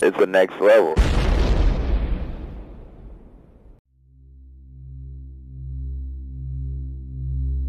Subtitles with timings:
[0.00, 0.94] It's the next level.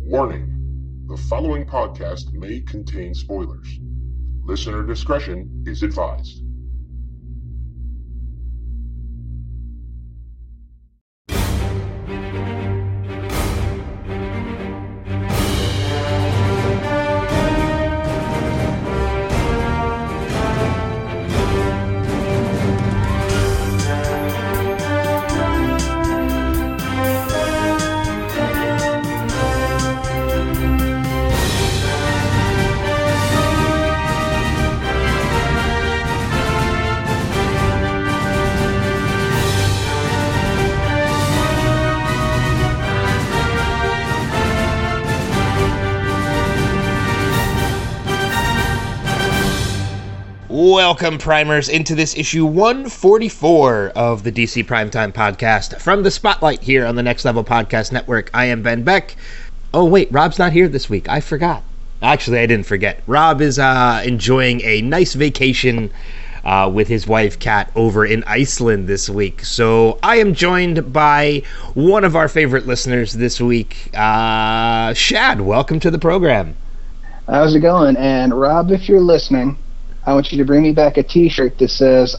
[0.05, 1.05] Warning.
[1.07, 3.79] The following podcast may contain spoilers.
[4.43, 6.43] Listener discretion is advised.
[50.99, 55.79] Welcome, primers, into this issue 144 of the DC Primetime Podcast.
[55.79, 59.15] From the spotlight here on the Next Level Podcast Network, I am Ben Beck.
[59.73, 61.07] Oh, wait, Rob's not here this week.
[61.07, 61.63] I forgot.
[62.01, 63.01] Actually, I didn't forget.
[63.07, 65.89] Rob is uh, enjoying a nice vacation
[66.43, 69.45] uh, with his wife, Kat, over in Iceland this week.
[69.45, 71.43] So I am joined by
[71.75, 75.39] one of our favorite listeners this week, uh, Shad.
[75.39, 76.57] Welcome to the program.
[77.25, 77.95] How's it going?
[77.95, 79.55] And Rob, if you're listening,
[80.09, 82.15] I want you to bring me back a T-shirt that says,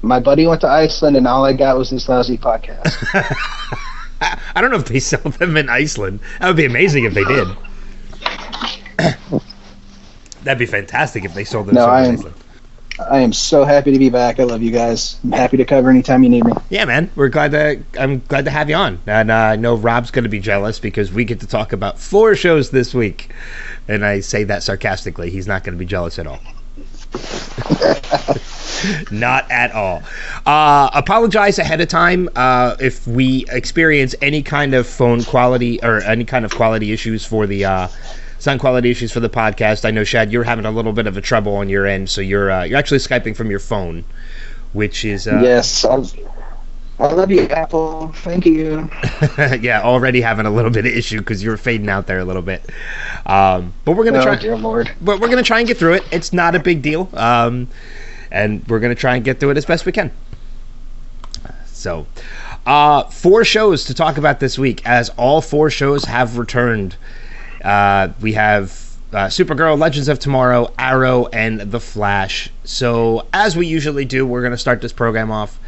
[0.00, 2.96] "My buddy went to Iceland, and all I got was this lousy podcast."
[4.54, 6.20] I don't know if they sell them in Iceland.
[6.40, 7.46] That would be amazing if they did.
[10.42, 12.34] That'd be fantastic if they sold them No, in I am- Iceland.
[13.10, 14.38] I am so happy to be back.
[14.38, 15.18] I love you guys.
[15.24, 16.52] I'm happy to cover anytime you need me.
[16.70, 17.82] Yeah, man, we're glad to.
[18.00, 20.78] I'm glad to have you on, and uh, I know Rob's going to be jealous
[20.78, 23.30] because we get to talk about four shows this week,
[23.88, 25.28] and I say that sarcastically.
[25.28, 26.38] He's not going to be jealous at all.
[29.10, 30.02] Not at all.
[30.44, 36.02] Uh, apologize ahead of time uh, if we experience any kind of phone quality or
[36.02, 37.88] any kind of quality issues for the uh,
[38.38, 39.84] sound quality issues for the podcast.
[39.84, 42.20] I know Shad, you're having a little bit of a trouble on your end, so
[42.20, 44.04] you're uh, you're actually skyping from your phone,
[44.72, 45.84] which is uh, yes,
[46.98, 48.12] I love you, Apple.
[48.18, 48.88] Thank you.
[49.60, 52.42] yeah, already having a little bit of issue because you're fading out there a little
[52.42, 52.64] bit.
[53.26, 54.36] Um, but we're gonna Oh try.
[54.36, 54.90] dear Lord.
[55.00, 56.04] But we're gonna try and get through it.
[56.12, 57.68] It's not a big deal, um,
[58.30, 60.12] and we're gonna try and get through it as best we can.
[61.66, 62.06] So,
[62.64, 66.96] uh, four shows to talk about this week, as all four shows have returned.
[67.62, 68.70] Uh, we have
[69.12, 72.50] uh, Supergirl, Legends of Tomorrow, Arrow, and The Flash.
[72.64, 75.58] So, as we usually do, we're going to start this program off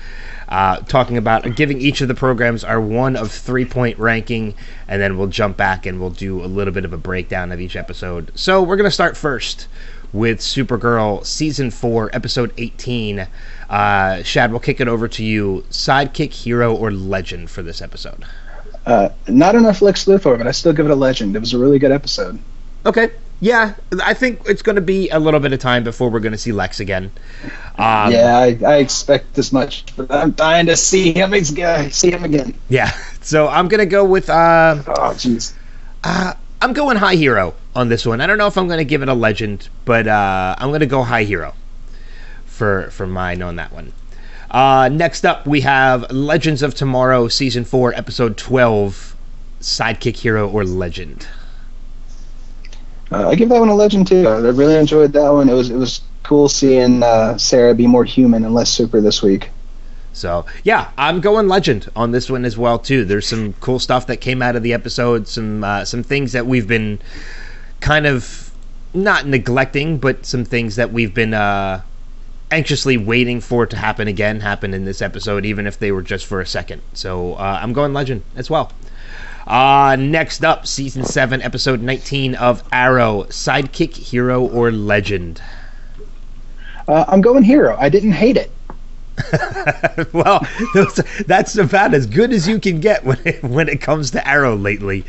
[0.48, 4.54] uh, talking about giving each of the programs our one of three point ranking,
[4.88, 7.60] and then we'll jump back and we'll do a little bit of a breakdown of
[7.60, 8.30] each episode.
[8.34, 9.68] So, we're going to start first
[10.12, 13.26] with Supergirl Season 4, Episode 18.
[13.68, 15.64] Uh, Shad, we'll kick it over to you.
[15.70, 18.24] Sidekick, hero, or legend for this episode?
[18.86, 21.34] Uh, not enough Lex Luthor, but I still give it a legend.
[21.36, 22.38] It was a really good episode.
[22.84, 23.10] Okay.
[23.38, 26.32] Yeah, I think it's going to be a little bit of time before we're going
[26.32, 27.10] to see Lex again.
[27.76, 31.90] Um, yeah, I, I expect as much, but I'm dying to see him again.
[31.90, 32.54] See him again.
[32.70, 32.90] Yeah.
[33.20, 34.30] So I'm going to go with.
[34.30, 35.52] Uh, Oh, jeez.
[36.04, 36.32] uh,
[36.62, 38.22] I'm going high hero on this one.
[38.22, 40.80] I don't know if I'm going to give it a legend, but uh, I'm going
[40.80, 41.52] to go high hero
[42.46, 43.92] for for mine on that one.
[44.50, 49.14] Uh, next up, we have Legends of Tomorrow, Season 4, Episode 12
[49.60, 51.26] Sidekick Hero or Legend.
[53.10, 54.26] Uh, I give that one a legend too.
[54.26, 55.48] I really enjoyed that one.
[55.48, 59.22] It was it was cool seeing uh, Sara be more human and less super this
[59.22, 59.50] week.
[60.12, 63.04] So yeah, I'm going legend on this one as well too.
[63.04, 66.46] There's some cool stuff that came out of the episode, some uh, some things that
[66.46, 66.98] we've been
[67.80, 68.50] kind of
[68.92, 71.82] not neglecting, but some things that we've been uh,
[72.50, 76.26] anxiously waiting for to happen again happen in this episode, even if they were just
[76.26, 76.82] for a second.
[76.94, 78.72] So uh, I'm going legend as well.
[79.46, 85.40] Uh, next up, season seven, episode 19 of Arrow: Sidekick, Hero, or Legend.
[86.88, 87.76] Uh, I'm going hero.
[87.78, 88.50] I didn't hate it.
[90.12, 90.40] well,
[91.26, 94.56] that's about as good as you can get when it, when it comes to Arrow
[94.56, 95.04] lately.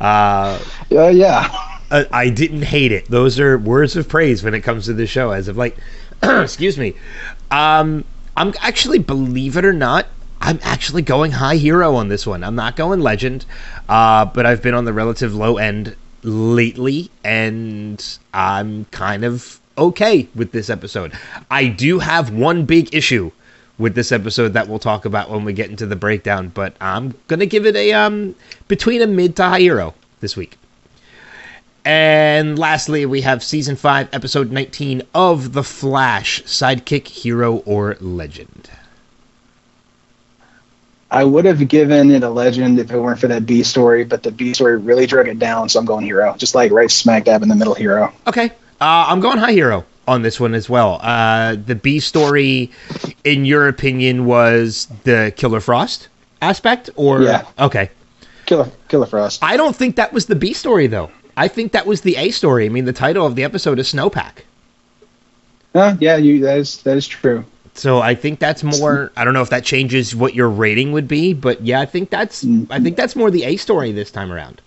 [0.00, 0.58] Uh,
[0.90, 1.48] Uh, yeah.
[1.90, 3.06] uh, I didn't hate it.
[3.08, 5.30] Those are words of praise when it comes to the show.
[5.30, 5.76] As of like,
[6.22, 6.94] excuse me,
[7.50, 8.04] um,
[8.36, 10.06] I'm actually, believe it or not,
[10.40, 12.44] I'm actually going high hero on this one.
[12.44, 13.44] I'm not going legend,
[13.88, 20.28] uh, but I've been on the relative low end lately, and I'm kind of okay
[20.34, 21.12] with this episode.
[21.50, 23.30] I do have one big issue
[23.78, 27.14] with this episode that we'll talk about when we get into the breakdown, but I'm
[27.28, 28.34] gonna give it a um
[28.66, 30.58] between a mid to high hero this week.
[31.84, 38.68] And lastly, we have season 5, episode 19 of The Flash Sidekick, Hero, or Legend.
[41.10, 44.22] I would have given it a legend if it weren't for that B story, but
[44.22, 46.34] the B story really drug it down, so I'm going hero.
[46.36, 48.12] Just like right smack dab in the middle hero.
[48.26, 48.50] Okay.
[48.80, 51.00] Uh, I'm going high hero on this one as well.
[51.02, 52.70] Uh, the B story,
[53.24, 56.08] in your opinion, was the Killer Frost
[56.42, 57.46] aspect, or Yeah.
[57.58, 57.90] Okay.
[58.46, 59.42] Killer Killer Frost.
[59.42, 61.10] I don't think that was the B story though.
[61.36, 62.66] I think that was the A story.
[62.66, 64.42] I mean, the title of the episode is Snowpack.
[65.74, 67.44] Uh, yeah, you that is that is true.
[67.78, 69.12] So I think that's more.
[69.16, 72.10] I don't know if that changes what your rating would be, but yeah, I think
[72.10, 72.44] that's.
[72.70, 74.60] I think that's more the A story this time around.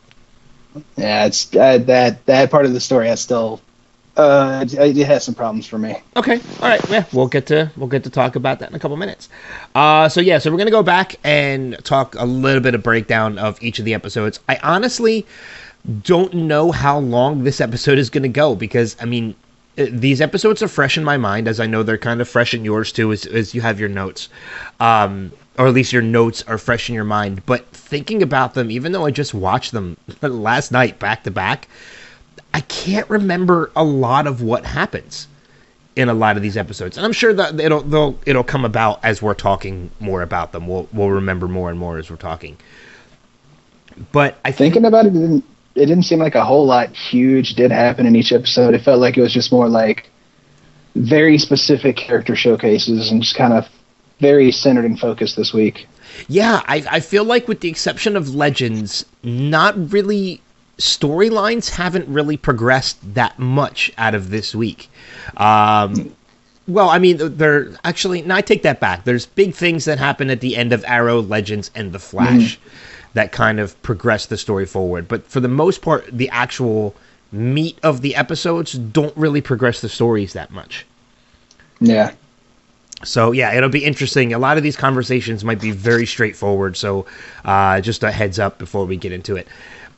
[0.96, 3.60] Yeah, it's uh, that that part of the story has still
[4.18, 5.96] uh it, it has some problems for me.
[6.16, 6.40] Okay.
[6.62, 6.82] All right.
[6.90, 9.30] Yeah, we'll get to we'll get to talk about that in a couple minutes.
[9.74, 13.38] Uh, so yeah, so we're gonna go back and talk a little bit of breakdown
[13.38, 14.40] of each of the episodes.
[14.50, 15.26] I honestly
[16.04, 19.36] don't know how long this episode is gonna go because I mean.
[19.78, 22.54] Uh, These episodes are fresh in my mind, as I know they're kind of fresh
[22.54, 24.30] in yours too, as, as you have your notes,
[24.80, 27.46] um, or at least your notes are fresh in your mind.
[27.46, 31.68] But thinking about them, even though I just watched them last night back to back,
[32.54, 35.28] I can't remember a lot of what happens
[35.96, 39.22] in a lot of these episodes, and I'm sure that it'll it'll come about as
[39.22, 40.68] we're talking more about them.
[40.68, 42.58] We'll we'll remember more and more as we're talking.
[44.12, 45.46] But I think Thinking about it, it didn't
[45.76, 48.74] it didn't seem like a whole lot huge did happen in each episode.
[48.74, 50.10] It felt like it was just more like
[50.96, 53.68] very specific character showcases and just kind of
[54.20, 55.88] very centered and focused this week.
[56.28, 60.42] yeah, I I feel like with the exception of Legends, not really
[60.78, 64.90] storylines haven't really progressed that much out of this week.
[65.38, 66.14] Um,
[66.68, 68.22] well, I mean, they're actually.
[68.22, 69.04] No, I take that back.
[69.04, 72.60] There's big things that happen at the end of Arrow, Legends, and The Flash
[73.14, 75.08] that kind of progress the story forward.
[75.08, 76.96] But for the most part, the actual
[77.32, 80.86] meat of the episodes don't really progress the stories that much.
[81.80, 82.14] Yeah.
[83.04, 84.34] So yeah, it'll be interesting.
[84.34, 86.78] A lot of these conversations might be very straightforward.
[86.78, 87.06] So
[87.46, 89.48] uh, just a heads up before we get into it.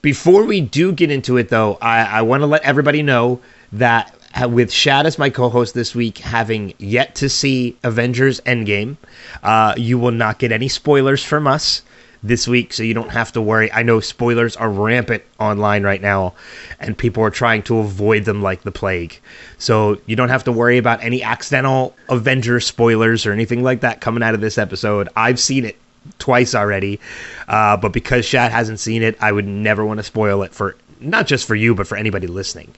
[0.01, 3.39] Before we do get into it, though, I, I want to let everybody know
[3.74, 8.98] that uh, with Shad as my co-host this week, having yet to see Avengers Endgame,
[9.44, 11.83] uh, you will not get any spoilers from us
[12.24, 13.72] this week, so you don't have to worry.
[13.72, 16.34] I know spoilers are rampant online right now,
[16.80, 19.20] and people are trying to avoid them like the plague.
[19.58, 24.00] So you don't have to worry about any accidental Avengers spoilers or anything like that
[24.02, 25.10] coming out of this episode.
[25.16, 25.78] I've seen it
[26.18, 27.00] twice already,
[27.48, 30.75] uh, but because Shad hasn't seen it, I would never want to spoil it for
[31.00, 32.74] not just for you, but for anybody listening.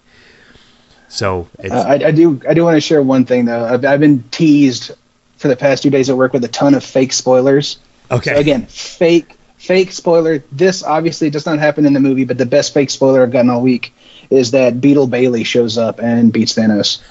[1.07, 2.41] So it's, Uh, I, I do.
[2.49, 3.63] I do want to share one thing though.
[3.65, 4.91] I've, I've been teased
[5.37, 7.77] for the past two days at work with a ton of fake spoilers.
[8.09, 8.33] okay.
[8.33, 10.43] So again, fake, fake spoiler.
[10.51, 13.49] This obviously does not happen in the movie, but the best fake spoiler I've gotten
[13.49, 13.93] all week
[14.29, 17.01] is that Beetle Bailey shows up and beats Thanos.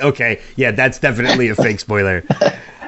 [0.02, 2.24] okay, yeah, that's definitely a fake spoiler.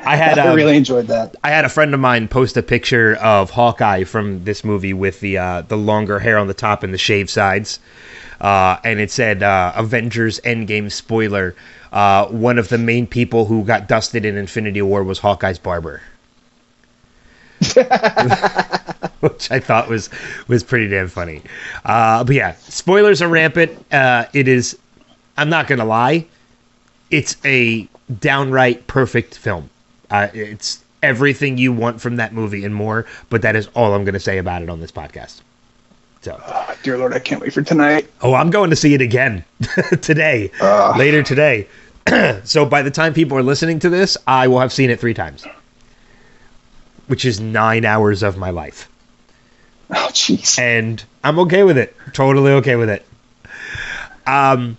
[0.06, 1.34] I had I um, really enjoyed that.
[1.42, 5.18] I had a friend of mine post a picture of Hawkeye from this movie with
[5.18, 7.80] the uh, the longer hair on the top and the shaved sides,
[8.40, 11.56] uh, and it said uh, Avengers Endgame spoiler.
[11.92, 16.02] Uh, one of the main people who got dusted in Infinity War was Hawkeye's barber,
[19.20, 20.10] which I thought was
[20.48, 21.42] was pretty damn funny.
[21.84, 23.84] Uh, but yeah, spoilers are rampant.
[23.92, 24.78] Uh, it is.
[25.36, 26.26] I'm not gonna lie.
[27.10, 27.88] It's a
[28.20, 29.70] downright perfect film.
[30.10, 33.06] Uh, it's everything you want from that movie and more.
[33.30, 35.40] But that is all I'm going to say about it on this podcast.
[36.22, 38.08] So, Oh, dear Lord, I can't wait for tonight.
[38.22, 39.44] oh, I'm going to see it again
[40.00, 40.96] today, Ugh.
[40.96, 41.68] later today.
[42.44, 45.14] so by the time people are listening to this, I will have seen it three
[45.14, 45.44] times,
[47.06, 48.88] which is nine hours of my life,
[49.90, 50.58] Oh, jeez.
[50.58, 51.94] and I'm okay with it.
[52.12, 53.04] Totally okay with it.
[54.26, 54.76] Um,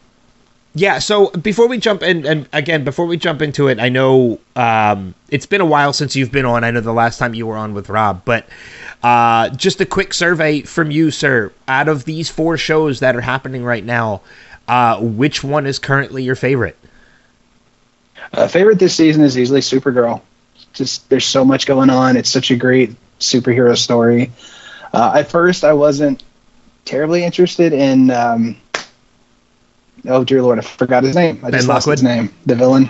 [0.76, 1.00] yeah.
[1.00, 5.16] So before we jump in, and again, before we jump into it, I know um,
[5.30, 6.64] it's been a while since you've been on.
[6.64, 8.48] I know the last time you were on with Rob, but
[9.04, 11.52] uh, just a quick survey from you, sir.
[11.68, 14.22] Out of these four shows that are happening right now,
[14.68, 16.76] uh, which one is currently your favorite?
[18.34, 20.22] Uh, favorite this season is easily Supergirl.
[20.78, 22.18] Just there's so much going on.
[22.18, 24.32] It's such a great superhero story.
[24.94, 26.24] Uh, at first, I wasn't
[26.86, 28.12] terribly interested in.
[28.12, 28.58] Um,
[30.06, 31.40] oh dear Lord, I forgot his name.
[31.44, 32.34] I Ben just lost his name.
[32.46, 32.90] The villain.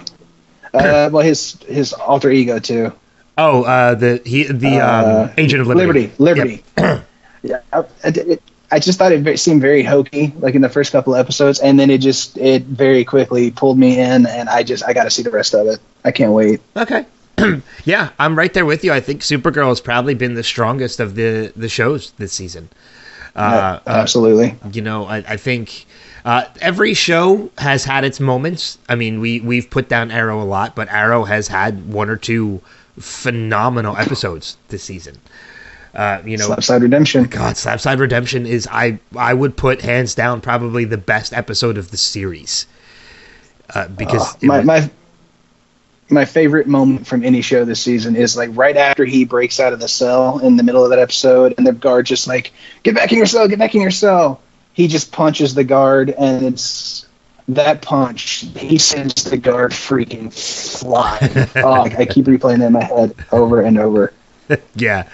[0.74, 2.94] Uh, well, his his alter ego too.
[3.38, 6.12] Oh, uh, the he the Uh, um, Agent of Liberty.
[6.18, 6.64] Liberty.
[6.78, 7.04] Liberty.
[7.44, 10.92] yeah, I, I, it, I just thought it seemed very hokey, like in the first
[10.92, 14.64] couple of episodes, and then it just it very quickly pulled me in, and I
[14.64, 15.80] just I got to see the rest of it.
[16.04, 16.60] I can't wait.
[16.76, 17.06] Okay.
[17.86, 18.92] yeah, I'm right there with you.
[18.92, 22.70] I think Supergirl has probably been the strongest of the the shows this season.
[23.36, 24.56] Uh, uh, Absolutely.
[24.74, 25.86] you know, I, I think
[26.26, 28.80] uh, every show has had its moments.
[28.90, 32.18] I mean, we we've put down Arrow a lot, but Arrow has had one or
[32.18, 32.62] two
[33.00, 35.18] phenomenal episodes this season.
[35.94, 37.24] Uh, you know, Slabside Redemption.
[37.26, 41.92] God, Slabside Redemption is I I would put hands down probably the best episode of
[41.92, 42.66] the series.
[43.74, 44.90] Uh, because Uh, my, was- my
[46.10, 49.74] my favorite moment from any show this season is like right after he breaks out
[49.74, 52.52] of the cell in the middle of that episode, and the guard just like,
[52.84, 53.48] "Get back in your cell!
[53.48, 54.42] Get back in your cell!"
[54.74, 57.06] He just punches the guard, and it's
[57.50, 58.46] that punch.
[58.56, 61.50] He sends the guard freaking flying.
[61.64, 64.14] oh, I keep replaying that in my head over and over.
[64.76, 65.08] yeah.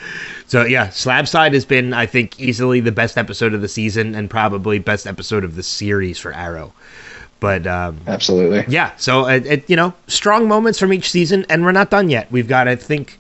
[0.47, 4.29] So yeah, Slabside has been, I think, easily the best episode of the season and
[4.29, 6.73] probably best episode of the series for Arrow.
[7.43, 8.63] But um, Absolutely.
[8.69, 12.09] yeah, so it, it, you know, strong moments from each season, and we're not done
[12.09, 12.31] yet.
[12.31, 13.19] We've got, I think,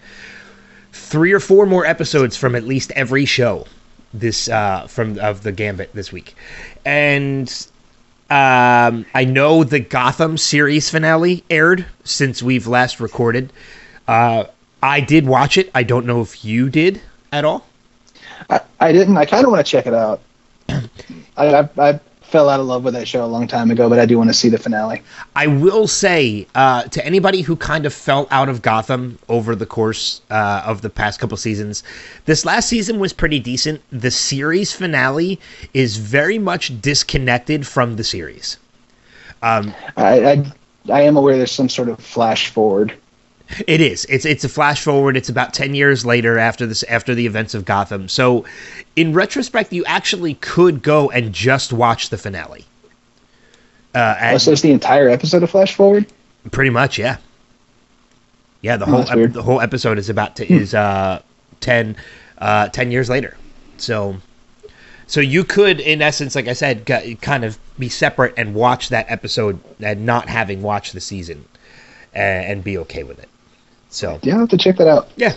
[0.93, 3.65] three or four more episodes from at least every show
[4.13, 6.35] this uh, from of the Gambit this week,
[6.85, 7.49] and
[8.29, 13.51] um, I know the Gotham series finale aired since we've last recorded.
[14.07, 14.45] Uh,
[14.81, 15.69] I did watch it.
[15.75, 17.01] I don't know if you did
[17.33, 17.67] at all.
[18.49, 19.17] I, I didn't.
[19.17, 20.21] I kind of want to check it out.
[20.69, 20.85] I,
[21.35, 21.99] I I
[22.33, 24.31] fell out of love with that show a long time ago, but I do want
[24.31, 25.03] to see the finale.
[25.35, 29.67] I will say uh, to anybody who kind of fell out of Gotham over the
[29.67, 31.83] course uh, of the past couple seasons,
[32.25, 33.83] this last season was pretty decent.
[33.91, 35.39] The series finale
[35.75, 38.57] is very much disconnected from the series.
[39.43, 40.53] Um, I, I
[40.89, 42.97] I am aware there's some sort of flash forward.
[43.67, 44.05] It is.
[44.05, 45.17] It's it's a flash forward.
[45.17, 48.07] It's about ten years later after this after the events of Gotham.
[48.09, 48.45] So,
[48.95, 52.65] in retrospect, you actually could go and just watch the finale.
[53.95, 56.05] Uh, Oh, and so it's the entire episode of flash forward.
[56.51, 57.17] pretty much, yeah.
[58.61, 61.21] Yeah, the Oh, whole ep- the whole episode is about to is uh
[61.59, 61.95] 10,
[62.39, 63.35] uh 10 years later.
[63.77, 64.15] So,
[65.07, 68.89] so you could, in essence, like I said, g- kind of be separate and watch
[68.89, 71.43] that episode and not having watched the season,
[72.13, 73.29] and, and be okay with it.
[73.93, 75.09] So Yeah, I'll have to check that out.
[75.15, 75.33] yeah.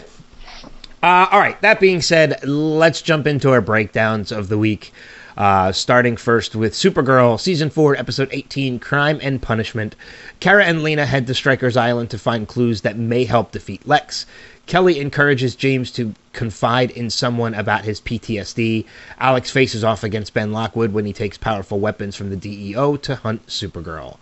[1.02, 1.60] Uh, all right.
[1.60, 4.92] That being said, let's jump into our breakdowns of the week.
[5.36, 9.94] Uh, starting first with Supergirl, Season 4, Episode 18 Crime and Punishment.
[10.40, 14.24] Kara and Lena head to Stryker's Island to find clues that may help defeat Lex.
[14.66, 18.84] Kelly encourages James to confide in someone about his PTSD.
[19.18, 23.14] Alex faces off against Ben Lockwood when he takes powerful weapons from the DEO to
[23.16, 24.18] hunt Supergirl.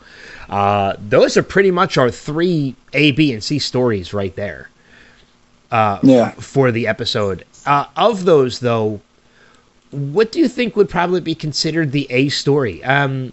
[0.48, 4.68] Uh, those are pretty much our three A, B, and C stories right there
[5.72, 6.32] Yeah.
[6.32, 7.44] for the episode.
[7.64, 9.00] Uh, of those, though,
[9.90, 12.84] what do you think would probably be considered the A story?
[12.84, 13.32] Um,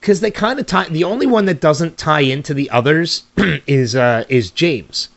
[0.00, 0.88] because they kind of tie.
[0.88, 3.24] The only one that doesn't tie into the others
[3.66, 5.08] is uh, is James.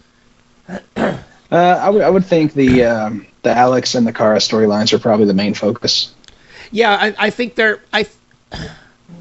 [0.96, 1.18] Uh,
[1.52, 5.26] I would I would think the um, the Alex and the Kara storylines are probably
[5.26, 6.14] the main focus.
[6.72, 7.82] Yeah, I, I think they're.
[7.92, 8.08] I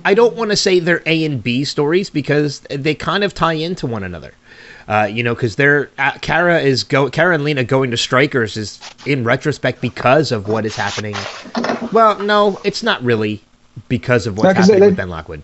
[0.04, 3.54] I don't want to say they're A and B stories because they kind of tie
[3.54, 4.32] into one another.
[4.88, 8.56] Uh, you know, because they're uh, Kara is go Kara and Lena going to Stryker's
[8.56, 11.14] is in retrospect because of what is happening.
[11.92, 13.42] Well, no, it's not really
[13.88, 15.42] because of what's No, happening they- with Ben Lockwood.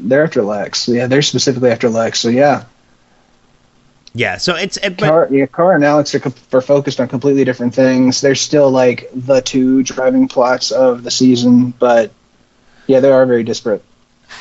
[0.00, 0.88] They're after Lex.
[0.88, 2.18] Yeah, they're specifically after Lex.
[2.20, 2.64] So yeah,
[4.14, 7.08] Yeah, so it's it, but, Kara, yeah, Kara and Alex are, co- are focused on
[7.08, 8.20] completely different things.
[8.20, 12.12] They're still like the two driving plots of the season, but
[12.86, 13.82] yeah, they are very disparate.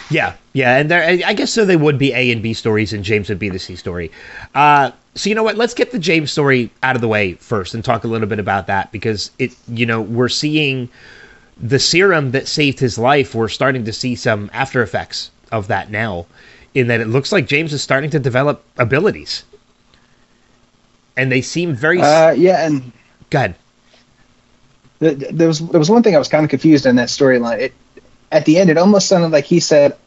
[0.10, 1.63] Yeah, yeah, and there, I guess so.
[1.65, 4.12] They would be A and B stories, and James would be the C story.
[4.53, 5.55] Uh, so you know what?
[5.55, 8.39] Let's get the James story out of the way first, and talk a little bit
[8.39, 10.89] about that because it, you know, we're seeing
[11.58, 13.36] the serum that saved his life.
[13.36, 16.25] We're starting to see some after effects of that now,
[16.74, 19.43] in that it looks like James is starting to develop abilities,
[21.17, 22.01] and they seem very.
[22.01, 22.91] Uh, yeah, and
[23.29, 23.55] good.
[25.00, 27.10] th- th- there was there was one thing I was kind of confused in that
[27.10, 27.60] storyline.
[27.60, 27.74] It
[28.31, 29.98] at the end, it almost sounded like he said,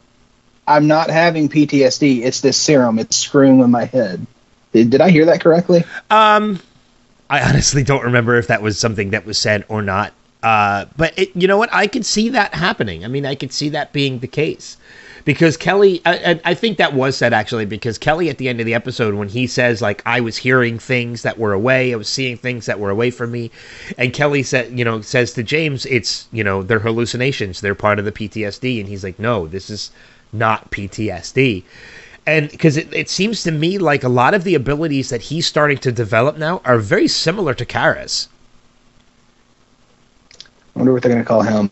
[0.67, 2.23] "I'm not having PTSD.
[2.23, 2.99] It's this serum.
[2.99, 4.25] It's screwing with my head."
[4.73, 5.83] Did, did I hear that correctly?
[6.09, 6.59] Um,
[7.29, 10.13] I honestly don't remember if that was something that was said or not.
[10.43, 11.73] Uh, but it, you know what?
[11.73, 13.05] I could see that happening.
[13.05, 14.77] I mean, I could see that being the case
[15.25, 16.01] because Kelly.
[16.05, 19.15] I, I, think that was said actually because Kelly at the end of the episode
[19.15, 22.67] when he says like I was hearing things that were away, I was seeing things
[22.67, 23.51] that were away from me,
[23.97, 27.99] and Kelly said, you know, says to James, it's you know they're hallucinations, they're part
[27.99, 29.91] of the PTSD, and he's like, no, this is
[30.31, 31.63] not PTSD
[32.25, 35.45] and because it, it seems to me like a lot of the abilities that he's
[35.45, 38.27] starting to develop now are very similar to Kara's.
[40.75, 41.69] I wonder what they're going to call him.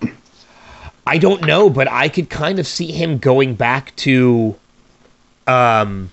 [1.05, 4.55] I don't know, but I could kind of see him going back to,
[5.47, 6.11] um,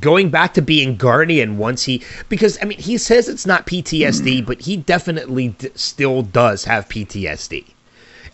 [0.00, 4.46] going back to being Guardian once he because I mean he says it's not PTSD,
[4.46, 7.64] but he definitely d- still does have PTSD.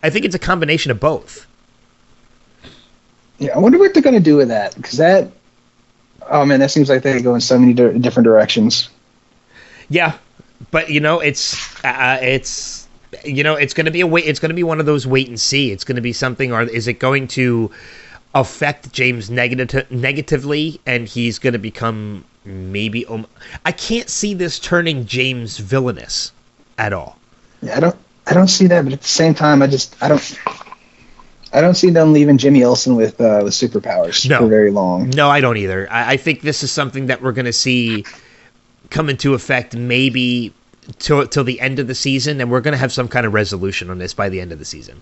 [0.02, 1.47] I think it's a combination of both.
[3.38, 5.33] Yeah, I wonder what they're going to do with that because that.
[6.30, 8.88] Oh man, that seems like they go in so many di- different directions.
[9.88, 10.16] Yeah,
[10.71, 12.79] but you know it's uh, it's
[13.24, 14.24] you know it's going to be a wait.
[14.26, 15.72] It's going to be one of those wait and see.
[15.72, 17.70] It's going to be something, or is it going to
[18.34, 23.04] affect James negative negatively, and he's going to become maybe?
[23.06, 23.26] Um,
[23.64, 26.32] I can't see this turning James villainous
[26.78, 27.18] at all.
[27.62, 27.96] Yeah, I don't.
[28.26, 30.38] I don't see that, but at the same time, I just I don't.
[31.52, 34.38] I don't see them leaving Jimmy Olsen with uh, with superpowers No.
[34.38, 35.10] for very long.
[35.10, 35.90] No, I don't either.
[35.90, 38.04] I, I think this is something that we're going to see
[38.90, 40.52] come into effect maybe
[40.99, 43.35] till till the end of the season, and we're going to have some kind of
[43.35, 45.00] resolution on this by the end of the season.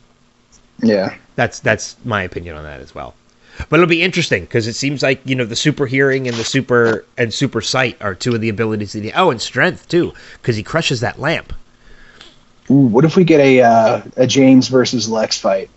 [0.80, 3.14] Yeah, That's that's my opinion on that as well.
[3.68, 6.44] But it'll be interesting because it seems like you know the super hearing and the
[6.44, 9.12] super and super sight are two of the abilities that he.
[9.12, 11.52] Oh, and strength too because he crushes that lamp.
[12.70, 15.70] Ooh, what if we get a uh, a James versus Lex fight?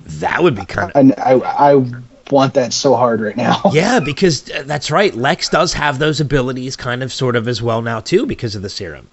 [0.00, 1.32] That would be kind of And I
[1.72, 1.84] I
[2.30, 3.60] want that so hard right now.
[3.72, 5.14] yeah because uh, that's right.
[5.14, 8.62] Lex does have those abilities kind of sort of as well now too because of
[8.62, 9.08] the serum.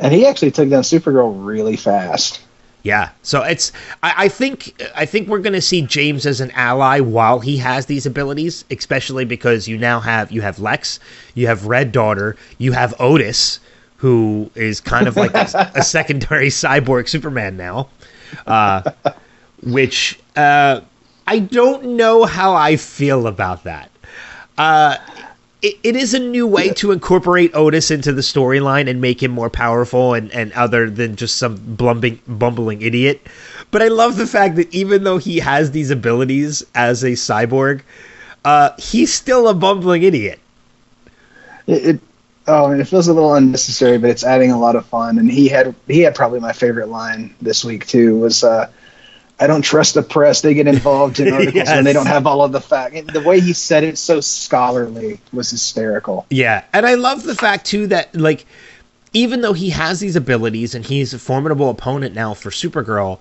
[0.00, 2.40] And he actually took down Supergirl really fast.
[2.82, 6.50] Yeah, so it's I, I think I think we're going to see James as an
[6.52, 10.98] ally while he has these abilities, especially because you now have you have Lex,
[11.34, 13.60] you have Red Daughter, you have Otis,
[13.96, 17.90] who is kind of like a, a secondary cyborg Superman now,
[18.46, 18.90] uh,
[19.62, 20.80] which uh,
[21.26, 23.90] I don't know how I feel about that.
[24.56, 24.96] Uh,
[25.62, 29.30] it, it is a new way to incorporate Otis into the storyline and make him
[29.30, 33.26] more powerful and, and other than just some blumbing, bumbling idiot.
[33.70, 37.82] But I love the fact that even though he has these abilities as a cyborg,
[38.44, 40.40] uh, he's still a bumbling idiot.
[41.66, 42.00] It, it
[42.46, 45.18] oh, it feels a little unnecessary, but it's adding a lot of fun.
[45.18, 48.42] And he had he had probably my favorite line this week too was.
[48.44, 48.70] Uh,
[49.40, 50.42] I don't trust the press.
[50.42, 51.68] They get involved in articles Yes.
[51.70, 53.00] when they don't have all of the facts.
[53.12, 56.26] The way he said it so scholarly was hysterical.
[56.30, 58.44] Yeah, and I love the fact too that like
[59.12, 63.18] even though he has these abilities and he's a formidable opponent now for Supergirl,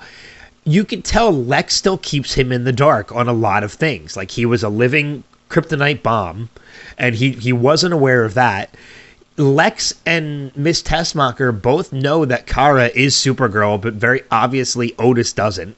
[0.65, 4.15] you can tell Lex still keeps him in the dark on a lot of things.
[4.17, 6.49] Like he was a living kryptonite bomb
[6.97, 8.75] and he he wasn't aware of that.
[9.37, 15.77] Lex and Miss Tessmacher both know that Kara is Supergirl, but very obviously Otis doesn't.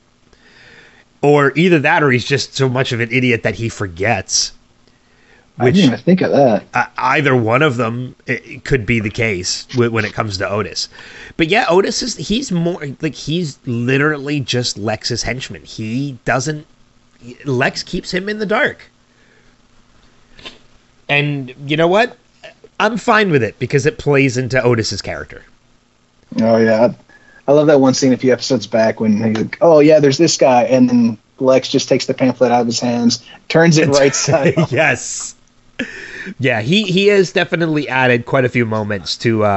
[1.21, 4.53] Or either that or he's just so much of an idiot that he forgets.
[5.57, 6.63] Which, I didn't even think of that.
[6.73, 10.38] uh, either one of them it, it could be the case w- when it comes
[10.39, 10.89] to Otis.
[11.38, 15.63] But yeah, Otis is he's more like he's literally just Lex's henchman.
[15.63, 16.65] He doesn't
[17.45, 18.89] Lex keeps him in the dark.
[21.10, 22.17] And you know what?
[22.79, 25.43] I'm fine with it because it plays into Otis's character.
[26.41, 26.93] Oh yeah,
[27.47, 30.17] I love that one scene a few episodes back when he's like, "Oh yeah, there's
[30.17, 33.89] this guy," and then Lex just takes the pamphlet out of his hands, turns it
[33.89, 34.54] right side.
[34.71, 35.36] yes.
[36.39, 39.47] Yeah, he he has definitely added quite a few moments to uh,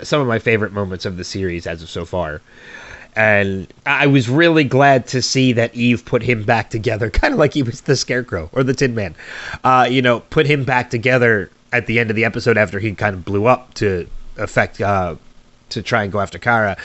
[0.00, 2.40] uh, some of my favorite moments of the series as of so far.
[3.14, 7.38] And I was really glad to see that Eve put him back together, kind of
[7.38, 9.14] like he was the Scarecrow or the Tin Man.
[9.62, 12.92] Uh, you know, put him back together at the end of the episode after he
[12.94, 15.14] kind of blew up to affect uh,
[15.70, 16.76] to try and go after Kara,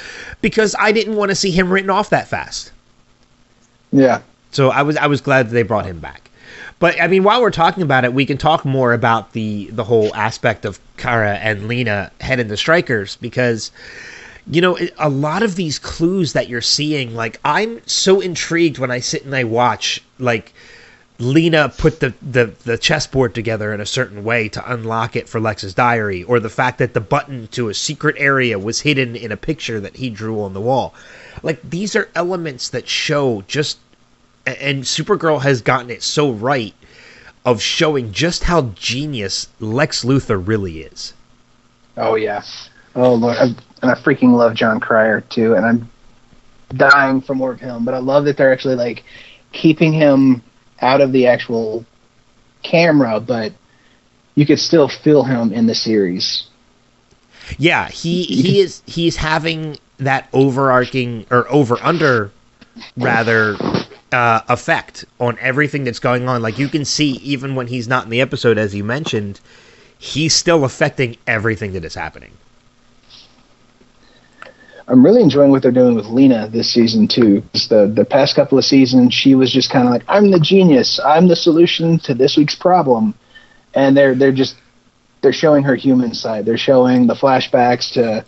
[0.42, 2.72] because I didn't want to see him written off that fast.
[3.92, 6.30] Yeah, So I was I was glad that they brought him back.
[6.80, 9.84] But I mean, while we're talking about it, we can talk more about the the
[9.84, 13.72] whole aspect of Kara and Lena heading the Stryker's because
[14.48, 17.16] you know a lot of these clues that you're seeing.
[17.16, 20.54] Like I'm so intrigued when I sit and I watch like.
[21.20, 25.40] Lena put the, the, the chessboard together in a certain way to unlock it for
[25.40, 29.32] Lex's diary, or the fact that the button to a secret area was hidden in
[29.32, 30.94] a picture that he drew on the wall.
[31.44, 33.78] Like, these are elements that show just
[34.46, 36.74] and Supergirl has gotten it so right
[37.46, 41.14] of showing just how genius Lex Luthor really is.
[41.98, 42.44] Oh yeah.
[42.96, 43.46] Oh lord, I,
[43.82, 45.90] and I freaking love Jon Cryer too, and I'm
[46.76, 47.86] dying for more of him.
[47.86, 49.04] But I love that they're actually like
[49.52, 50.42] keeping him
[50.84, 51.86] out of the actual
[52.62, 53.54] camera, but
[54.36, 56.48] you could still feel him in the series.
[57.58, 62.32] Yeah, he he is he's having that overarching or over under
[62.98, 63.56] rather
[64.12, 66.42] uh, effect on everything that's going on.
[66.42, 69.40] Like you can see even when he's not in the episode, as you mentioned,
[69.98, 72.32] he's still affecting everything that is happening.
[74.88, 77.42] I'm really enjoying what they're doing with Lena this season too.
[77.54, 80.40] 'cause The the past couple of seasons, she was just kind of like, "I'm the
[80.40, 81.00] genius.
[81.06, 83.14] I'm the solution to this week's problem,"
[83.74, 84.56] and they're they're just
[85.22, 86.46] they're showing her human side.
[86.46, 88.26] They're showing the flashbacks to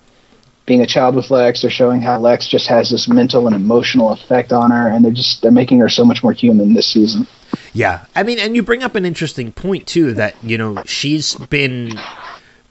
[0.65, 1.61] being a child with Lex.
[1.61, 5.11] They're showing how Lex just has this mental and emotional effect on her, and they're
[5.11, 7.27] just they're making her so much more human this season.
[7.73, 11.35] Yeah, I mean, and you bring up an interesting point too that you know she's
[11.35, 11.99] been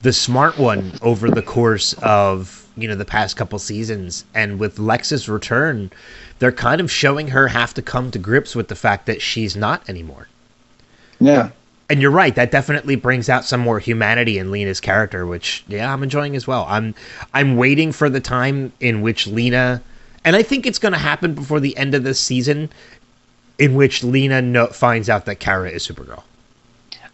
[0.00, 4.78] the smart one over the course of you know the past couple seasons, and with
[4.78, 5.90] Lex's return,
[6.38, 9.56] they're kind of showing her have to come to grips with the fact that she's
[9.56, 10.28] not anymore.
[11.20, 11.50] Yeah.
[11.90, 12.34] And you're right.
[12.34, 16.46] That definitely brings out some more humanity in Lena's character, which yeah, I'm enjoying as
[16.46, 16.66] well.
[16.68, 16.94] I'm
[17.32, 19.82] I'm waiting for the time in which Lena,
[20.24, 22.70] and I think it's going to happen before the end of this season,
[23.58, 26.22] in which Lena no, finds out that Kara is Supergirl.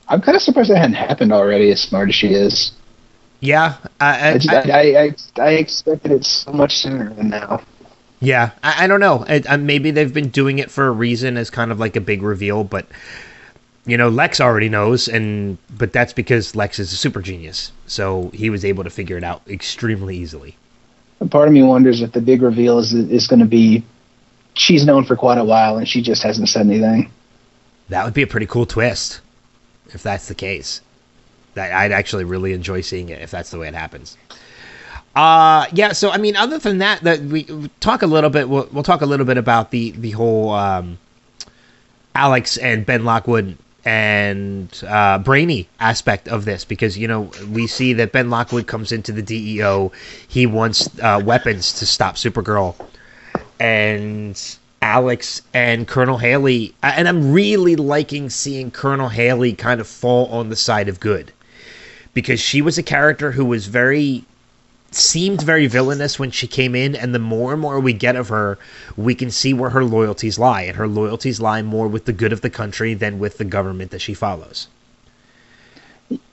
[0.09, 1.71] I'm kind of surprised that hadn't happened already.
[1.71, 2.73] As smart as she is.
[3.41, 7.63] Yeah, I, I, just, I, I, I, expected it so much sooner than now.
[8.21, 9.25] Yeah, I, I don't know.
[9.27, 12.03] I, uh, maybe they've been doing it for a reason, as kind of like a
[12.03, 12.65] big reveal.
[12.65, 12.87] But
[13.87, 18.31] you know, Lex already knows, and but that's because Lex is a super genius, so
[18.35, 20.57] he was able to figure it out extremely easily.
[21.31, 23.85] Part of me wonders if the big reveal is is going to be
[24.55, 27.11] she's known for quite a while and she just hasn't said anything.
[27.89, 29.21] That would be a pretty cool twist,
[29.89, 30.81] if that's the case.
[31.57, 34.17] I'd actually really enjoy seeing it if that's the way it happens.
[35.15, 35.93] Uh yeah.
[35.93, 37.45] So I mean, other than that, that we
[37.81, 38.49] talk a little bit.
[38.49, 40.99] We'll, we'll talk a little bit about the the whole um,
[42.15, 47.93] Alex and Ben Lockwood and uh, brainy aspect of this because you know we see
[47.95, 49.91] that Ben Lockwood comes into the DEO.
[50.29, 52.75] He wants uh, weapons to stop Supergirl,
[53.59, 54.41] and
[54.83, 56.75] Alex and Colonel Haley.
[56.83, 61.33] And I'm really liking seeing Colonel Haley kind of fall on the side of good
[62.15, 64.25] because she was a character who was very
[64.93, 68.29] seemed very villainous when she came in, and the more and more we get of
[68.29, 68.59] her,
[68.97, 72.33] we can see where her loyalties lie, and her loyalties lie more with the good
[72.33, 74.67] of the country than with the government that she follows.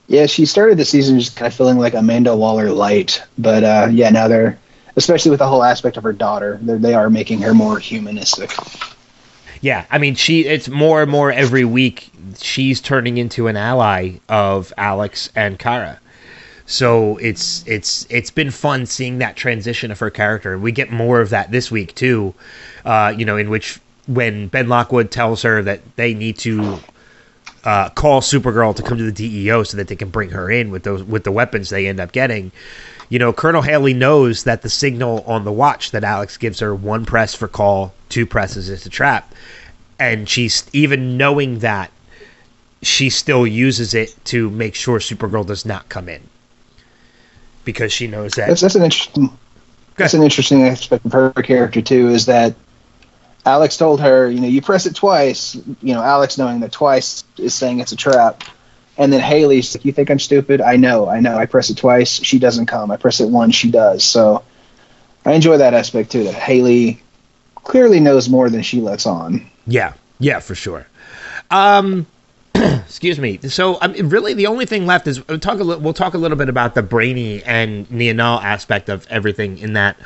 [0.08, 3.90] Yeah, she started the season just kind of feeling like Amanda Waller light, but uh,
[3.92, 4.58] yeah, now they're
[4.98, 8.52] especially with the whole aspect of her daughter, they are making her more humanistic.
[9.62, 12.10] Yeah, I mean, she it's more and more every week.
[12.40, 16.00] She's turning into an ally of Alex and Kara
[16.68, 20.60] so it's it's it's been fun seeing that transition of her character.
[20.60, 22.36] We get more of that this week too.
[22.84, 26.80] Uh, you know, in which when Ben Lockwood tells her that they need to
[27.64, 30.70] uh, call Supergirl to come to the DEO so that they can bring her in
[30.70, 32.52] with those with the weapons they end up getting.
[33.10, 36.76] You know, Colonel Haley knows that the signal on the watch that Alex gives her
[36.76, 39.34] one press for call, two presses is a trap,
[39.98, 41.92] and she's even knowing that
[42.82, 46.22] she still uses it to make sure Supergirl does not come in
[47.64, 48.48] because she knows that.
[48.48, 49.30] That's, that's an interesting.
[49.96, 52.10] That's an interesting aspect of her character too.
[52.10, 52.56] Is that
[53.46, 55.56] Alex told her, you know, you press it twice.
[55.56, 58.44] You know, Alex knowing that twice is saying it's a trap,
[58.98, 60.62] and then Haley's like, "You think I'm stupid?
[60.62, 61.38] I know, I know.
[61.38, 62.92] I press it twice, she doesn't come.
[62.92, 64.44] I press it once, she does." So
[65.26, 66.24] I enjoy that aspect too.
[66.24, 67.02] That Haley
[67.56, 69.50] clearly knows more than she lets on.
[69.66, 70.88] Yeah, yeah, for sure.
[71.52, 72.08] Um,
[72.56, 73.40] excuse me.
[73.40, 75.84] So, mean, really, the only thing left is we'll talk a little.
[75.84, 79.74] We'll talk a little bit about the brainy and Nia Nal aspect of everything in
[79.74, 79.98] that.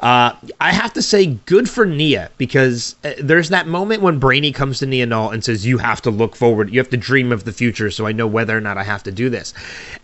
[0.00, 4.52] Uh, I have to say, good for Nia because uh, there's that moment when Brainy
[4.52, 6.70] comes to Nia Nal and says, "You have to look forward.
[6.70, 9.02] You have to dream of the future, so I know whether or not I have
[9.04, 9.54] to do this."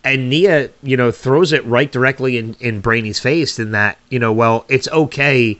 [0.05, 4.19] And Nia, you know, throws it right directly in in Brainy's face in that, you
[4.19, 5.59] know, well, it's okay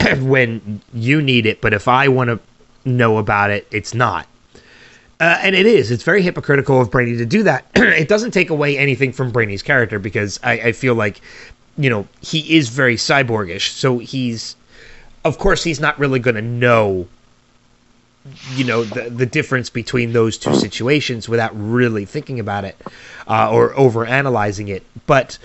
[0.20, 2.40] when you need it, but if I want to
[2.84, 4.26] know about it, it's not.
[5.20, 5.90] Uh, and it is.
[5.90, 7.66] It's very hypocritical of Brainy to do that.
[7.74, 11.20] it doesn't take away anything from Brainy's character because I, I feel like,
[11.76, 13.70] you know, he is very cyborgish.
[13.70, 14.56] So he's,
[15.24, 17.08] of course, he's not really going to know,
[18.54, 22.76] you know, the the difference between those two situations without really thinking about it
[23.26, 24.84] uh, or over analyzing it.
[25.06, 25.38] But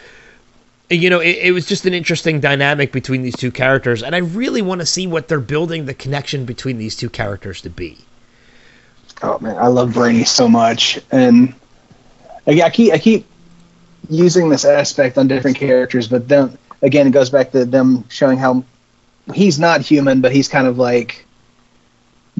[0.90, 4.20] you know, it, it, was just an interesting dynamic between these two characters, and I
[4.20, 7.98] really want to see what they're building the connection between these two characters to be
[9.22, 11.54] oh man, I love Brainy so much, and
[12.48, 13.26] I keep I keep
[14.10, 18.38] using this aspect on different characters, but then again, it goes back to them showing
[18.38, 18.63] how
[19.34, 21.26] he's not human, but he's kind of like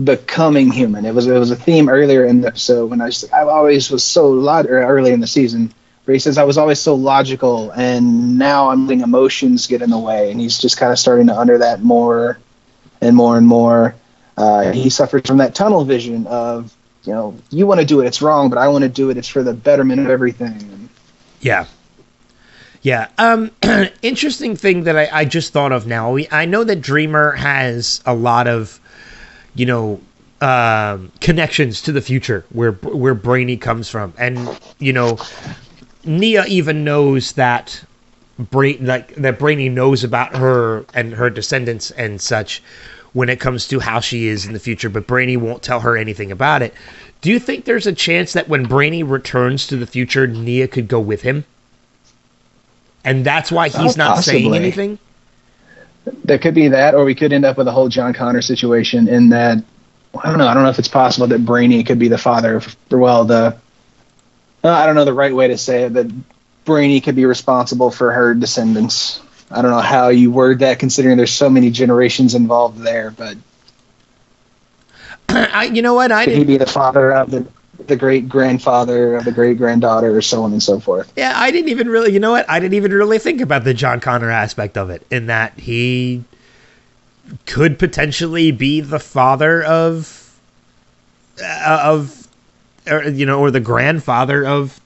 [0.01, 1.06] becoming human.
[1.06, 3.89] It was it was a theme earlier in the episode when I was I always
[3.89, 5.73] was so log early in the season
[6.04, 9.89] where he says I was always so logical and now I'm letting emotions get in
[9.89, 12.39] the way, and he's just kind of starting to under that more
[13.01, 13.95] and more and more.
[14.38, 16.75] Uh, he suffers from that tunnel vision of,
[17.06, 19.17] you know, you want to do it, it's wrong, but I want to do it,
[19.17, 20.85] it's for the betterment of everything.
[21.41, 21.65] Yeah.
[22.82, 23.08] Yeah.
[23.17, 23.52] Um,
[24.02, 26.12] interesting thing that I, I just thought of now.
[26.12, 28.80] We, I know that Dreamer has a lot of,
[29.56, 30.02] you know,
[30.41, 35.17] um, connections to the future where where Brainy comes from, and you know,
[36.04, 37.84] Nia even knows that
[38.38, 42.62] Bra- like that Brainy knows about her and her descendants and such
[43.13, 45.95] when it comes to how she is in the future, but Brainy won't tell her
[45.95, 46.74] anything about it.
[47.25, 50.88] Do you think there's a chance that when Brainy returns to the future, Nia could
[50.88, 51.43] go with him?
[53.03, 54.99] And that's why he's Oh, not saying anything?
[56.23, 59.07] There could be that, or we could end up with a whole John Connor situation
[59.07, 59.57] in that.
[60.15, 60.47] I don't know.
[60.47, 63.57] I don't know if it's possible that Brainy could be the father of, well, the.
[64.63, 66.05] uh, I don't know the right way to say it, but
[66.63, 69.19] Brainy could be responsible for her descendants.
[69.49, 73.09] I don't know how you word that, considering there's so many generations involved there.
[73.09, 73.35] But
[75.54, 76.12] I, you know what?
[76.12, 77.45] I could he be the father of the
[77.88, 81.12] the great grandfather of the great granddaughter, or so on and so forth?
[81.15, 82.13] Yeah, I didn't even really.
[82.13, 82.50] You know what?
[82.50, 86.24] I didn't even really think about the John Connor aspect of it, in that he
[87.45, 90.39] could potentially be the father of
[91.41, 92.28] uh, of
[92.89, 94.80] or, you know or the grandfather of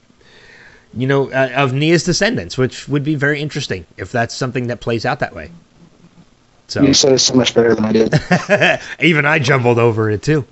[0.94, 4.80] you know uh, of Nia's descendants, which would be very interesting if that's something that
[4.82, 5.52] plays out that way.
[6.70, 8.14] So You said it so much better than I did.
[9.00, 10.46] even I jumbled over it too.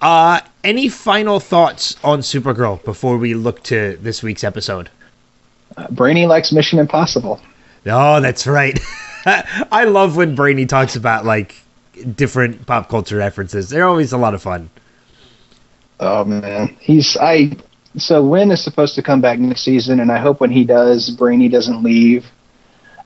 [0.00, 4.90] Uh, any final thoughts on Supergirl before we look to this week's episode?
[5.90, 7.40] Brainy likes Mission Impossible.
[7.86, 8.78] Oh, that's right.
[9.26, 11.54] I love when Brainy talks about like
[12.14, 13.70] different pop culture references.
[13.70, 14.70] They're always a lot of fun.
[16.00, 17.56] Oh man, he's I.
[17.96, 21.10] So Winn is supposed to come back next season, and I hope when he does,
[21.10, 22.26] Brainy doesn't leave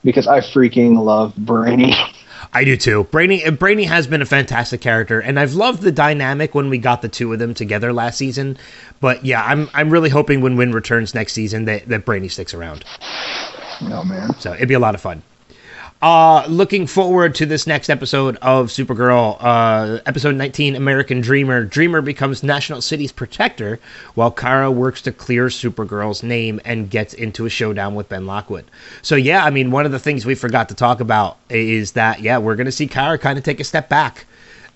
[0.03, 1.93] because I freaking love Brainy.
[2.53, 3.03] I do too.
[3.05, 6.77] Brainy uh, Brainy has been a fantastic character, and I've loved the dynamic when we
[6.77, 8.57] got the two of them together last season.
[8.99, 12.53] But yeah, I'm I'm really hoping when Winn returns next season that, that Brainy sticks
[12.53, 12.85] around.
[13.81, 15.21] oh man, So it'd be a lot of fun.
[16.05, 21.63] Uh, looking forward to this next episode of Supergirl, uh, episode 19, American Dreamer.
[21.65, 23.79] Dreamer becomes National City's protector
[24.13, 28.65] while Kara works to clear Supergirl's name and gets into a showdown with Ben Lockwood.
[29.01, 32.19] So, yeah, I mean, one of the things we forgot to talk about is that,
[32.19, 34.27] yeah, we're going to see Kara kind of take a step back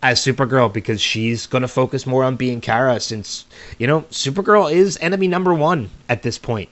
[0.01, 3.45] as Supergirl because she's going to focus more on being Kara since,
[3.77, 6.69] you know, Supergirl is enemy number one at this point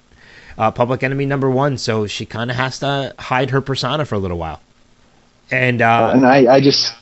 [0.57, 4.15] uh, public enemy number one, so she kind of has to hide her persona for
[4.15, 4.61] a little while.
[5.51, 6.93] And uh, and I, I just,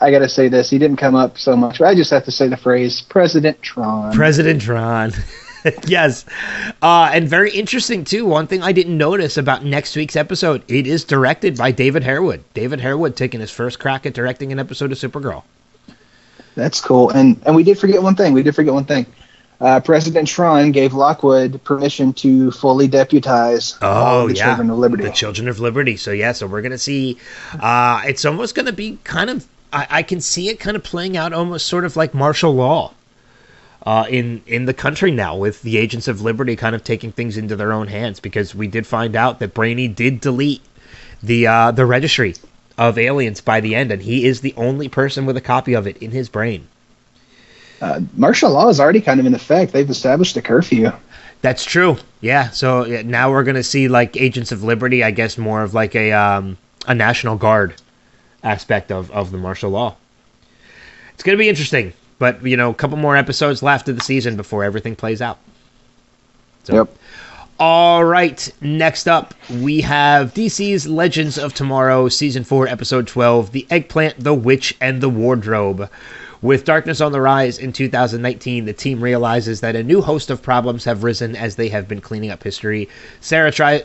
[0.00, 0.68] I gotta say this.
[0.70, 3.62] He didn't come up so much, but I just have to say the phrase President
[3.62, 4.12] Tron.
[4.12, 5.12] President Tron.
[5.86, 6.26] yes.
[6.82, 8.26] Uh, and very interesting, too.
[8.26, 12.44] One thing I didn't notice about next week's episode it is directed by David Harewood.
[12.52, 15.42] David Harewood taking his first crack at directing an episode of Supergirl.
[16.54, 17.10] That's cool.
[17.10, 18.32] And and we did forget one thing.
[18.32, 19.06] We did forget one thing.
[19.60, 24.46] Uh, President Tron gave Lockwood permission to fully deputize all Oh, the yeah.
[24.46, 25.04] Children of Liberty.
[25.04, 25.96] The Children of Liberty.
[25.96, 27.18] So, yeah, so we're going to see.
[27.58, 29.46] Uh, it's almost going to be kind of.
[29.72, 32.92] I, I can see it kind of playing out almost sort of like martial law.
[33.86, 37.36] Uh, in in the country now, with the Agents of Liberty kind of taking things
[37.36, 40.62] into their own hands, because we did find out that Brainy did delete
[41.22, 42.34] the uh, the registry
[42.78, 45.86] of aliens by the end, and he is the only person with a copy of
[45.86, 46.66] it in his brain.
[47.84, 49.72] Uh, martial law is already kind of in effect.
[49.72, 50.90] They've established a curfew.
[51.42, 51.98] That's true.
[52.22, 52.48] Yeah.
[52.50, 55.04] So yeah, now we're gonna see like Agents of Liberty.
[55.04, 57.74] I guess more of like a um, a National Guard
[58.42, 59.96] aspect of of the martial law.
[61.12, 64.36] It's gonna be interesting, but you know, a couple more episodes left of the season
[64.36, 65.38] before everything plays out.
[66.64, 66.96] So, Yep.
[67.60, 68.50] all right.
[68.62, 74.32] Next up, we have DC's Legends of Tomorrow, Season 4, Episode 12 The Eggplant, the
[74.32, 75.90] Witch, and the Wardrobe.
[76.44, 80.42] With darkness on the rise in 2019, the team realizes that a new host of
[80.42, 82.86] problems have risen as they have been cleaning up history.
[83.18, 83.82] Sara tries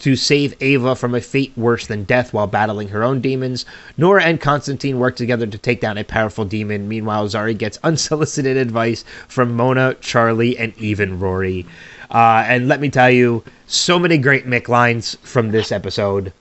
[0.00, 3.66] to save Ava from a fate worse than death while battling her own demons.
[3.98, 6.88] Nora and Constantine work together to take down a powerful demon.
[6.88, 11.66] Meanwhile, Zari gets unsolicited advice from Mona, Charlie, and even Rory.
[12.10, 16.32] Uh, and let me tell you, so many great Mick lines from this episode.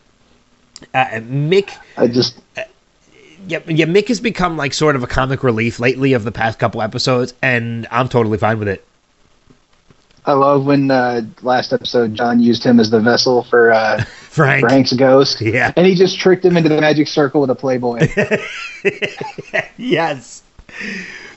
[0.93, 2.39] Uh, Mick I just
[3.47, 6.59] yeah, yeah, Mick has become like sort of a comic relief lately of the past
[6.59, 8.85] couple episodes, and I'm totally fine with it.
[10.25, 14.61] I love when uh, last episode John used him as the vessel for uh, Frank,
[14.61, 15.41] for Hank's ghost.
[15.41, 15.73] Yeah.
[15.75, 18.07] and he just tricked him into the magic circle with a Playboy.
[19.77, 20.43] yes.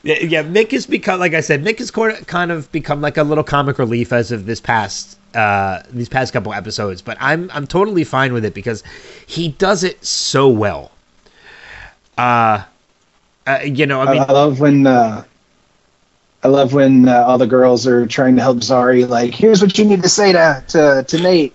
[0.03, 1.91] Yeah, yeah, Mick has become, like I said, Mick has
[2.27, 6.33] kind of become like a little comic relief as of this past, uh, these past
[6.33, 7.01] couple episodes.
[7.01, 8.83] But I'm, I'm totally fine with it because
[9.27, 10.91] he does it so well.
[12.17, 12.65] Uh,
[13.47, 15.25] uh you know, I mean, I love when uh,
[16.43, 19.09] I love when uh, all the girls are trying to help Zari.
[19.09, 21.55] Like, here's what you need to say to to, to Nate,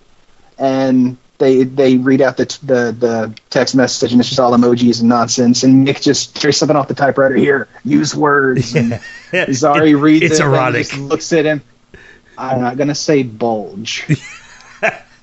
[0.58, 5.00] and they they read out the the the text message and it's just all emojis
[5.00, 5.62] and nonsense.
[5.62, 7.68] And Mick just tears something off the typewriter here.
[7.84, 8.74] Use words.
[8.74, 8.92] And
[9.32, 10.88] Zari reads it's it and erotic.
[10.88, 11.62] just looks at him.
[12.36, 14.06] I'm not gonna say bulge.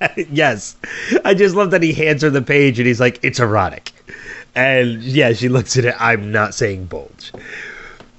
[0.16, 0.76] yes.
[1.24, 3.92] I just love that he hands her the page and he's like, it's erotic.
[4.56, 5.94] And yeah, she looks at it.
[6.00, 7.32] I'm not saying bulge.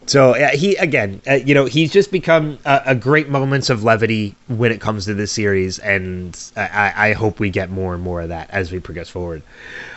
[0.06, 3.84] So uh, he again, uh, you know, he's just become a, a great moments of
[3.84, 8.02] levity when it comes to this series, and I, I hope we get more and
[8.02, 9.44] more of that as we progress forward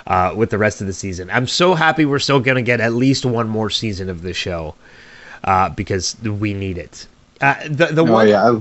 [0.08, 1.30] uh, with the rest of the season.
[1.30, 4.36] I'm so happy we're still going to get at least one more season of this
[4.36, 4.74] show
[5.44, 7.06] uh, because we need it.
[7.40, 8.60] Uh, the the Oh one, yeah,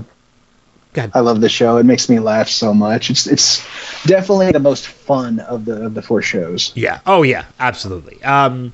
[0.96, 1.76] I, I love the show.
[1.76, 3.10] It makes me laugh so much.
[3.10, 3.64] It's it's
[4.06, 6.72] definitely the most fun of the of the four shows.
[6.74, 7.00] Yeah.
[7.06, 7.44] Oh yeah.
[7.58, 8.22] Absolutely.
[8.24, 8.72] Um,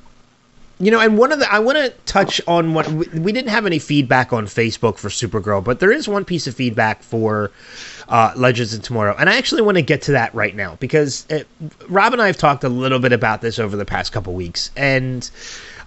[0.79, 3.49] you know, and one of the I want to touch on what we, we didn't
[3.49, 7.51] have any feedback on Facebook for Supergirl, but there is one piece of feedback for
[8.07, 11.25] uh, Legends of Tomorrow, and I actually want to get to that right now because
[11.29, 11.47] it,
[11.89, 14.69] Rob and I have talked a little bit about this over the past couple weeks,
[14.75, 15.29] and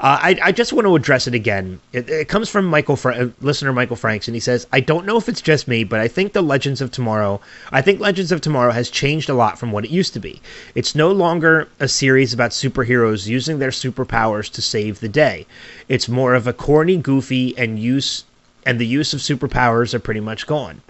[0.01, 1.79] uh, I, I just want to address it again.
[1.93, 5.05] It, it comes from Michael, Fra- uh, listener Michael Franks, and he says, "I don't
[5.05, 7.39] know if it's just me, but I think the Legends of Tomorrow,
[7.71, 10.41] I think Legends of Tomorrow has changed a lot from what it used to be.
[10.75, 15.47] It's no longer a series about superheroes using their superpowers to save the day.
[15.87, 18.25] It's more of a corny, goofy, and use,
[18.65, 20.81] and the use of superpowers are pretty much gone."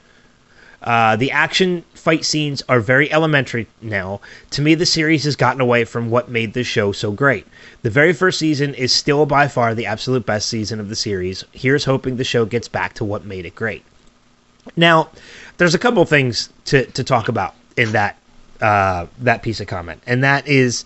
[0.83, 4.21] Uh, the action fight scenes are very elementary now.
[4.51, 7.47] To me, the series has gotten away from what made the show so great.
[7.83, 11.45] The very first season is still by far the absolute best season of the series.
[11.53, 13.83] Here's hoping the show gets back to what made it great.
[14.77, 15.09] Now,
[15.57, 18.17] there's a couple things to, to talk about in that
[18.61, 20.85] uh, that piece of comment, and that is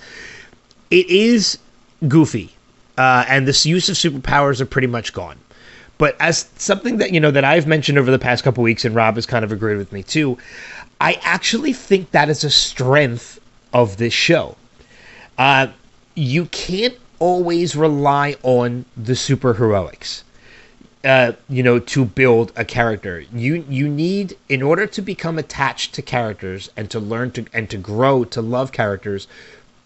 [0.93, 1.59] it is
[2.07, 2.53] goofy,
[2.97, 5.39] uh, and this use of superpowers are pretty much gone.
[5.99, 8.95] But as something that you know that I've mentioned over the past couple weeks, and
[8.95, 10.39] Rob has kind of agreed with me too,
[11.01, 13.41] I actually think that is a strength
[13.73, 14.57] of this show.
[15.37, 15.69] Uh,
[16.15, 20.23] you can't always rely on the superheroics.
[21.05, 25.93] Uh, you know, to build a character, you you need in order to become attached
[25.95, 29.29] to characters and to learn to and to grow to love characters,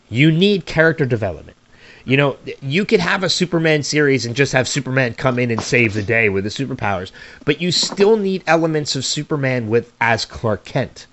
[0.08, 1.56] you need character development.
[2.04, 5.60] You know, you could have a Superman series and just have Superman come in and
[5.60, 7.10] save the day with the superpowers,
[7.44, 11.06] but you still need elements of Superman with as Clark Kent.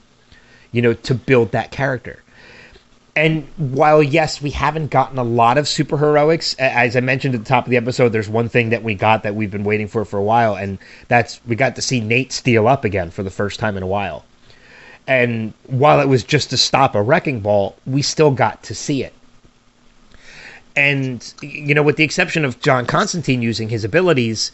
[0.71, 2.21] You know, to build that character.
[3.15, 7.47] And while yes, we haven't gotten a lot of superheroics, as I mentioned at the
[7.47, 10.04] top of the episode, there's one thing that we got that we've been waiting for
[10.04, 13.30] for a while, and that's we got to see Nate steel up again for the
[13.30, 14.25] first time in a while.
[15.08, 19.04] And while it was just to stop a wrecking ball, we still got to see
[19.04, 19.13] it.
[20.75, 24.51] And you know, with the exception of John Constantine using his abilities,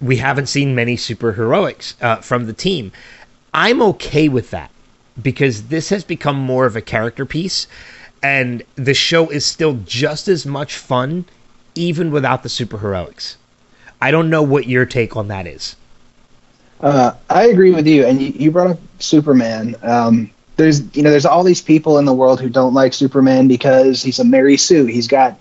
[0.00, 2.92] we haven't seen many superheroics uh, from the team.
[3.52, 4.70] I'm okay with that
[5.20, 7.66] because this has become more of a character piece,
[8.22, 11.24] and the show is still just as much fun,
[11.74, 13.36] even without the superheroics.
[14.00, 15.76] I don't know what your take on that is.
[16.80, 19.74] Uh, I agree with you, and you, you brought up Superman.
[19.82, 23.48] Um, there's you know there's all these people in the world who don't like Superman
[23.48, 24.86] because he's a Mary Sue.
[24.86, 25.38] He's got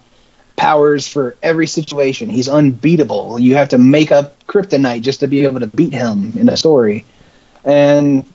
[0.55, 2.29] powers for every situation.
[2.29, 3.39] He's unbeatable.
[3.39, 6.57] You have to make up kryptonite just to be able to beat him in a
[6.57, 7.05] story.
[7.63, 8.25] And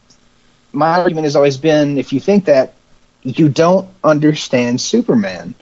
[0.72, 2.74] my argument has always been if you think that
[3.22, 5.54] you don't understand Superman.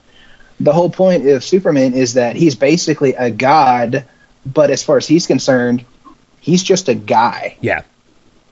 [0.59, 4.05] The whole point of Superman is that he's basically a god,
[4.45, 5.85] but as far as he's concerned,
[6.39, 7.57] he's just a guy.
[7.61, 7.81] Yeah.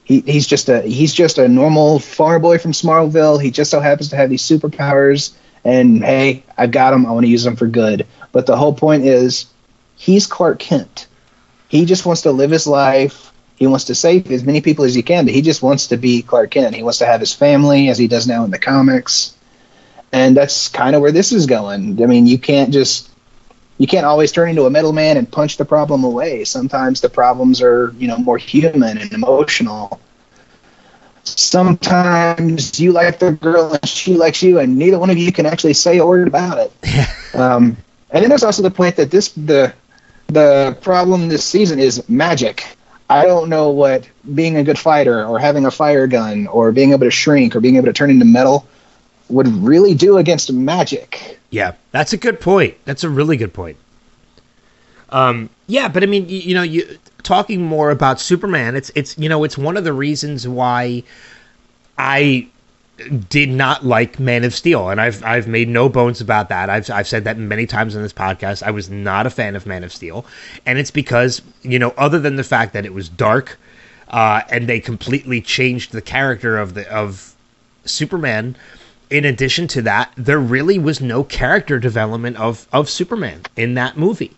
[0.04, 3.41] He, he's just a he's just a normal farm boy from Smallville.
[3.41, 7.06] He just so happens to have these superpowers, and hey, I've got them.
[7.06, 8.08] I want to use them for good.
[8.32, 9.45] But the whole point is,
[9.98, 11.06] he's Clark Kent.
[11.67, 13.32] He just wants to live his life.
[13.60, 15.26] He wants to save as many people as he can.
[15.26, 16.76] But he just wants to be Clark Kent.
[16.76, 19.36] He wants to have his family, as he does now in the comics.
[20.13, 22.02] And that's kind of where this is going.
[22.02, 23.10] I mean, you can't just
[23.78, 26.45] you can't always turn into a metal man and punch the problem away.
[26.45, 30.00] Sometimes the problems are, you know, more human and emotional.
[31.24, 35.45] Sometimes you like the girl and she likes you, and neither one of you can
[35.45, 37.36] actually say a word about it.
[37.36, 37.76] um,
[38.10, 39.74] and then there's also the point that this the
[40.28, 42.65] the problem this season is magic.
[43.10, 46.91] I don't know what being a good fighter or having a fire gun or being
[46.91, 48.67] able to shrink or being able to turn into metal
[49.30, 51.40] would really do against magic.
[51.50, 52.77] Yeah, that's a good point.
[52.86, 53.77] That's a really good point.
[55.10, 58.75] Um, yeah, but I mean, you, you know, you talking more about Superman.
[58.75, 61.04] It's it's you know, it's one of the reasons why
[61.98, 62.48] I
[63.29, 66.69] did not like Man of Steel, and I've I've made no bones about that.
[66.69, 68.63] I've I've said that many times in this podcast.
[68.63, 70.25] I was not a fan of Man of Steel,
[70.65, 73.58] and it's because you know, other than the fact that it was dark,
[74.10, 77.35] uh, and they completely changed the character of the of
[77.85, 78.56] Superman.
[79.10, 83.97] in addition to that, there really was no character development of of Superman in that
[83.97, 84.35] movie.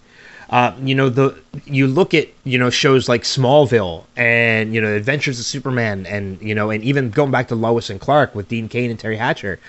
[0.51, 1.33] Uh, you know the
[1.65, 6.41] you look at you know shows like Smallville and you know Adventures of Superman and
[6.41, 9.17] you know and even going back to Lois and Clark with Dean Cain and Teri
[9.17, 9.59] Hatcher,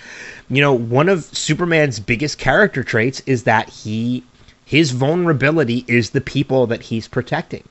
[0.51, 4.25] you know one of Superman's biggest character traits is that he
[4.65, 7.63] his vulnerability is the people that he's protecting.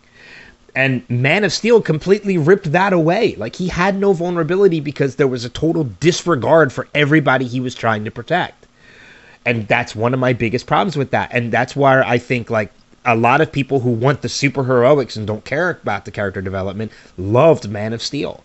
[0.74, 3.36] And Man of Steel completely ripped that away.
[3.36, 7.76] Like he had no vulnerability because there was a total disregard for everybody he was
[7.76, 8.68] trying to protect.
[9.46, 11.32] And that's one of my biggest problems with that.
[11.34, 12.72] And that's why I think like
[13.06, 16.92] a lot of people who want the superheroics and don't care about the character development
[17.18, 18.44] loved Man of Steel.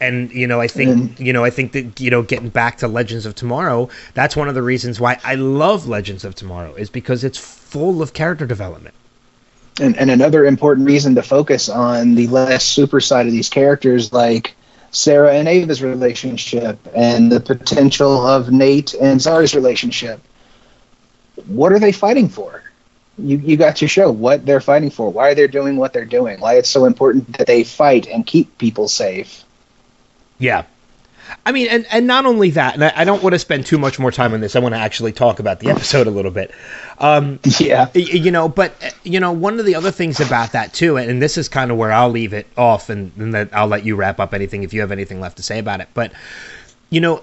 [0.00, 2.88] And you know, I think you know, I think that you know, getting back to
[2.88, 6.90] Legends of Tomorrow, that's one of the reasons why I love Legends of Tomorrow is
[6.90, 8.94] because it's full of character development.
[9.80, 14.12] And, and another important reason to focus on the less super side of these characters,
[14.12, 14.54] like
[14.90, 20.20] Sara and Ava's relationship, and the potential of Nate and Zari's relationship.
[21.46, 22.62] What are they fighting for?
[23.18, 26.40] You, you got to show what they're fighting for, why they're doing what they're doing,
[26.40, 29.44] why it's so important that they fight and keep people safe.
[30.38, 30.64] Yeah.
[31.44, 33.78] I mean, and, and not only that, and I, I don't want to spend too
[33.78, 34.54] much more time on this.
[34.54, 36.52] I want to actually talk about the episode a little bit.
[36.98, 37.90] Um, yeah.
[37.94, 41.36] You know, but, you know, one of the other things about that, too, and this
[41.36, 44.20] is kind of where I'll leave it off, and, and that I'll let you wrap
[44.20, 45.88] up anything if you have anything left to say about it.
[45.94, 46.12] But,
[46.90, 47.22] you know,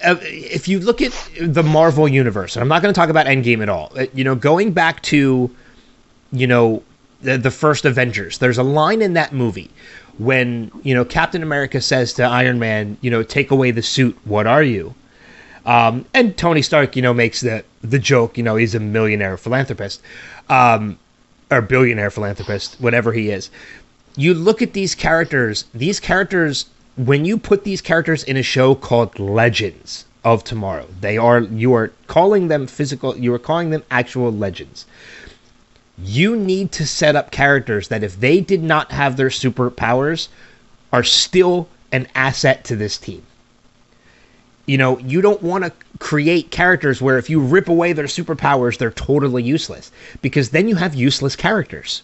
[0.00, 3.62] if you look at the Marvel universe, and I'm not going to talk about Endgame
[3.62, 5.50] at all, you know, going back to,
[6.32, 6.82] you know,
[7.22, 9.70] the, the first Avengers, there's a line in that movie
[10.18, 14.16] when you know Captain America says to Iron Man, you know, take away the suit.
[14.24, 14.94] What are you?
[15.64, 18.36] Um, and Tony Stark, you know, makes the the joke.
[18.38, 20.00] You know, he's a millionaire philanthropist,
[20.48, 20.98] um,
[21.50, 23.50] or billionaire philanthropist, whatever he is.
[24.16, 25.64] You look at these characters.
[25.74, 26.66] These characters,
[26.96, 31.74] when you put these characters in a show called Legends of Tomorrow, they are you
[31.74, 33.16] are calling them physical.
[33.16, 34.86] You are calling them actual legends
[35.98, 40.28] you need to set up characters that if they did not have their superpowers
[40.92, 43.22] are still an asset to this team.
[44.66, 48.78] You know, you don't want to create characters where if you rip away their superpowers,
[48.78, 49.92] they're totally useless
[50.22, 52.02] because then you have useless characters.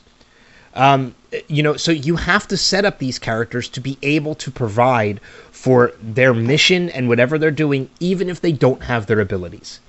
[0.74, 1.14] Um,
[1.48, 5.20] you know, so you have to set up these characters to be able to provide
[5.50, 9.80] for their mission and whatever they're doing, even if they don't have their abilities.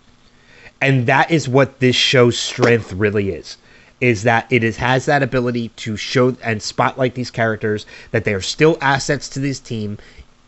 [0.81, 3.57] And that is what this show's strength really is
[4.01, 8.34] is that it is, has that ability to show and spotlight these characters that they
[8.34, 9.97] are still assets to this team,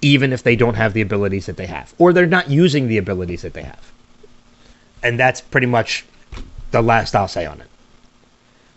[0.02, 2.98] even if they don't have the abilities that they have, or they're not using the
[2.98, 3.92] abilities that they have.
[5.02, 6.04] And that's pretty much
[6.72, 7.68] the last I'll say on it.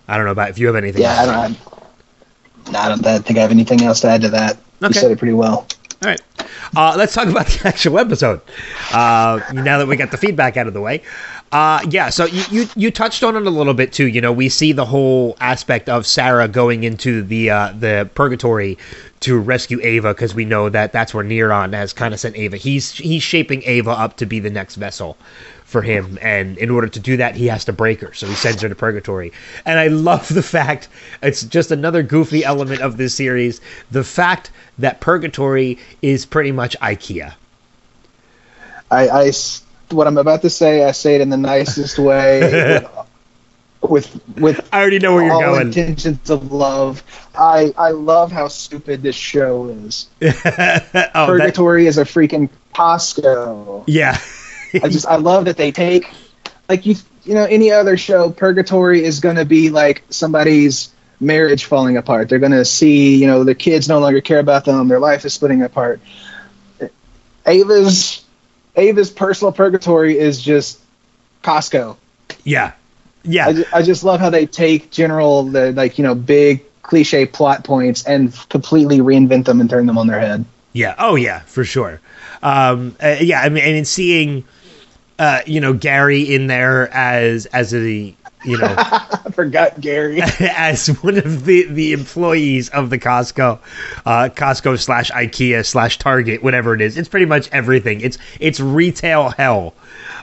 [0.09, 1.02] I don't know about if you have anything.
[1.02, 1.54] Yeah, I don't.
[1.54, 4.56] Have, I don't think I have anything else to add to that.
[4.82, 4.88] Okay.
[4.88, 5.66] You said it pretty well.
[6.02, 6.20] All right.
[6.76, 8.40] Uh, let's talk about the actual episode.
[8.92, 11.02] Uh, now that we got the feedback out of the way.
[11.51, 14.07] Uh, yeah, so you, you you touched on it a little bit too.
[14.07, 18.76] You know, we see the whole aspect of Sara going into the uh, the purgatory
[19.20, 22.59] to rescue Ava because we know that that's where Neron has kind of sent Ava.
[22.59, 25.16] He's he's shaping Ava up to be the next vessel
[25.64, 28.12] for him, and in order to do that, he has to break her.
[28.12, 29.32] So he sends her to purgatory.
[29.64, 30.88] And I love the fact
[31.22, 33.62] it's just another goofy element of this series.
[33.90, 37.32] The fact that purgatory is pretty much IKEA.
[38.90, 39.30] I, I
[39.93, 42.86] what I'm about to say, I say it in the nicest way.
[43.80, 45.68] with with I already know where you're going.
[45.68, 47.03] Intentions of love.
[47.34, 50.09] I I love how stupid this show is.
[50.22, 50.30] oh,
[51.26, 51.89] Purgatory that...
[51.89, 53.84] is a freaking Costco.
[53.86, 54.18] Yeah.
[54.74, 56.11] I just I love that they take
[56.68, 58.30] like you you know any other show.
[58.30, 62.28] Purgatory is going to be like somebody's marriage falling apart.
[62.28, 64.89] They're going to see you know their kids no longer care about them.
[64.89, 66.01] Their life is splitting apart.
[67.47, 68.24] Ava's
[68.79, 70.81] Ava's personal purgatory is just
[71.43, 71.97] Costco.
[72.45, 72.72] Yeah,
[73.24, 73.49] yeah.
[73.49, 77.26] I, just, I just love how they take general, the, like you know, big cliche
[77.26, 80.45] plot points and completely reinvent them and turn them on their head.
[80.72, 80.95] Yeah.
[80.99, 82.01] Oh yeah, for sure.
[82.43, 83.41] Um, uh, yeah.
[83.41, 84.45] I mean, and seeing,
[85.18, 88.14] uh, you know, Gary in there as as a
[88.49, 93.59] you know, I forgot Gary as one of the the employees of the Costco,
[94.07, 96.96] uh, Costco slash IKEA slash Target, whatever it is.
[96.96, 98.01] It's pretty much everything.
[98.01, 99.74] It's it's retail hell,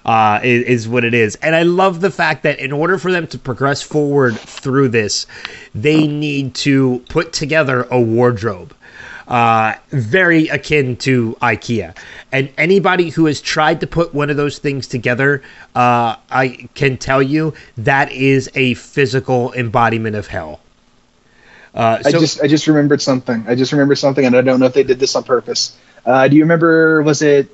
[0.06, 1.36] uh, is, is what it is.
[1.36, 5.28] And I love the fact that in order for them to progress forward through this,
[5.74, 8.74] they need to put together a wardrobe
[9.28, 11.96] uh, very akin to IKEA.
[12.32, 15.42] And anybody who has tried to put one of those things together,
[15.76, 20.60] uh, I can tell you that is a physical embodiment of hell.
[21.74, 23.46] Uh, so, I just I just remembered something.
[23.48, 25.78] I just remembered something, and I don't know if they did this on purpose.
[26.06, 27.02] Uh, do you remember?
[27.04, 27.50] Was it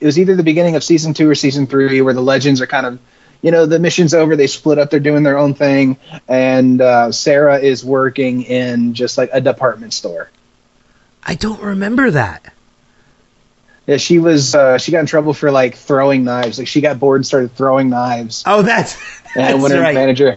[0.00, 2.66] it was either the beginning of season two or season three where the legends are
[2.66, 2.98] kind of
[3.40, 5.96] you know the mission's over they split up they're doing their own thing
[6.28, 10.28] and uh, sara is working in just like a department store
[11.24, 12.52] I don't remember that.
[13.86, 16.98] Yeah she was uh, she got in trouble for like throwing knives like she got
[17.00, 18.94] bored and started throwing knives Oh, that's
[19.34, 19.94] that's and when her right.
[19.94, 20.36] manager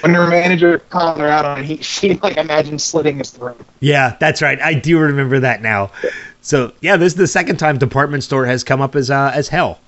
[0.00, 3.60] when her manager called her out on it he, she like imagined slitting his throat
[3.80, 4.60] Yeah, that's right.
[4.60, 5.90] I do remember that now.
[6.42, 9.48] So yeah, this is the second time department store has come up as uh, as
[9.48, 9.80] hell.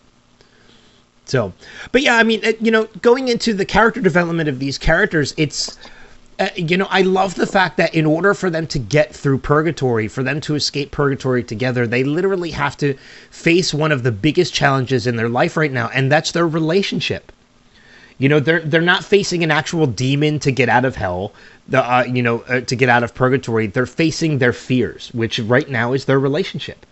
[1.24, 1.52] So,
[1.92, 5.34] but yeah, I mean, uh, you know, going into the character development of these characters,
[5.36, 5.78] it's.
[6.38, 9.38] Uh, you know, I love the fact that in order for them to get through
[9.38, 12.94] purgatory, for them to escape purgatory together, they literally have to
[13.30, 17.32] face one of the biggest challenges in their life right now, and that's their relationship.
[18.18, 21.32] You know, they're they're not facing an actual demon to get out of hell,
[21.68, 23.66] the uh, you know, uh, to get out of purgatory.
[23.66, 26.86] They're facing their fears, which right now is their relationship.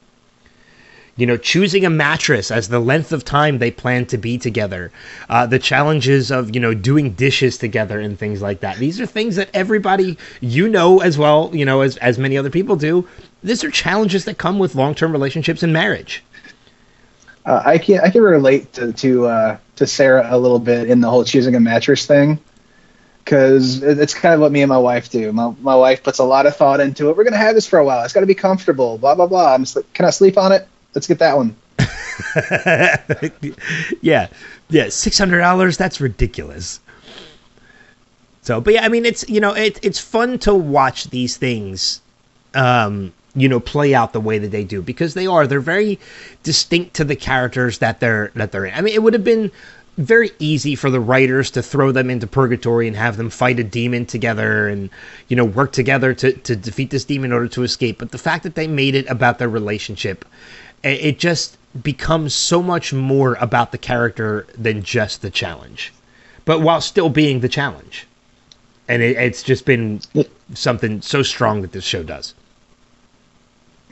[1.16, 4.92] You know, choosing a mattress as the length of time they plan to be together,
[5.30, 8.76] uh, the challenges of you know doing dishes together and things like that.
[8.76, 12.50] These are things that everybody you know as well, you know, as as many other
[12.50, 13.08] people do.
[13.42, 16.22] These are challenges that come with long term relationships and marriage.
[17.46, 21.00] Uh, I can I can relate to to uh, to Sara a little bit in
[21.00, 22.38] the whole choosing a mattress thing,
[23.24, 25.32] because it's kind of what me and my wife do.
[25.32, 27.16] My my wife puts a lot of thought into it.
[27.16, 28.04] We're gonna have this for a while.
[28.04, 28.98] It's got to be comfortable.
[28.98, 29.54] Blah blah blah.
[29.54, 29.64] I'm
[29.94, 30.68] can I sleep on it?
[30.94, 31.56] Let's get that one.
[34.00, 34.28] yeah,
[34.68, 35.76] yeah, six hundred dollars.
[35.76, 36.80] That's ridiculous.
[38.42, 42.00] So, but yeah, I mean, it's you know, it, it's fun to watch these things,
[42.54, 45.98] um, you know, play out the way that they do because they are they're very
[46.42, 48.74] distinct to the characters that they're that they're in.
[48.74, 49.50] I mean, it would have been
[49.98, 53.64] very easy for the writers to throw them into purgatory and have them fight a
[53.64, 54.90] demon together and
[55.28, 58.18] you know work together to, to defeat this demon in order to escape but the
[58.18, 60.24] fact that they made it about their relationship
[60.82, 65.92] it it just becomes so much more about the character than just the challenge
[66.44, 68.06] but while still being the challenge
[68.88, 70.00] and it, it's just been
[70.54, 72.34] something so strong that this show does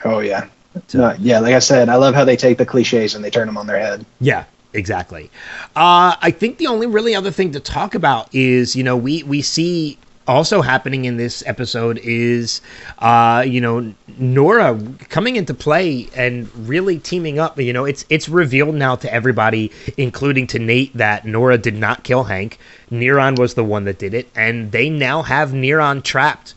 [0.05, 0.49] Oh yeah,
[0.93, 1.39] no, yeah.
[1.41, 3.66] Like I said, I love how they take the cliches and they turn them on
[3.66, 4.05] their head.
[4.20, 5.30] Yeah, exactly.
[5.74, 9.22] Uh, I think the only really other thing to talk about is, you know, we
[9.22, 12.61] we see also happening in this episode is,
[12.99, 17.59] uh, you know, Nora coming into play and really teaming up.
[17.59, 22.05] You know, it's it's revealed now to everybody, including to Nate, that Nora did not
[22.05, 22.59] kill Hank.
[22.91, 26.55] Neron was the one that did it, and they now have Neron trapped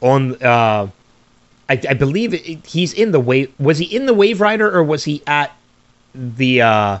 [0.00, 0.42] on.
[0.42, 0.88] Uh,
[1.68, 3.52] I, I believe it, he's in the wave.
[3.60, 5.54] Was he in the Wave Rider or was he at
[6.14, 6.62] the?
[6.62, 6.98] uh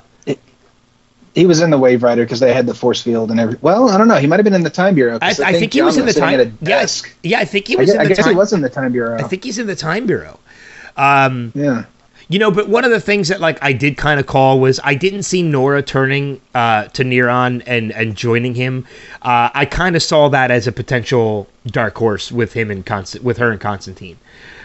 [1.34, 3.56] He was in the Wave Rider because they had the force field and every.
[3.60, 4.16] Well, I don't know.
[4.16, 5.18] He might have been in the Time Bureau.
[5.22, 6.58] I, I think he was in the time.
[6.60, 6.86] Yeah,
[7.22, 8.30] yeah, I think he I was guess, in I the guess time.
[8.30, 9.16] he was in the Time Bureau.
[9.16, 10.40] I think he's in the time bureau.
[10.96, 11.84] Um, yeah.
[12.28, 14.80] you know, but one of the things that like I did kind of call was
[14.82, 18.86] I didn't see Nora turning uh, to Neron and and joining him.
[19.22, 23.22] Uh, I kind of saw that as a potential dark horse with him and Constant
[23.24, 24.18] with her and Constantine.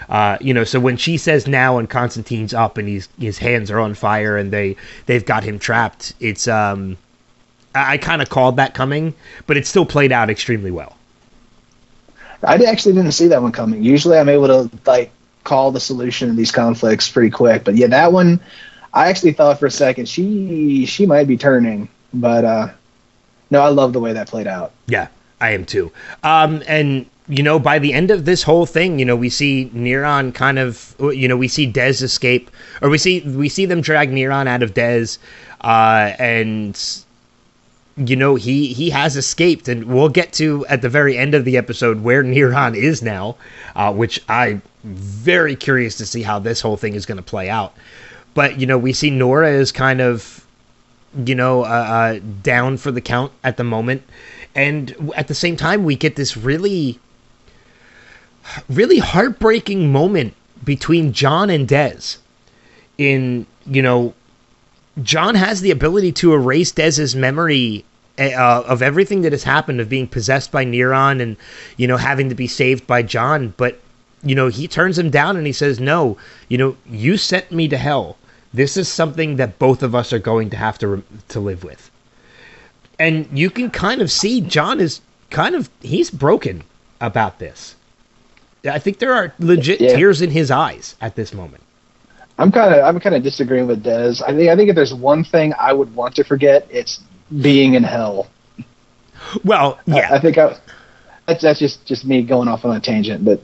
[0.09, 3.71] Uh, you know, so when she says now and Constantine's up and he's his hands
[3.71, 4.75] are on fire and they
[5.05, 6.97] they've got him trapped, it's um,
[7.73, 9.13] I, I kind of called that coming,
[9.47, 10.95] but it still played out extremely well.
[12.43, 13.83] I actually didn't see that one coming.
[13.83, 15.11] Usually, I'm able to like
[15.43, 17.63] call the solution of these conflicts pretty quick.
[17.63, 18.39] But yeah, that one,
[18.93, 22.69] I actually thought for a second she she might be turning, but uh,
[23.49, 24.71] no, I love the way that played out.
[24.87, 25.07] Yeah,
[25.39, 25.91] I am too.
[26.23, 29.71] Um, and you know, by the end of this whole thing, you know, we see
[29.73, 32.51] Neron kind of, you know, we see Dez escape,
[32.81, 35.17] or we see we see them drag Neron out of Dez,
[35.61, 36.79] uh, and
[37.97, 41.45] you know he he has escaped, and we'll get to at the very end of
[41.45, 43.37] the episode where Neron is now,
[43.75, 47.49] uh, which I'm very curious to see how this whole thing is going to play
[47.49, 47.73] out.
[48.35, 50.45] But you know, we see Nora is kind of
[51.23, 54.03] you know, uh, uh, down for the count at the moment.
[54.53, 56.99] And at the same time, we get this really,
[58.69, 60.33] really heartbreaking moment
[60.63, 62.17] between John and Dez.
[62.97, 64.13] In, you know,
[65.03, 67.83] John has the ability to erase Dez's memory
[68.17, 71.35] uh, of everything that has happened, of being possessed by Neron and,
[71.77, 73.53] you know, having to be saved by John.
[73.57, 73.79] But,
[74.23, 76.17] you know, he turns him down and he says, No,
[76.47, 78.17] you know, you sent me to hell.
[78.53, 81.91] This is something that both of us are going to have to to live with.
[82.97, 86.63] And you can kind of see John is kind of he's broken
[87.01, 87.74] about this.
[88.65, 89.95] I think there are legit Yeah.
[89.95, 91.61] tears in his eyes at this moment.
[92.37, 94.21] I'm kind of I'm kind of disagreeing with Dez.
[94.21, 96.99] I think I think if there's one thing I would want to forget, it's
[97.41, 98.27] being in hell.
[99.43, 100.55] Well, I- yeah, I, think I,
[101.25, 103.41] that's that's just just me going off on a tangent, but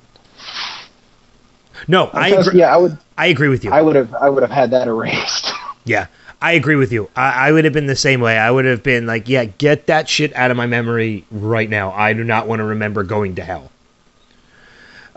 [1.88, 3.72] no, I agree, yeah, I would I agree with you.
[3.72, 5.52] I would have I would have had that erased.
[5.84, 6.06] Yeah,
[6.40, 7.10] I agree with you.
[7.16, 8.38] I, I would have been the same way.
[8.38, 11.92] I would have been like, yeah, get that shit out of my memory right now.
[11.92, 13.72] I do not want to remember going to hell.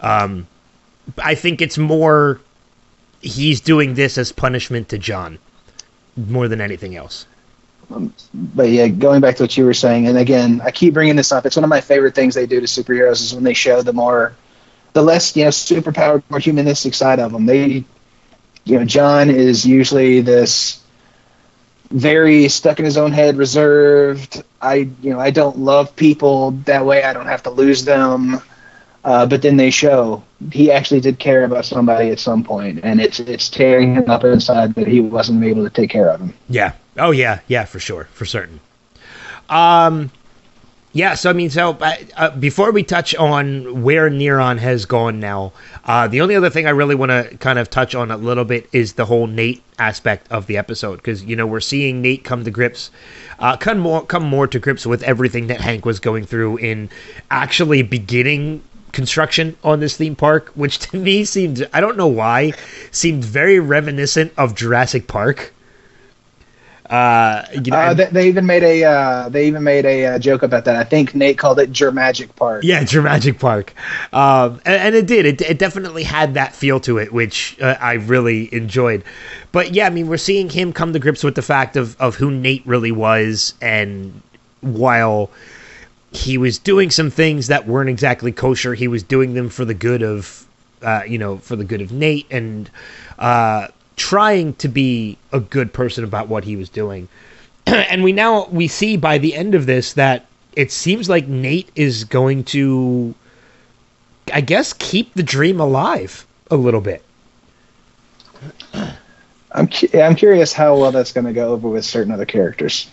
[0.04, 0.46] Um,
[1.18, 2.40] I think it's more
[3.22, 5.38] he's doing this as punishment to John
[6.16, 7.26] more than anything else.
[8.34, 11.32] but yeah, going back to what you were saying, and again, I keep bringing this
[11.32, 11.46] up.
[11.46, 13.94] It's one of my favorite things they do to superheroes is when they show the
[13.94, 14.34] more,
[14.92, 17.46] the less you know, superpowered, more humanistic side of them.
[17.46, 17.84] They,
[18.64, 20.82] you know, John is usually this
[21.90, 24.42] very stuck in his own head, reserved.
[24.60, 27.04] I, you know, I don't love people that way.
[27.04, 28.42] I don't have to lose them.
[29.04, 33.00] Uh, but then they show he actually did care about somebody at some point, and
[33.00, 36.32] it's it's tearing him up inside that he wasn't able to take care of him.
[36.48, 36.72] Yeah.
[36.98, 37.40] Oh yeah.
[37.46, 37.66] Yeah.
[37.66, 38.08] For sure.
[38.12, 38.60] For certain.
[39.50, 40.10] Um.
[40.94, 41.16] Yeah.
[41.16, 41.76] So I mean, so
[42.16, 45.52] uh, before we touch on where Neron has gone now,
[45.84, 48.46] uh, the only other thing I really want to kind of touch on a little
[48.46, 52.24] bit is the whole Nate aspect of the episode because you know we're seeing Nate
[52.24, 52.90] come to grips,
[53.38, 56.88] uh, come more come more to grips with everything that Hank was going through in
[57.30, 58.62] actually beginning
[58.94, 62.52] construction on this theme park, which to me seemed I don't know why
[62.90, 65.52] seemed very reminiscent of Jurassic Park.
[66.90, 70.18] Uh, you know, Uh, they, they even made a uh, they even made a uh,
[70.18, 70.76] joke about that.
[70.76, 72.62] I think Nate called it Germagic Park.
[72.62, 73.72] yeah, Jurassic Park,
[74.12, 75.24] um, and, and it did.
[75.24, 79.02] It, it definitely had that feel to it, which uh, I really enjoyed.
[79.50, 82.16] But yeah, I mean, we're seeing him come to grips with the fact of of
[82.16, 84.20] who Nate really was, and
[84.60, 85.30] while
[86.16, 89.74] he was doing some things that weren't exactly kosher, he was doing them for the
[89.74, 90.46] good of,
[90.82, 92.70] uh, you know, for the good of Nate, and
[93.18, 97.08] uh, trying to be a good person about what he was doing.
[97.66, 101.70] and we now we see by the end of this that it seems like Nate
[101.74, 103.14] is going to
[104.32, 107.02] I guess keep the dream alive a little bit.
[109.52, 112.88] I'm cu- I'm curious how well that's going to go over with certain other characters.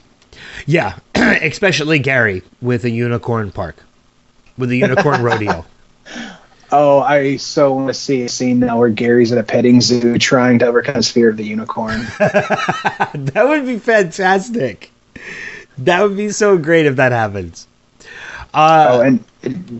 [0.65, 3.77] Yeah, especially Gary with a unicorn park.
[4.57, 5.65] With a unicorn rodeo.
[6.71, 10.17] Oh, I so want to see a scene now where Gary's at a petting zoo
[10.17, 12.01] trying to overcome his fear of the unicorn.
[12.19, 14.91] that would be fantastic.
[15.79, 17.67] That would be so great if that happens.
[18.53, 19.23] Uh, oh, and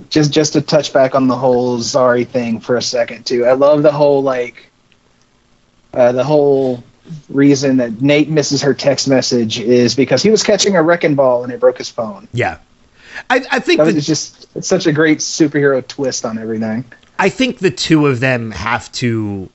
[0.09, 3.45] just just to touch back on the whole Zari thing for a second too.
[3.45, 4.69] I love the whole like
[5.93, 6.83] uh, the whole
[7.29, 11.43] reason that Nate misses her text message is because he was catching a wrecking ball
[11.43, 12.27] and it broke his phone.
[12.33, 12.57] yeah.
[13.29, 16.37] I, I think That was the, it's just it's such a great superhero twist on
[16.37, 16.85] everything.
[17.19, 19.49] I think the two of them have to.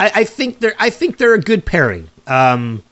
[0.00, 0.74] I, I think they're.
[0.78, 2.08] I think they're a good pairing.
[2.26, 2.82] Um,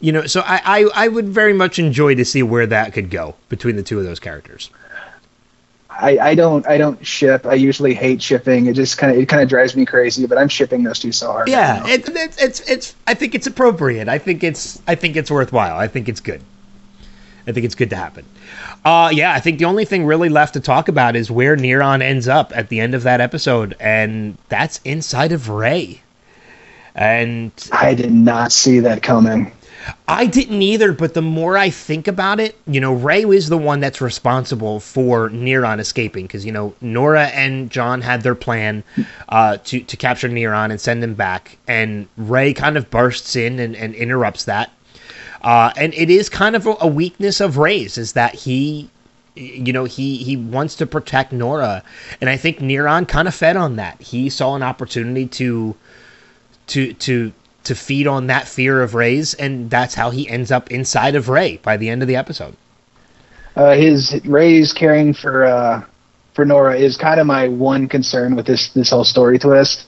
[0.00, 3.08] you know, so I, I I would very much enjoy to see where that could
[3.08, 4.68] go between the two of those characters.
[6.00, 7.46] I, I don't I don't ship.
[7.46, 8.66] I usually hate shipping.
[8.66, 10.26] It just kind of it kind of drives me crazy.
[10.26, 11.48] But I'm shipping those two so hard.
[11.48, 11.92] Yeah, now.
[11.92, 12.94] it, it's it's it's.
[13.06, 14.08] I think it's appropriate.
[14.08, 15.78] I think it's I think it's worthwhile.
[15.78, 16.42] I think it's good.
[17.46, 18.24] I think it's good to happen.
[18.84, 22.02] Uh, yeah, I think the only thing really left to talk about is where Neron
[22.02, 26.00] ends up at the end of that episode, and that's inside of Ray.
[26.94, 29.52] And I did not see that coming.
[30.08, 33.58] I didn't either, but the more I think about it, you know, Ray is the
[33.58, 38.84] one that's responsible for Neron escaping because you know Nora and John had their plan
[39.28, 43.58] uh, to to capture Neron and send him back, and Ray kind of bursts in
[43.58, 44.70] and, and interrupts that.
[45.42, 48.90] Uh, and it is kind of a, weakness of Ray's is that he,
[49.34, 51.82] you know, he he wants to protect Nora,
[52.20, 54.00] and I think Neron kind of fed on that.
[54.02, 55.74] He saw an opportunity to
[56.66, 57.32] to to
[57.64, 61.28] to feed on that fear of Ray's, and that's how he ends up inside of
[61.28, 62.56] Ray by the end of the episode.
[63.56, 65.84] Uh, his Ray's caring for uh,
[66.34, 69.86] for Nora is kind of my one concern with this this whole story twist,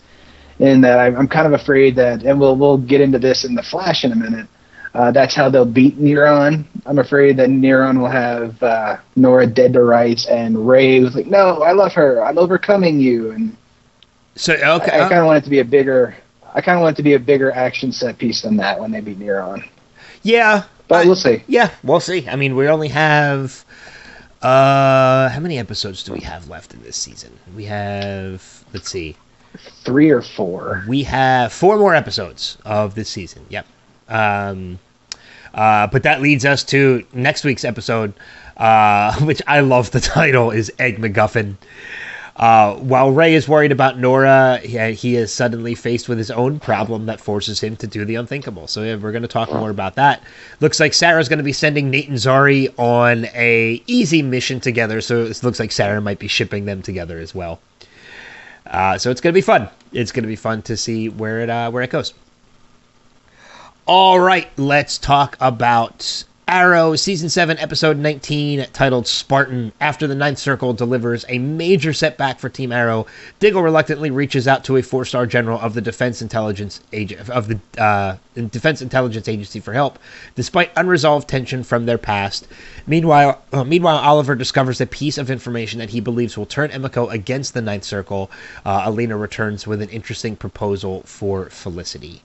[0.59, 3.55] in that I'm, I'm kind of afraid that, and we'll we'll get into this in
[3.55, 4.47] the Flash in a minute.
[4.95, 6.65] Uh, that's how they'll beat Neron.
[6.85, 11.27] I'm afraid that Neron will have uh, Nora dead to rights, and Ray was like,
[11.27, 12.23] "No, I love her.
[12.23, 13.57] I'm overcoming you." And
[14.35, 16.15] So okay, I, I kind of want it to be a bigger.
[16.55, 18.91] I kind of want it to be a bigger action set piece than that when
[18.91, 19.67] they beat Neron.
[20.23, 21.43] yeah, But I- we'll see.
[21.47, 22.29] yeah, we'll see.
[22.29, 23.65] I mean, we only have
[24.43, 27.31] uh how many episodes do we have left in this season?
[27.57, 29.17] We have let's see.
[29.85, 30.83] Three or four.
[30.89, 33.45] We have four more episodes of this season.
[33.51, 33.67] Yep.
[34.09, 34.79] Um,
[35.55, 38.15] uh, but that leads us to next week's episode,
[38.57, 39.91] uh, which I love.
[39.91, 41.57] The title is Egg MacGuffin.
[42.35, 46.59] Uh, while Ray is worried about Nora, he, he is suddenly faced with his own
[46.61, 48.67] problem that forces him to do the unthinkable.
[48.67, 50.23] So yeah, we're going to talk more about that.
[50.61, 55.03] Looks like Sara's going to be sending Nate and Zari on a easy mission together.
[55.03, 57.61] So it looks like Sarah might be shipping them together as well.
[58.67, 59.69] Uh, so it's going to be fun.
[59.93, 62.15] It's going to be fun to see where it uh, where it goes.
[63.85, 69.73] All right, let's talk about Arrow, Season 7, Episode 19, titled Spartan.
[69.81, 73.07] After the Ninth Circle delivers a major setback for Team Arrow,
[73.41, 76.83] Diggle reluctantly reaches out to a four-star general of the Defense Intelligence
[77.31, 79.99] of the uh, Defense Intelligence Agency for help,
[80.35, 82.47] despite unresolved tension from their past.
[82.87, 87.11] Meanwhile, uh, meanwhile, Oliver discovers a piece of information that he believes will turn Emiko
[87.11, 88.31] against the Ninth Circle.
[88.67, 92.23] Uh, Alena returns with an interesting proposal for Felicity.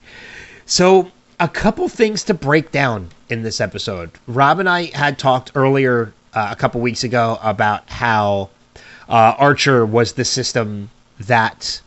[0.66, 1.10] So
[1.40, 4.10] a couple things to break down in this episode.
[4.26, 8.50] Rob and I had talked earlier uh, a couple weeks ago about how
[9.08, 11.80] uh, Archer was the system that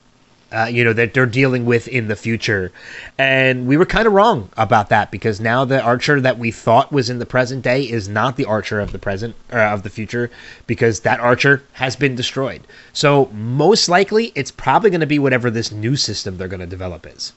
[0.54, 2.72] uh, you know that they're dealing with in the future,
[3.18, 6.92] and we were kind of wrong about that because now the Archer that we thought
[6.92, 9.90] was in the present day is not the Archer of the present or of the
[9.90, 10.30] future
[10.68, 12.62] because that Archer has been destroyed.
[12.92, 16.66] So most likely, it's probably going to be whatever this new system they're going to
[16.66, 17.34] develop is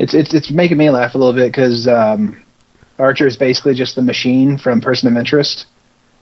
[0.00, 2.42] it's it's it's making me laugh a little bit because um,
[2.98, 5.66] Archer is basically just the machine from Person of Interest,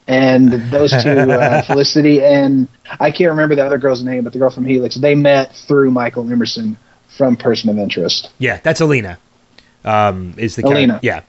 [0.09, 2.67] and those two, uh, Felicity and
[2.99, 5.93] I can't remember the other girl's name, but the girl from Helix, they met through
[5.93, 6.77] Michael Emerson
[7.17, 8.31] from Person of Interest.
[8.39, 9.17] Yeah, that's Alena.
[9.85, 10.89] Um, is the Alena?
[10.89, 11.21] Char- yeah,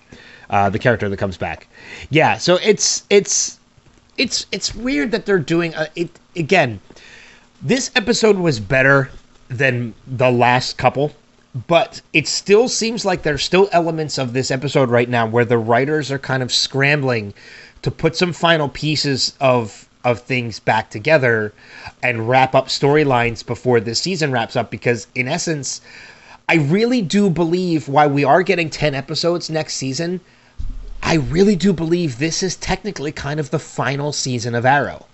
[0.49, 1.67] uh, the character that comes back.
[2.09, 3.59] Yeah, so it's it's
[4.17, 6.81] it's it's weird that they're doing a, it again.
[7.61, 9.11] This episode was better
[9.49, 11.11] than the last couple
[11.67, 15.57] but it still seems like there's still elements of this episode right now where the
[15.57, 17.33] writers are kind of scrambling
[17.81, 21.51] to put some final pieces of of things back together
[22.03, 25.81] and wrap up storylines before this season wraps up because in essence
[26.47, 30.21] I really do believe why we are getting 10 episodes next season
[31.01, 35.05] I really do believe this is technically kind of the final season of Arrow.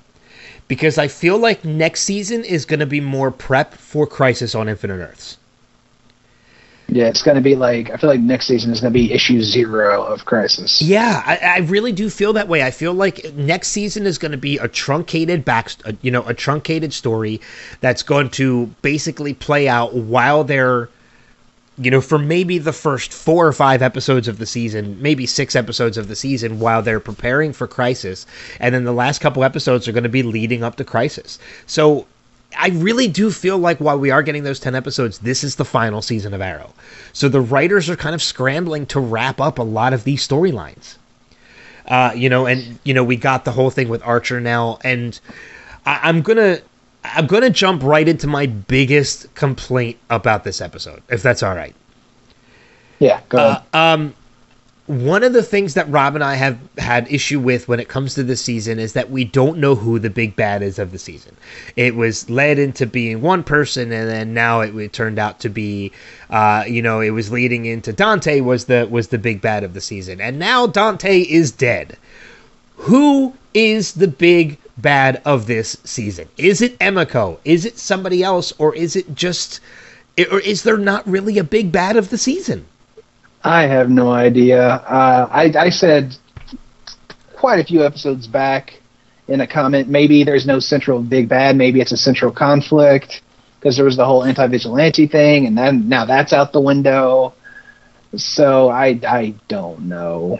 [0.67, 4.67] Because I feel like next season is going to be more prep for Crisis on
[4.67, 5.37] Infinite Earths
[6.87, 9.11] yeah, it's going to be like I feel like next season is going to be
[9.11, 10.81] issue zero of Crisis.
[10.81, 12.61] Yeah, I, I, really do feel that way.
[12.61, 16.23] I feel like next season is going to be a truncated back, uh, you know,
[16.27, 17.41] a truncated story
[17.81, 20.89] that's going to basically play out while they're,
[21.79, 25.55] you know, for maybe the first four or five episodes of the season, maybe six
[25.55, 28.27] episodes of the season, while they're preparing for Crisis,
[28.59, 31.39] and then the last couple episodes are going to be leading up to Crisis.
[31.65, 32.05] So
[32.57, 35.65] I really do feel like while we are getting those 10 episodes, this is the
[35.65, 36.73] final season of Arrow.
[37.13, 40.97] So the writers are kind of scrambling to wrap up a lot of these storylines.
[41.87, 45.19] Uh, you know, and you know, we got the whole thing with Archer now, and
[45.85, 46.59] I, I'm gonna
[47.03, 51.75] I'm gonna jump right into my biggest complaint about this episode, if that's all right.
[52.97, 53.61] Yeah, go ahead.
[53.71, 54.15] Uh, um,
[54.87, 58.13] one of the things that Rob and I have had issue with when it comes
[58.13, 60.99] to this season is that we don't know who the big bad is of the
[60.99, 61.35] season.
[61.75, 65.49] It was led into being one person, and then now it, it turned out to
[65.49, 65.91] be,
[66.29, 69.73] uh, you know, it was leading into Dante was the was the big bad of
[69.73, 71.97] the season, and now Dante is dead.
[72.75, 76.27] Who is the big bad of this season?
[76.37, 77.39] Is it Emiko?
[77.43, 79.61] Is it somebody else, or is it just,
[80.29, 82.67] or is there not really a big bad of the season?
[83.45, 84.63] I have no idea.
[84.63, 86.17] Uh, I, I said
[87.35, 88.81] quite a few episodes back
[89.27, 93.21] in a comment maybe there's no central big bad, maybe it's a central conflict
[93.59, 97.33] because there was the whole anti-vigilante thing, and then now that's out the window.
[98.15, 100.39] So I I don't know.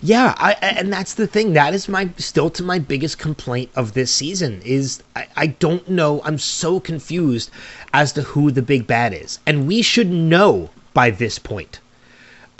[0.00, 1.54] Yeah, I, and that's the thing.
[1.54, 5.88] That is my still to my biggest complaint of this season is I, I don't
[5.88, 6.22] know.
[6.24, 7.50] I'm so confused
[7.92, 11.80] as to who the big bad is, and we should know by this point.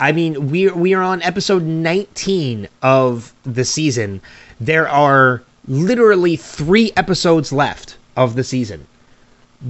[0.01, 4.19] I mean, we we are on episode 19 of the season.
[4.59, 8.87] There are literally three episodes left of the season.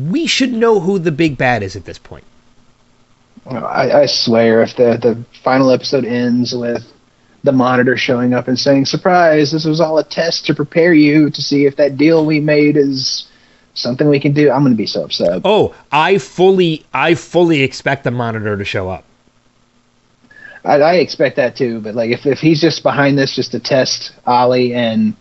[0.09, 2.23] We should know who the big bad is at this point.
[3.45, 6.86] Oh, I, I swear, if the the final episode ends with
[7.43, 9.51] the monitor showing up and saying, "Surprise!
[9.51, 12.77] This was all a test to prepare you to see if that deal we made
[12.77, 13.27] is."
[13.73, 17.63] something we can do i'm going to be so upset oh i fully i fully
[17.63, 19.05] expect the monitor to show up
[20.64, 21.80] I, I expect that too.
[21.80, 25.16] But like, if if he's just behind this just to test Ollie, and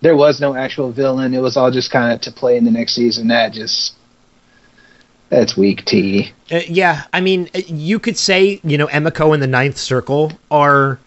[0.00, 2.70] there was no actual villain, it was all just kind of to play in the
[2.70, 3.28] next season.
[3.28, 3.94] That just
[5.28, 6.32] that's weak tea.
[6.50, 10.32] Uh, yeah, I mean, uh, you could say you know Emiko and the Ninth Circle
[10.50, 10.98] are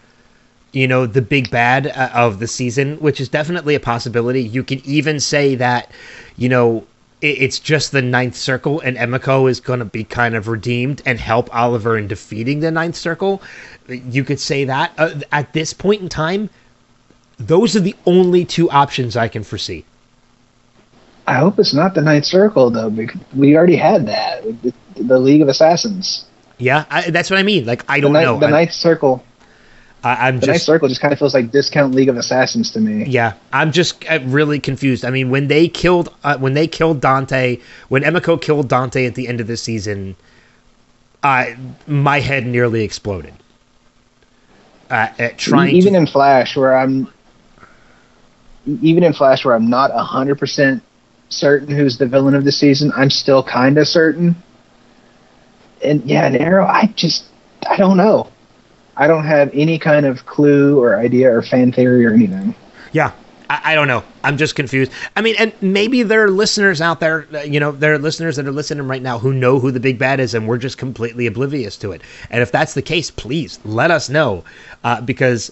[0.72, 4.42] you know the big bad uh, of the season, which is definitely a possibility.
[4.42, 5.90] You could even say that
[6.36, 6.86] you know
[7.20, 11.18] it's just the ninth circle and Emiko is going to be kind of redeemed and
[11.18, 13.42] help Oliver in defeating the ninth circle.
[13.88, 16.48] You could say that uh, at this point in time,
[17.38, 19.84] those are the only two options I can foresee.
[21.26, 25.18] I hope it's not the ninth circle though, because we already had that the, the
[25.18, 26.24] League of Assassins.
[26.58, 27.64] Yeah, I, that's what I mean.
[27.64, 28.38] Like I don't night, know.
[28.38, 29.24] the Ninth Circle.
[30.02, 32.80] I, I'm The just Circle just kind of feels like discount League of Assassins to
[32.80, 33.04] me.
[33.04, 33.34] yeah.
[33.52, 35.04] I'm just uh, really confused.
[35.04, 39.14] I mean, when they killed uh, when they killed Dante, when Emiko killed Dante at
[39.14, 40.16] the end of the season,
[41.22, 43.34] I my head nearly exploded.
[44.90, 47.06] Uh, at trying even to, in Flash, where I'm,
[48.66, 50.82] even in Flash, where I'm not hundred percent
[51.28, 54.34] certain who's the villain of the season, I'm still kind of certain.
[55.82, 57.24] And yeah, in Arrow, I just,
[57.68, 58.28] I don't know.
[59.00, 62.54] I don't have any kind of clue or idea or fan theory or anything.
[62.92, 63.12] Yeah.
[63.52, 64.04] I, don't know.
[64.22, 64.92] I'm just confused.
[65.16, 68.36] I mean, and maybe there are listeners out there, uh, you know, there are listeners
[68.36, 70.78] that are listening right now who know who the big bad is, and we're just
[70.78, 72.00] completely oblivious to it.
[72.30, 74.44] And if that's the case, please let us know,
[74.84, 75.50] uh, because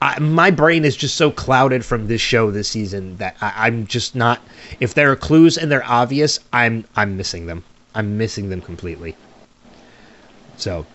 [0.00, 3.84] I, my brain is just so clouded from this show this season that I, I'm
[3.86, 4.40] just not.
[4.78, 7.64] If there are clues and they're obvious, I'm I'm missing them.
[7.96, 9.16] I'm missing them completely.
[10.56, 10.86] So,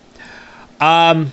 [0.80, 1.32] um,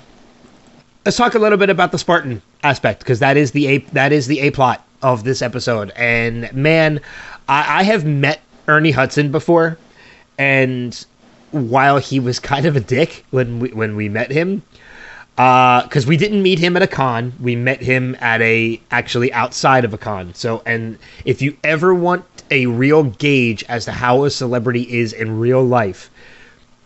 [1.06, 4.12] let's talk a little bit about the Spartan aspect because that is the a that
[4.12, 5.92] is the a plot of this episode.
[5.96, 7.02] And man,
[7.48, 9.78] I, I have met Ernie Hudson before,
[10.38, 11.06] and
[11.52, 14.64] while he was kind of a dick when we when we met him,
[15.38, 19.32] uh, because we didn't meet him at a con, we met him at a actually
[19.34, 20.34] outside of a con.
[20.34, 25.12] So, and if you ever want a real gauge as to how a celebrity is
[25.12, 26.10] in real life,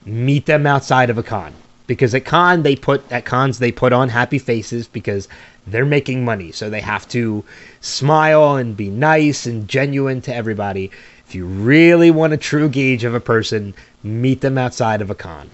[0.05, 1.53] meet them outside of a con
[1.87, 5.27] because at con they put at cons they put on happy faces because
[5.65, 6.51] they're making money.
[6.51, 7.43] So they have to
[7.81, 10.91] smile and be nice and genuine to everybody.
[11.27, 13.73] If you really want a true gauge of a person
[14.03, 15.49] meet them outside of a con.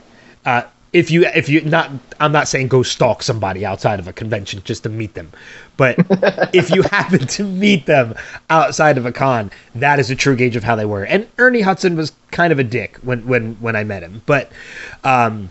[0.46, 4.14] Uh, if you if you not i'm not saying go stalk somebody outside of a
[4.14, 5.32] convention just to meet them.
[5.76, 5.96] But
[6.54, 8.14] if you happen to meet them
[8.52, 11.04] outside of a con that is a true gauge of how they were.
[11.04, 14.22] And ernie hudson was kind of a dick when when when i met him.
[14.28, 14.52] But
[15.04, 15.50] um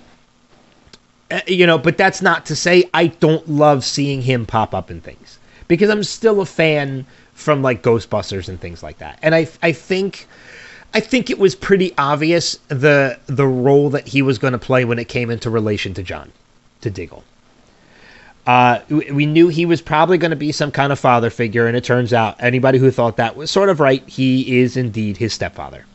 [1.47, 5.01] you know but that's not to say i don't love seeing him pop up in
[5.01, 9.49] things because i'm still a fan from like ghostbusters and things like that and i
[9.63, 10.27] i think
[10.95, 14.85] I think it was pretty obvious the the role that he was going to play
[14.85, 16.33] when it came into relation to John,
[16.83, 17.25] to Diggle.
[18.47, 21.67] Uh, we, we knew he was probably going to be some kind of father figure,
[21.67, 25.17] and it turns out anybody who thought that was sort of right, he is indeed
[25.17, 25.87] his stepfather.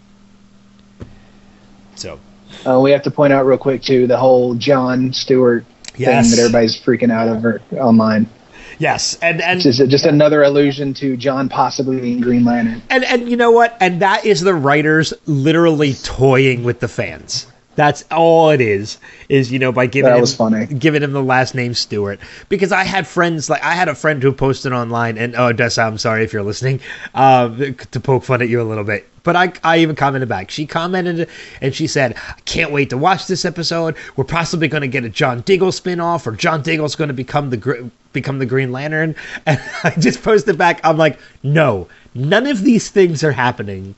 [1.96, 2.20] So,
[2.66, 5.66] Uh, we have to point out real quick too the whole John Stewart
[5.98, 6.28] Yes.
[6.30, 8.30] thing that everybody's freaking out over online.
[8.78, 12.82] yes, and and just, just another allusion to John possibly being Green Lantern.
[12.92, 13.76] And and you know what?
[13.80, 17.48] And that is the writers literally toying with the fans.
[17.78, 18.98] That's all it is.
[19.30, 20.66] Is you know by giving That him funny.
[20.66, 22.20] giving him the last name Stewart
[22.50, 25.86] because I had friends like I had a friend who posted online and oh Dessa,
[25.88, 26.80] I'm sorry if you're listening,
[27.14, 29.08] um, to poke fun at you a little bit.
[29.22, 30.50] But I, I even commented back.
[30.50, 31.30] She commented
[31.62, 33.96] and she said, I can't wait to watch this episode.
[34.16, 37.50] We're possibly going to get a John Diggle spin-off or John Diggle's going to become
[37.50, 37.82] the gr-
[38.14, 39.16] become the Green Lantern.
[39.46, 43.96] And I just posted back, I'm like, no, none of these things are happening.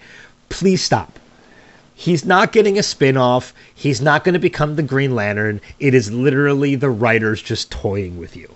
[0.49, 1.19] Please stop.
[2.00, 3.54] He's not getting a spin-off.
[3.76, 5.60] He's not going to become the Green Lantern.
[5.82, 8.56] It is literally the writers just toying with you.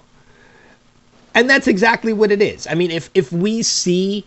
[1.35, 2.67] And that's exactly what it is.
[2.67, 4.25] I mean, if if we see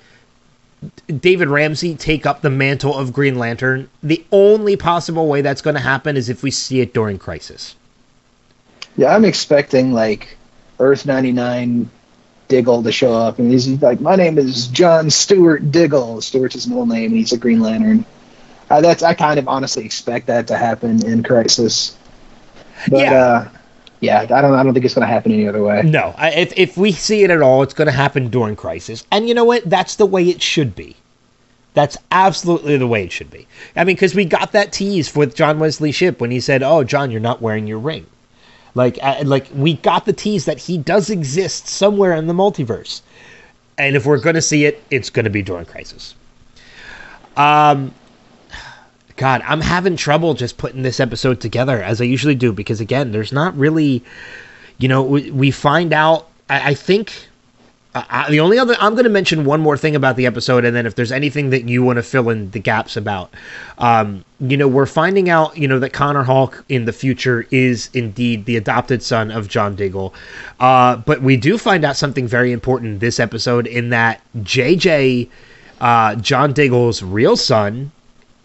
[1.18, 5.76] David Ramsey take up the mantle of Green Lantern, the only possible way that's going
[5.76, 7.74] to happen is if we see it during Crisis.
[8.98, 10.36] Yeah, I'm expecting like
[10.78, 11.88] Earth 99
[12.48, 16.66] Diggle to show up, and he's like, "My name is John Stewart Diggle." Stewart's his
[16.66, 18.04] middle name, and he's a Green Lantern.
[18.70, 21.96] Uh, that's I kind of honestly expect that to happen in Crisis,
[22.88, 23.12] but Yeah.
[23.14, 23.48] uh,
[24.00, 25.82] yeah, I don't I don't think it's going to happen any other way.
[25.82, 29.04] No, I- if if we see it at all, it's going to happen during Crisis,
[29.12, 29.68] and you know what?
[29.68, 30.96] That's the way it should be.
[31.74, 33.46] That's absolutely the way it should be.
[33.76, 36.82] I mean, because we got that tease with John Wesley Shipp when he said, "Oh,
[36.84, 38.06] John, you're not wearing your ring."
[38.74, 43.00] Like, uh, like we got the tease that he does exist somewhere in the multiverse,
[43.78, 46.14] and if we're going to see it, it's going to be during Crisis.
[47.36, 47.92] Um,
[49.16, 53.12] God, I'm having trouble just putting this episode together as I usually do because again,
[53.12, 54.04] there's not really,
[54.78, 56.28] you know, we, we find out.
[56.48, 57.12] I, I think
[57.96, 60.66] uh, I, the only other I'm going to mention one more thing about the episode,
[60.66, 63.32] and then if there's anything that you want to fill in the gaps about,
[63.78, 67.88] um, you know, we're finding out, you know, that Connor Hawke in the future is
[67.94, 70.12] indeed the adopted son of John Diggle,
[70.60, 75.30] uh, but we do find out something very important this episode in that JJ,
[75.80, 77.90] uh, John Diggle's real son,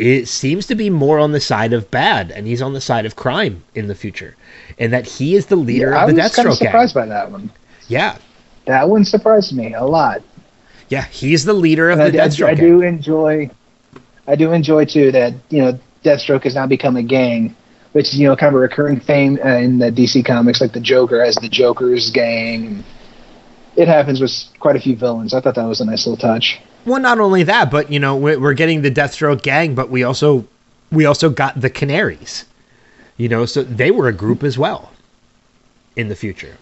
[0.02, 3.06] it seems to be more on the side of bad, and he's on the side
[3.06, 4.36] of crime in the future,
[4.80, 6.68] and that he is the leader I of the was kind of Deathstroke gang.
[6.70, 7.52] surprised by that one.
[7.88, 8.18] Yeah,
[8.66, 10.22] That one surprised me a lot.
[10.89, 12.66] yeah, he's the leader of And the I, I- Deathstroke I gang.
[12.66, 13.49] do enjoy,
[14.28, 17.56] I do enjoy too that you know Deathstroke has now become a gang,
[17.91, 20.74] which is you know kind of a recurring theme uh, in the DC comics, like
[20.74, 22.84] the Joker has the Joker's gang.
[23.76, 25.34] It happens with quite a few villains.
[25.34, 26.60] I thought that was a nice little touch.
[26.86, 30.46] Well, not only that, but you know we're, getting the Deathstroke gang, but we also
[30.92, 32.46] we also got the Canaries.
[33.18, 34.92] You know, so they were a group as well
[35.96, 36.58] in the future.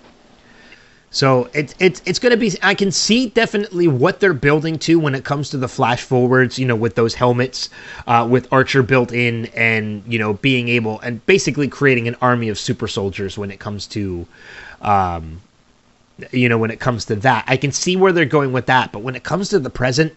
[1.11, 2.51] So it's it's it's going to be.
[2.61, 6.59] I can see definitely what they're building to when it comes to the flash forwards.
[6.59, 7.69] You know, with those helmets,
[8.05, 12.49] uh, with Archer built in, and you know, being able and basically creating an army
[12.49, 14.27] of super soldiers when it comes to,
[14.81, 15.41] um,
[16.31, 17.43] you know, when it comes to that.
[17.47, 20.13] I can see where they're going with that, but when it comes to the present,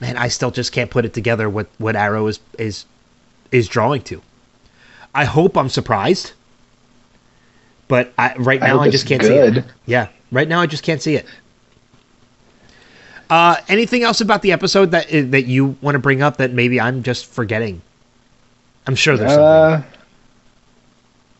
[0.00, 1.48] man, I still just can't put it together.
[1.48, 2.84] What what Arrow is is
[3.52, 4.20] is drawing to.
[5.14, 6.32] I hope I'm surprised,
[7.88, 9.54] but I, right now hope I, just can't good.
[9.54, 9.64] see it.
[9.86, 11.26] Yeah, right now I just can't see it.
[13.28, 16.52] Uh, anything else about the episode that uh, that you want to bring up that
[16.52, 17.82] maybe I'm just forgetting?
[18.86, 19.90] I'm sure there's something.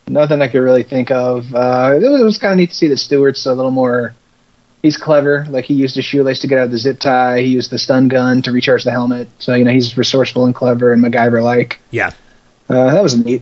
[0.07, 1.53] Nothing I could really think of.
[1.53, 4.15] Uh, it was, was kind of neat to see that Stewart's a little more.
[4.81, 5.45] He's clever.
[5.49, 7.41] Like he used a shoelace to get out of the zip tie.
[7.41, 9.27] He used the stun gun to recharge the helmet.
[9.39, 11.79] So you know he's resourceful and clever and MacGyver-like.
[11.91, 12.11] Yeah,
[12.69, 13.41] Uh, that was neat.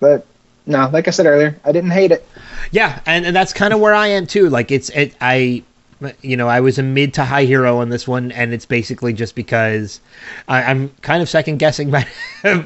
[0.00, 0.26] But
[0.66, 2.28] no, like I said earlier, I didn't hate it.
[2.70, 4.48] yeah, and, and that's kind of where I am too.
[4.48, 5.64] Like it's it I.
[6.22, 9.12] You know, I was a mid to high hero on this one, and it's basically
[9.12, 10.00] just because
[10.48, 12.06] I, I'm kind of second guessing my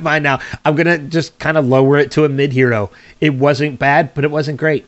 [0.01, 0.39] mine now.
[0.65, 2.91] I'm gonna just kind of lower it to a mid hero.
[3.21, 4.87] It wasn't bad, but it wasn't great.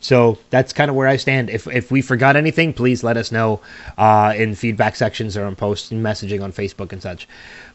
[0.00, 1.50] So that's kind of where I stand.
[1.50, 3.60] If if we forgot anything, please let us know
[3.96, 7.28] uh, in feedback sections or on posts and messaging on Facebook and such.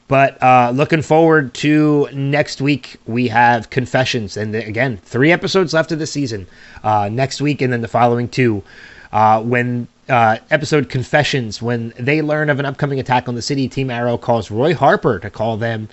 [0.07, 5.91] But uh, looking forward to next week, we have Confessions, and again, three episodes left
[5.93, 6.47] of the season.
[6.83, 8.63] Uh, next week, and then the following two.
[9.11, 13.67] Uh, when uh, episode Confessions, when they learn of an upcoming attack on the city,
[13.67, 15.89] Team Arrow calls Roy Harper to call them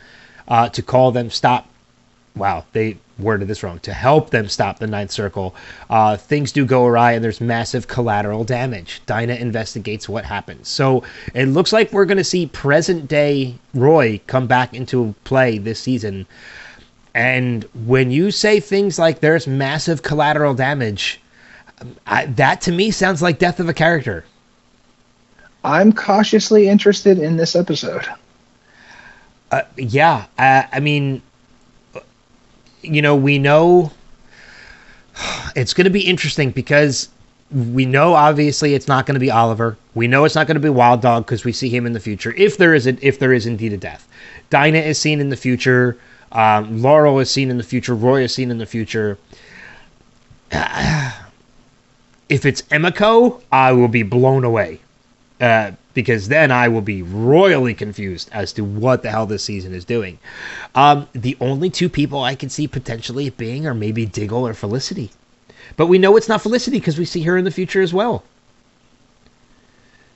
[0.46, 1.68] uh, to call them stop
[2.38, 3.80] wow, they worded this wrong.
[3.80, 5.54] To help them stop the Ninth Circle,
[5.90, 9.02] uh, things do go awry and there's massive collateral damage.
[9.06, 10.68] Dinah investigates what happens.
[10.68, 11.02] So
[11.34, 15.80] it looks like we're going to see present day Roy come back into play this
[15.80, 16.26] season.
[17.14, 21.20] And when you say things like there's massive collateral damage,
[22.06, 24.24] I, that to me sounds like death of a character.
[25.64, 28.06] I'm cautiously interested in this episode.
[29.50, 31.22] Uh, yeah, uh, I mean,
[32.82, 33.90] you know, we know
[35.56, 37.08] it's going to be interesting because
[37.50, 39.76] we know obviously it's not going to be Oliver.
[39.94, 42.00] We know it's not going to be Wild Dog because we see him in the
[42.00, 42.34] future.
[42.36, 44.06] If there is a, if there is indeed a death,
[44.50, 45.96] Dinah is seen in the future.
[46.30, 47.94] Um, Laurel is seen in the future.
[47.94, 49.18] Roy is seen in the future.
[52.28, 54.80] if it's Emiko, I will be blown away
[55.40, 59.74] uh, because then I will be royally confused as to what the hell this season
[59.74, 60.18] is doing.
[60.74, 65.10] Um, the only two people I can see potentially being are maybe Diggle or Felicity,
[65.76, 68.24] but we know it's not Felicity because we see her in the future as well.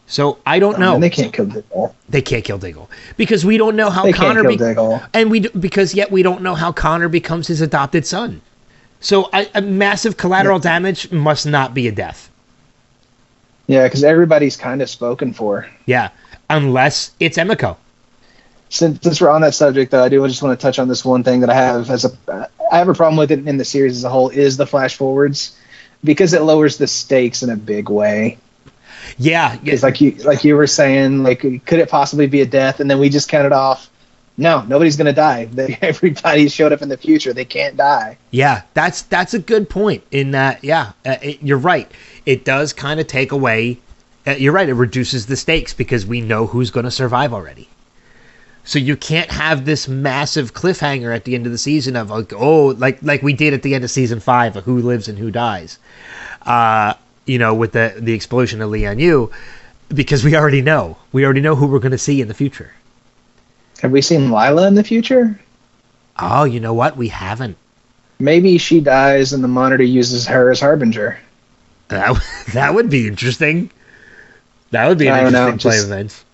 [0.07, 0.95] So I don't know.
[0.95, 1.97] And they can't kill Diggle.
[2.09, 4.57] They can't kill Diggle because we don't know how They Connor be-
[5.15, 8.43] and we d- because yet we don't know how Connor becomes his adopted son.
[9.03, 12.31] So a, a massive collateral damage must not be a death.
[13.67, 15.69] Yeah, because everybody's kind of spoken for.
[15.87, 16.11] Yeah,
[16.49, 17.77] unless it's Emiko.
[18.69, 21.05] Since, since we're on that subject, though, I do just want to touch on this
[21.05, 23.65] one thing that I have as a I have a problem with it in the
[23.65, 25.55] series as a whole is the flash forwards
[26.03, 28.39] because it lowers the stakes in a big way.
[29.19, 32.47] Yeah, yeah, It's like you like you were saying, like could it possibly be a
[32.47, 32.81] death?
[32.81, 33.91] And then we just counted off.
[34.43, 35.45] No, nobody's gonna die.
[35.45, 37.32] They, everybody showed up in the future.
[37.32, 38.18] They can't die.
[38.32, 40.03] Yeah, that's that's a good point.
[40.11, 41.88] In that, yeah, uh, it, you're right.
[42.26, 43.78] It does kind of take away.
[44.26, 44.68] Uh, you're right.
[44.68, 47.68] It reduces the stakes because we know who's going to survive already.
[48.64, 52.32] So you can't have this massive cliffhanger at the end of the season of like,
[52.32, 55.18] oh, like like we did at the end of season five of who lives and
[55.18, 55.78] who dies.
[56.45, 56.95] Uh,
[57.26, 59.30] you know, with the the explosion of Lian Yu,
[59.95, 60.97] because we already know.
[61.12, 62.72] We already know who we're going to see in the future.
[63.83, 65.39] Have we seen Lyla in the future?
[66.16, 66.97] Oh, you know what?
[66.97, 67.57] We haven't.
[68.20, 71.18] Maybe she dies and the monitor uses her as harbinger.
[71.89, 72.16] That
[72.53, 73.70] that would be interesting.
[74.70, 76.24] That would be an I don't know, interesting play events.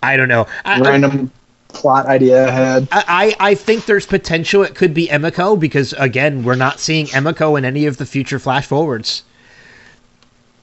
[0.00, 0.46] I don't know.
[0.64, 1.32] I, I, Random
[1.68, 2.86] plot idea ahead.
[2.92, 7.58] I, I think there's potential it could be Emiko because again, we're not seeing Emiko
[7.58, 9.24] in any of the future flash forwards.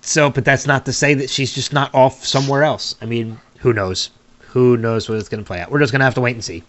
[0.01, 2.95] So, but that's not to say that she's just not off somewhere else.
[3.01, 4.09] I mean, who knows?
[4.49, 5.71] Who knows what it's going to play out?
[5.71, 6.63] We're just going to have to wait and see.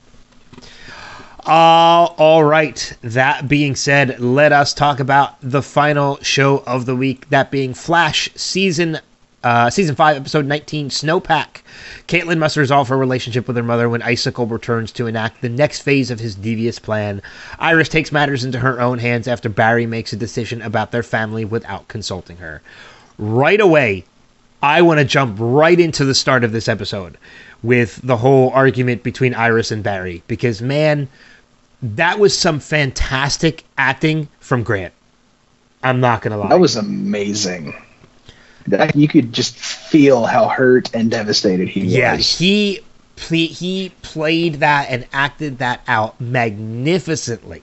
[1.46, 2.96] Uh, all right.
[3.02, 7.28] That being said, let us talk about the final show of the week.
[7.30, 9.00] That being Flash season
[9.42, 11.62] uh, season five, episode nineteen, Snowpack.
[12.08, 15.80] Caitlin must resolve her relationship with her mother when Icicle returns to enact the next
[15.80, 17.22] phase of his devious plan.
[17.58, 21.46] Iris takes matters into her own hands after Barry makes a decision about their family
[21.46, 22.60] without consulting her.
[23.16, 24.04] Right away,
[24.62, 27.16] I want to jump right into the start of this episode
[27.62, 31.08] with the whole argument between Iris and Barry because man,
[31.82, 34.92] that was some fantastic acting from Grant.
[35.82, 36.48] I'm not gonna lie.
[36.48, 37.74] That was amazing.
[38.66, 42.38] That you could just feel how hurt and devastated he yeah, was.
[42.38, 42.80] he
[43.28, 47.62] he played that and acted that out magnificently.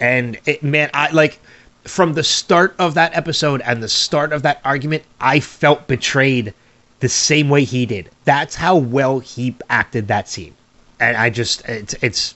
[0.00, 1.38] And it, man, I like
[1.84, 6.52] from the start of that episode and the start of that argument, I felt betrayed
[7.00, 8.10] the same way he did.
[8.24, 10.54] That's how well he acted that scene.
[11.00, 12.34] And I just it's it's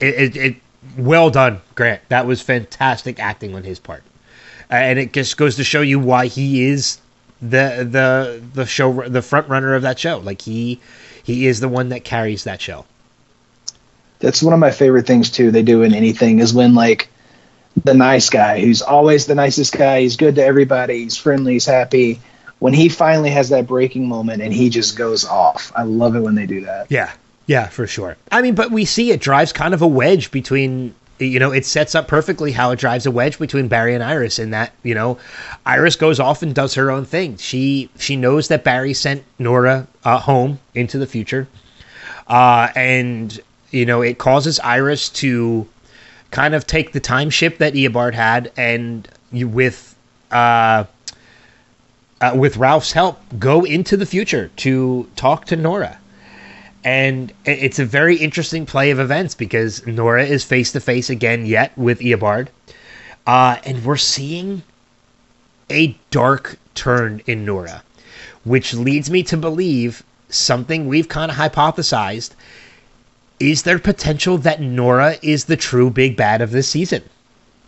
[0.00, 0.56] it, it, it
[0.96, 2.00] well done, Grant.
[2.08, 4.02] That was fantastic acting on his part.
[4.70, 6.98] Uh, and it just goes to show you why he is
[7.40, 10.18] the the the show the front runner of that show.
[10.18, 10.80] Like he
[11.22, 12.84] he is the one that carries that show.
[14.20, 15.50] That's one of my favorite things too.
[15.50, 17.08] They do in anything is when like
[17.84, 20.00] the nice guy who's always the nicest guy.
[20.00, 21.04] He's good to everybody.
[21.04, 21.52] He's friendly.
[21.54, 22.20] He's happy.
[22.58, 26.20] When he finally has that breaking moment and he just goes off, I love it
[26.20, 26.86] when they do that.
[26.90, 27.12] Yeah,
[27.46, 28.16] yeah, for sure.
[28.32, 31.66] I mean, but we see it drives kind of a wedge between you know, it
[31.66, 34.94] sets up perfectly how it drives a wedge between Barry and Iris in that, you
[34.94, 35.18] know,
[35.66, 37.36] Iris goes off and does her own thing.
[37.36, 41.48] She she knows that Barry sent Nora uh, home into the future.
[42.28, 43.38] Uh, and
[43.70, 45.66] you know, it causes Iris to
[46.30, 49.94] kind of take the time ship that Eobard had and you, with
[50.30, 50.84] uh,
[52.20, 55.98] uh, with Ralph's help go into the future to talk to Nora.
[56.84, 61.44] And it's a very interesting play of events because Nora is face to face again
[61.44, 62.48] yet with Eobard.
[63.26, 64.62] Uh, and we're seeing
[65.68, 67.82] a dark turn in Nora,
[68.44, 72.30] which leads me to believe something we've kind of hypothesized
[73.40, 77.02] is there potential that Nora is the true big bad of this season?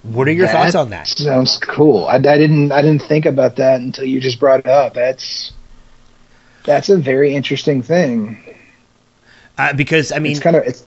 [0.02, 1.08] What are your That thoughts on that?
[1.08, 2.06] Sounds cool.
[2.06, 4.94] I, I didn't I didn't think about that until you just brought it up.
[4.94, 5.52] That's
[6.64, 8.38] that's a very interesting thing.
[9.58, 10.86] Uh, because I mean, it's kind of it's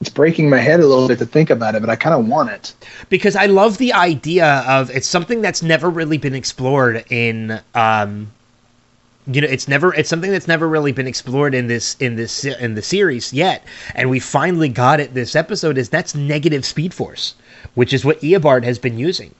[0.00, 2.26] it's breaking my head a little bit to think about it, but I kind of
[2.26, 2.74] want it.
[3.08, 8.32] because I love the idea of it's something that's never really been explored in um
[9.26, 12.44] you know it's never it's something that's never really been explored in this in this
[12.44, 13.64] in the series yet
[13.94, 17.34] and we finally got it this episode is that's negative speed force
[17.74, 19.34] which is what Eobard has been using.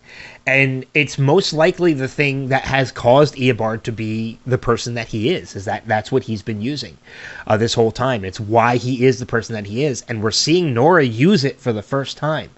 [0.47, 5.09] And it's most likely the thing that has caused Eobard to be the person that
[5.09, 6.99] he is is that that's what he's been using
[7.47, 8.25] uh, this whole time.
[8.25, 10.05] It's why he is the person that he is.
[10.09, 12.51] And we're seeing Nora use it for the first time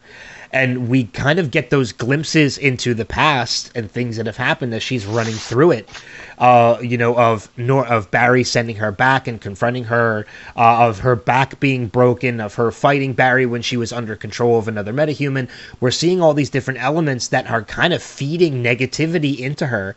[0.55, 4.73] and we kind of get those glimpses into the past and things that have happened
[4.73, 5.89] as she's running through it.
[6.39, 10.27] Uh, you know, of Nor of Barry sending her back and confronting her,
[10.57, 14.57] uh, of her back being broken, of her fighting Barry when she was under control
[14.57, 15.49] of another metahuman.
[15.81, 19.97] We're seeing all these different elements that are kind of feeding negativity into her.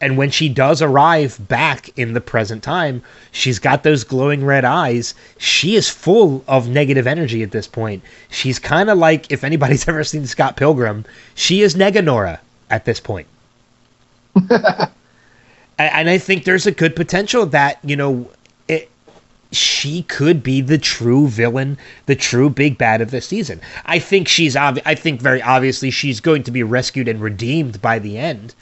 [0.00, 4.64] And when she does arrive back in the present time, she's got those glowing red
[4.64, 5.14] eyes.
[5.38, 8.02] She is full of negative energy at this point.
[8.30, 12.38] She's kind of like, if anybody's ever seen Scott Pilgrim, she is Neganora
[12.70, 13.26] at this point.
[15.78, 18.30] And I think there's a good potential that, you know,
[18.66, 18.88] it,
[19.52, 21.76] she could be the true villain,
[22.06, 23.60] the true big bad of the season.
[23.84, 27.82] I think she's obvi- I think very obviously she's going to be rescued and redeemed
[27.82, 28.54] by the end.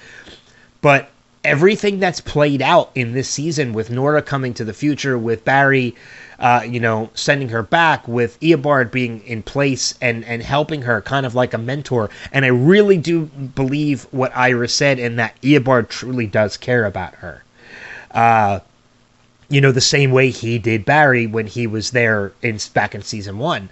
[0.81, 1.09] But
[1.45, 5.95] everything that's played out in this season with Nora coming to the future, with Barry,
[6.39, 11.01] uh, you know, sending her back, with Eobard being in place and and helping her,
[11.03, 12.11] kind of like a mentor.
[12.33, 17.15] And I really do believe what Iris said, and that Eobard truly does care about
[17.17, 17.43] her.
[18.11, 18.61] Uh,
[19.49, 23.03] you know, the same way he did Barry when he was there in back in
[23.03, 23.69] season one.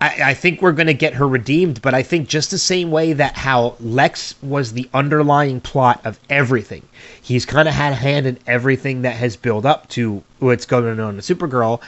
[0.00, 2.90] I, I think we're going to get her redeemed, but I think just the same
[2.90, 6.82] way that how Lex was the underlying plot of everything.
[7.22, 11.00] He's kind of had a hand in everything that has built up to what's going
[11.00, 11.80] on in Supergirl.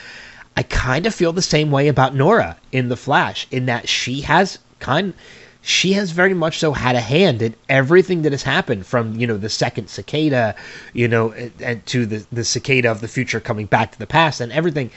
[0.57, 4.23] I kind of feel the same way about Nora in The Flash, in that she
[4.23, 5.13] has kind
[5.61, 9.27] she has very much so had a hand in everything that has happened from you
[9.27, 10.55] know the second cicada
[10.93, 14.41] you know and to the the cicada of the future coming back to the past
[14.41, 14.91] and everything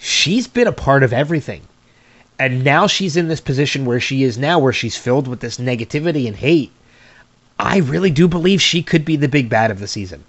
[0.00, 1.60] she's been a part of everything
[2.42, 5.58] and now she's in this position where she is now where she's filled with this
[5.58, 6.70] negativity and hate
[7.58, 10.24] i really do believe she could be the big bad of the season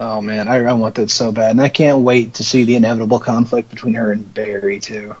[0.00, 2.76] Oh man, I, I want that so bad, and I can't wait to see the
[2.76, 5.14] inevitable conflict between her and Barry too.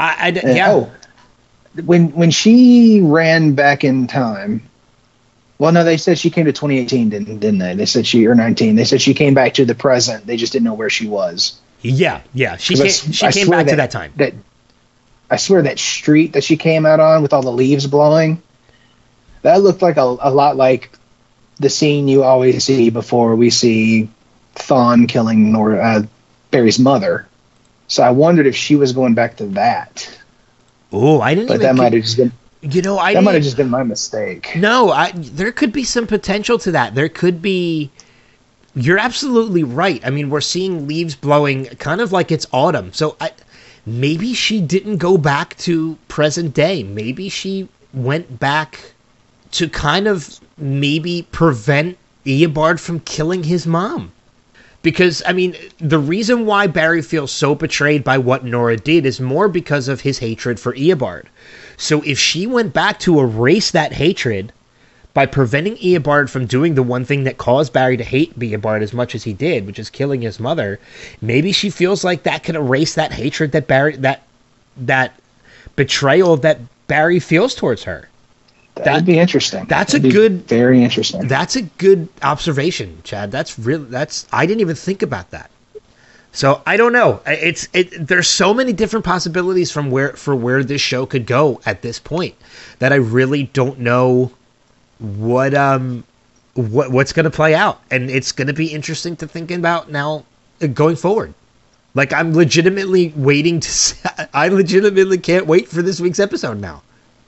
[0.00, 0.90] i, I And- yeah oh,
[1.84, 4.62] when when she ran back in time,
[5.58, 7.74] Well, no, they said she came to 2018, didn't didn't they?
[7.74, 8.76] They said she or 19.
[8.76, 10.26] They said she came back to the present.
[10.26, 11.58] They just didn't know where she was.
[11.82, 12.56] Yeah, yeah.
[12.56, 14.12] She came, she I came back to that time.
[14.16, 14.34] That
[15.30, 18.42] I swear that street that she came out on with all the leaves blowing,
[19.42, 20.90] that looked like a, a lot like
[21.58, 24.08] the scene you always see before we see
[24.54, 26.02] Thawne killing Nor uh,
[26.50, 27.26] Barry's mother.
[27.88, 30.18] So I wondered if she was going back to that,
[30.92, 32.32] Oh, I didn't but that might have just been
[32.62, 34.52] you know, I that might have just been my mistake.
[34.56, 36.94] No, I there could be some potential to that.
[36.94, 37.90] There could be
[38.74, 40.04] You're absolutely right.
[40.04, 42.92] I mean, we're seeing leaves blowing kind of like it's autumn.
[42.92, 43.32] So I
[43.86, 46.82] maybe she didn't go back to present day.
[46.82, 48.92] Maybe she went back
[49.52, 51.96] to kind of maybe prevent
[52.26, 54.12] Eobard from killing his mom.
[54.82, 59.20] Because I mean, the reason why Barry feels so betrayed by what Nora did is
[59.20, 61.24] more because of his hatred for Eobard.
[61.76, 64.52] So if she went back to erase that hatred
[65.16, 68.92] by preventing Eobard from doing the one thing that caused Barry to hate Eobard as
[68.92, 70.78] much as he did, which is killing his mother,
[71.22, 74.24] maybe she feels like that can erase that hatred that Barry that
[74.76, 75.14] that
[75.74, 78.10] betrayal that Barry feels towards her.
[78.74, 79.64] That, That- be interesting.
[79.64, 81.26] that's That'd a good- very interesting.
[81.26, 83.32] That's a good observation, Chad.
[83.32, 83.78] That's real.
[83.78, 85.48] That's I didn't even think about that.
[86.32, 87.20] So I don't know.
[87.26, 88.06] It's it.
[88.06, 91.98] There's so many different possibilities from where for where this show could go at this
[91.98, 92.34] point
[92.80, 94.30] that I really don't know
[94.98, 96.04] what um
[96.54, 99.90] what what's going to play out, and it's going to be interesting to think about
[99.90, 100.24] now
[100.62, 101.34] uh, going forward.
[101.94, 103.70] Like I'm legitimately waiting to.
[103.70, 106.82] See, I legitimately can't wait for this week's episode now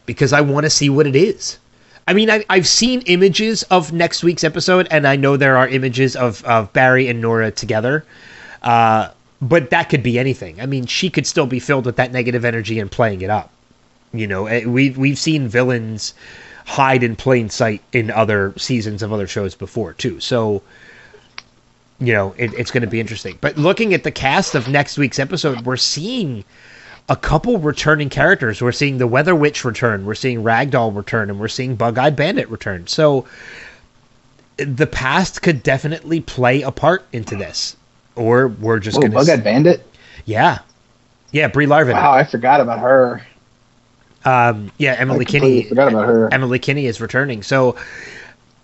[0.06, 1.58] because I want to see what it is.
[2.06, 5.68] I mean, I, I've seen images of next week's episode, and I know there are
[5.68, 8.06] images of, of Barry and Nora together.
[8.62, 9.10] Uh,
[9.42, 10.60] but that could be anything.
[10.60, 13.52] I mean, she could still be filled with that negative energy and playing it up.
[14.12, 16.14] You know, eh, we've we've seen villains
[16.68, 20.20] hide in plain sight in other seasons of other shows before too.
[20.20, 20.62] So,
[21.98, 23.38] you know, it, it's going to be interesting.
[23.40, 26.44] But looking at the cast of next week's episode, we're seeing
[27.08, 28.60] a couple returning characters.
[28.60, 32.14] We're seeing the Weather Witch return, we're seeing Ragdoll return, and we're seeing Bug Eyed
[32.14, 32.86] Bandit return.
[32.86, 33.24] So
[34.58, 37.76] the past could definitely play a part into this.
[38.14, 39.86] Or we're just Oh, gonna Bug-Eyed Bandit.
[40.26, 40.58] Yeah.
[41.30, 41.92] Yeah, Brie Larvan.
[41.94, 43.22] Wow, I forgot about her.
[44.28, 46.32] Um yeah, Emily Kinney forgot about her.
[46.32, 47.42] Emily Kinney is returning.
[47.42, 47.76] So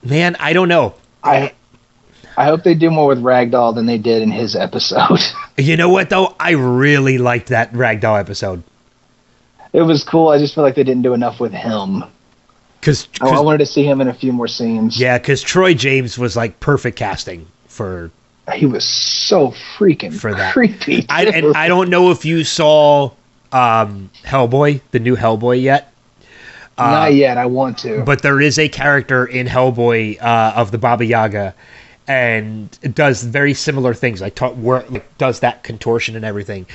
[0.03, 0.95] man, I don't know.
[1.23, 1.53] I
[2.36, 5.20] I hope they do more with Ragdoll than they did in his episode.
[5.57, 6.35] You know what though?
[6.41, 8.65] I really liked that Ragdoll episode.
[9.73, 10.31] it was cool.
[10.31, 12.03] I just feel like they didn't do enough with him.
[12.82, 14.99] Cuz I, I wanted to see him in a few more scenes.
[14.99, 18.11] yeah, cuz Troy James was like perfect casting for
[18.53, 20.53] he was so freaking For that.
[20.53, 21.07] creepy.
[21.09, 23.12] I and I don't know if you saw
[23.55, 25.93] um Hellboy, the new Hellboy yet.
[26.77, 27.39] Uh, Not yet.
[27.39, 28.03] I want to.
[28.03, 31.55] but there is a character in Hellboy uh, of the Baba Yaga,
[32.09, 34.21] and it does very similar things.
[34.21, 36.67] Like, ta- work, like does that contortion and everything,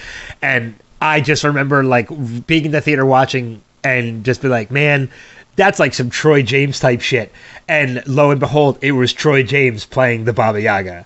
[0.41, 2.07] and I just remember like
[2.47, 5.09] being in the theater watching and just be like, man.
[5.55, 7.33] That's like some Troy James type shit,
[7.67, 11.05] and lo and behold, it was Troy James playing the Baba Yaga.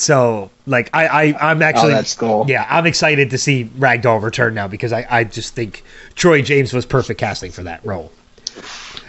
[0.00, 2.46] So, like, I, I I'm actually oh, cool.
[2.48, 6.72] yeah, I'm excited to see Ragdoll return now because I, I just think Troy James
[6.72, 8.10] was perfect casting for that role.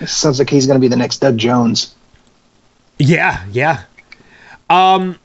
[0.06, 1.96] Sounds like he's going to be the next Doug Jones.
[2.98, 3.84] Yeah, yeah.
[4.70, 5.18] Um,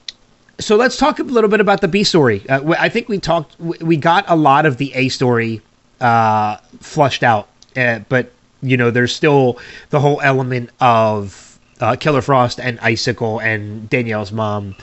[0.60, 2.48] so let's talk a little bit about the B story.
[2.48, 5.62] Uh, I think we talked, we got a lot of the A story
[6.00, 8.30] uh, flushed out, uh, but
[8.62, 9.58] you know, there's still
[9.90, 14.76] the whole element of uh, Killer Frost and Icicle and Danielle's mom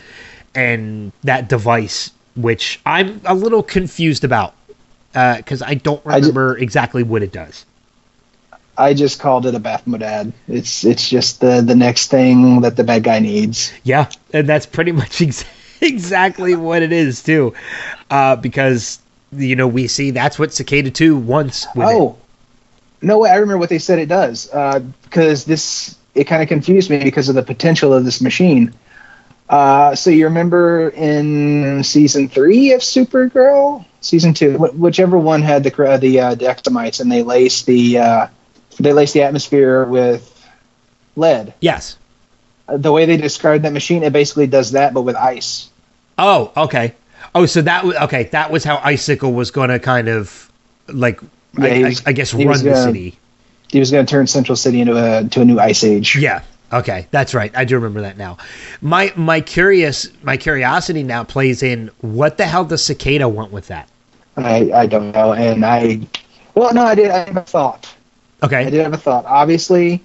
[0.56, 4.56] and that device, which I'm a little confused about
[5.14, 7.66] because I don't I ju- remember exactly what it does.
[8.78, 12.84] I just called it a Baphomet It's it's just the the next thing that the
[12.84, 13.72] bad guy needs.
[13.84, 15.46] Yeah, and that's pretty much ex-
[15.82, 17.54] exactly what it is too,
[18.10, 19.00] uh, because
[19.32, 21.68] you know we see that's what Cicada Two wants.
[21.76, 21.94] With it.
[21.94, 22.18] Oh,
[23.02, 23.30] no way!
[23.30, 24.48] I remember what they said it does
[25.04, 28.74] because this it kind of confused me because of the potential of this machine.
[29.50, 35.64] Uh, so you remember in season three of Supergirl, season two, wh- whichever one had
[35.64, 38.28] the cr- the uh, the and they laced the uh,
[38.80, 40.30] they laced the atmosphere with
[41.16, 41.54] lead.
[41.60, 41.98] Yes.
[42.68, 45.70] Uh, The way they described that machine, it basically does that, but with ice.
[46.18, 46.94] Oh, okay.
[47.36, 48.24] Oh, so that was okay.
[48.26, 50.52] That was how Icicle was going to kind of
[50.88, 51.20] like,
[51.58, 53.18] Yeah, I, he I- I guess, run the gonna- city.
[53.70, 56.16] He was going to turn Central City into a to a new ice age.
[56.16, 56.44] Yeah.
[56.74, 57.56] Okay, that's right.
[57.56, 58.38] I do remember that now.
[58.82, 63.68] My my curious my curiosity now plays in what the hell does Cicada want with
[63.68, 63.88] that?
[64.36, 66.08] I, I don't know, and I
[66.56, 67.94] well no, I did I have a thought.
[68.42, 69.26] Okay, I did have a thought.
[69.26, 70.02] Obviously,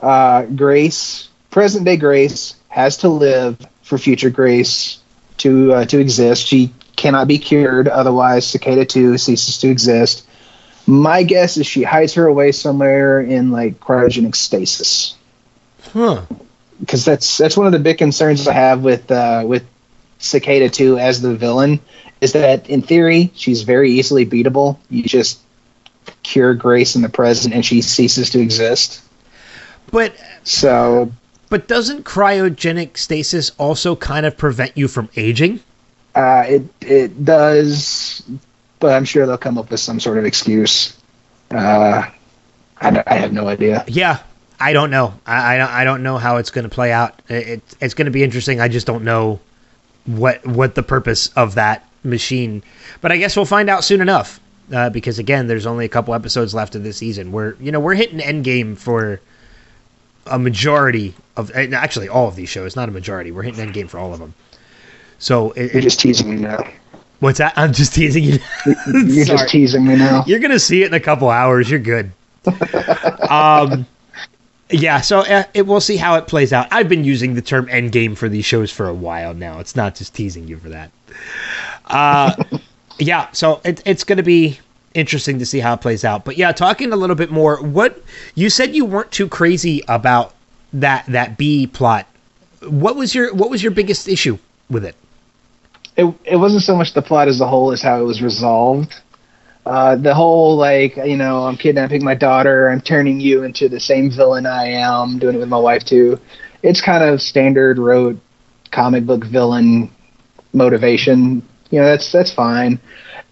[0.00, 5.00] uh, Grace, present day Grace, has to live for future Grace
[5.38, 6.46] to uh, to exist.
[6.46, 10.24] She cannot be cured, otherwise Cicada Two ceases to exist.
[10.86, 15.16] My guess is she hides her away somewhere in like cryogenic stasis
[15.92, 16.22] Huh.
[16.80, 19.64] because that's that's one of the big concerns I have with uh, with
[20.18, 21.80] Cicada Two as the villain
[22.20, 24.78] is that in theory she's very easily beatable.
[24.90, 25.40] You just
[26.22, 29.02] cure Grace in the present and she ceases to exist.
[29.90, 30.14] But
[30.44, 31.12] So
[31.48, 35.60] but doesn't cryogenic stasis also kind of prevent you from aging?
[36.14, 38.22] uh, it it does,
[38.80, 40.96] but I'm sure they'll come up with some sort of excuse.
[41.50, 42.10] Uh,
[42.80, 43.84] I, I have no idea.
[43.86, 44.20] Yeah,
[44.58, 45.14] I don't know.
[45.26, 47.20] I I don't, I don't know how it's going to play out.
[47.28, 48.60] It, it it's going to be interesting.
[48.60, 49.40] I just don't know
[50.06, 52.62] what what the purpose of that machine.
[53.00, 54.40] But I guess we'll find out soon enough.
[54.72, 57.30] Uh, because again, there's only a couple episodes left of this season.
[57.30, 59.20] We're you know we're hitting endgame for
[60.26, 63.30] a majority of actually all of these shows, not a majority.
[63.30, 64.34] We're hitting endgame for all of them.
[65.18, 66.58] So it, You're it, just teasing me now.
[67.20, 67.52] what's that?
[67.56, 68.38] I'm just teasing you.
[68.86, 70.24] You're just teasing me now.
[70.26, 71.70] You're gonna see it in a couple hours.
[71.70, 72.10] You're good.
[73.30, 73.86] um,
[74.70, 75.00] yeah.
[75.00, 76.68] So uh, it, we'll see how it plays out.
[76.70, 79.58] I've been using the term endgame for these shows for a while now.
[79.60, 80.90] It's not just teasing you for that.
[81.86, 82.34] Uh,
[82.98, 83.30] yeah.
[83.32, 84.58] So it, it's gonna be
[84.94, 86.24] interesting to see how it plays out.
[86.24, 87.62] But yeah, talking a little bit more.
[87.62, 88.02] What
[88.34, 90.34] you said you weren't too crazy about
[90.72, 92.06] that that B plot.
[92.62, 94.38] What was your what was your biggest issue
[94.68, 94.96] with it?
[95.96, 99.00] it, it wasn't so much the plot as a whole as how it was resolved.
[99.66, 103.80] Uh, the whole like you know I'm kidnapping my daughter, I'm turning you into the
[103.80, 106.20] same villain I am, doing it with my wife too.
[106.62, 108.20] It's kind of standard road
[108.70, 109.90] comic book villain
[110.52, 111.42] motivation.
[111.70, 112.78] You know that's that's fine.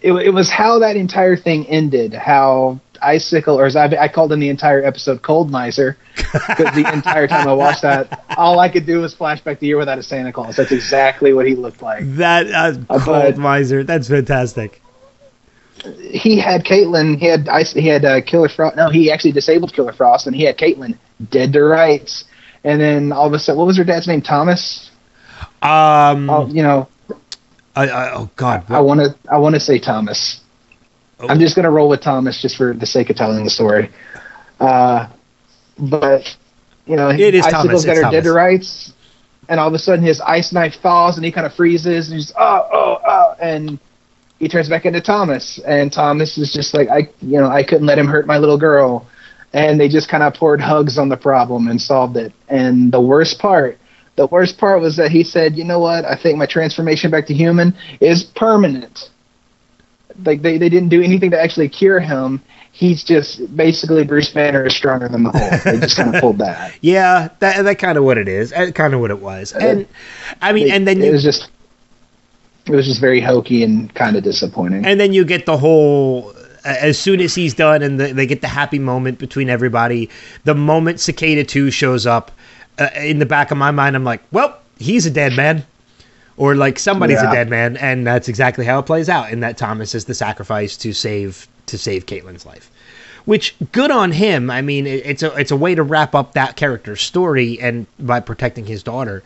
[0.01, 2.13] It, it was how that entire thing ended.
[2.13, 6.89] How Icicle, or as I, I called him the entire episode, Cold Miser, because the
[6.91, 9.97] entire time I watched that, all I could do was flash back the year without
[9.99, 10.55] a Santa Claus.
[10.57, 12.03] That's exactly what he looked like.
[12.17, 13.83] That uh, Uh, cold but- miser.
[13.83, 14.81] That's fantastic.
[16.11, 17.17] He had Caitlin.
[17.17, 17.73] He had ice.
[17.73, 18.75] He had uh, Killer Frost.
[18.75, 20.97] No, he actually disabled Killer Frost, and he had Caitlin
[21.29, 22.25] dead to rights.
[22.63, 24.21] And then all of a sudden, what was her dad's name?
[24.21, 24.89] Thomas.
[25.61, 26.29] Um.
[26.51, 26.87] You know,
[27.75, 28.65] I, I, oh God.
[28.69, 29.15] I want to.
[29.29, 30.41] I want to say Thomas.
[31.19, 31.27] Oh.
[31.27, 33.89] I'm just gonna roll with Thomas just for the sake of telling the story.
[34.59, 35.07] Uh,
[35.77, 36.35] but
[36.85, 38.93] you know, It is Icicle's Thomas, got her dead to rights,
[39.47, 42.17] and all of a sudden his ice knife falls, and he kind of freezes, and
[42.17, 43.79] he's oh oh oh, and
[44.39, 47.87] he turns back into Thomas, and Thomas is just like I, you know, I couldn't
[47.87, 49.07] let him hurt my little girl,
[49.53, 52.33] and they just kind of poured hugs on the problem and solved it.
[52.49, 53.77] And the worst part,
[54.17, 57.27] the worst part was that he said, you know what, I think my transformation back
[57.27, 59.09] to human is permanent.
[60.23, 62.41] Like they, they didn't do anything to actually cure him.
[62.71, 65.63] He's just basically Bruce Banner is stronger than the Hulk.
[65.63, 66.73] They just kind of pulled that.
[66.81, 68.51] Yeah, that that kind of what it is.
[68.73, 69.53] Kind of what it was.
[69.53, 69.87] And
[70.41, 71.49] I mean, and then it you was just
[72.67, 74.85] it was just very hokey and kind of disappointing.
[74.85, 76.33] and then you get the whole.
[76.63, 80.09] As soon as he's done, and the, they get the happy moment between everybody,
[80.45, 82.31] the moment Cicada Two shows up,
[82.79, 85.63] uh, in the back of my mind, I'm like, well, he's a dead man,
[86.37, 87.29] or like somebody's Yeah.
[87.29, 89.31] a dead man, and that's exactly how it plays out.
[89.31, 92.71] And that Thomas is the sacrifice to save to save Caitlin's life.
[93.25, 94.49] which good on him.
[94.49, 97.85] I mean, it, it's a it's a way to wrap up that character's story and
[97.99, 99.21] by protecting his daughter.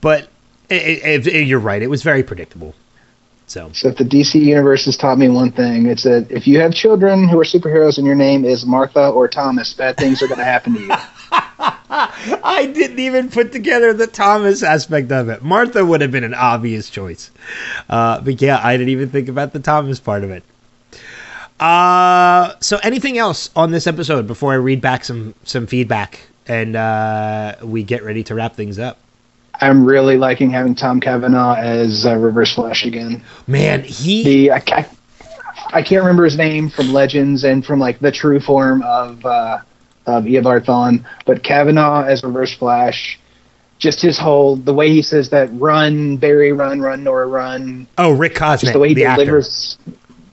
[0.00, 0.28] But
[0.70, 2.74] it, it, you're right; it was very predictable.
[3.46, 6.60] So So if the DC universe has taught me one thing, it's that if you
[6.60, 10.28] have children who are superheroes and your name is Martha or Thomas, bad things are
[10.28, 10.94] going to happen to you.
[11.32, 15.42] I didn't even put together the Thomas aspect of it.
[15.42, 17.32] Martha would have been an obvious choice,
[17.88, 20.44] uh, but yeah, I didn't even think about the Thomas part of it.
[21.58, 26.74] Uh, so anything else on this episode before I read back some some feedback and
[26.76, 28.98] uh, we get ready to wrap things up?
[29.60, 33.22] I'm really liking having Tom Cavanagh as uh, Reverse Flash again.
[33.46, 34.90] Man, he The I, ca-
[35.72, 39.58] I can't remember his name from Legends and from like the true form of uh,
[40.06, 43.18] of Eobard Thawne, but Cavanagh as Reverse Flash,
[43.78, 48.12] just his whole the way he says that run Barry run run Nora run oh
[48.12, 49.24] Rick Cosnett, just the way he the actor.
[49.24, 49.78] delivers.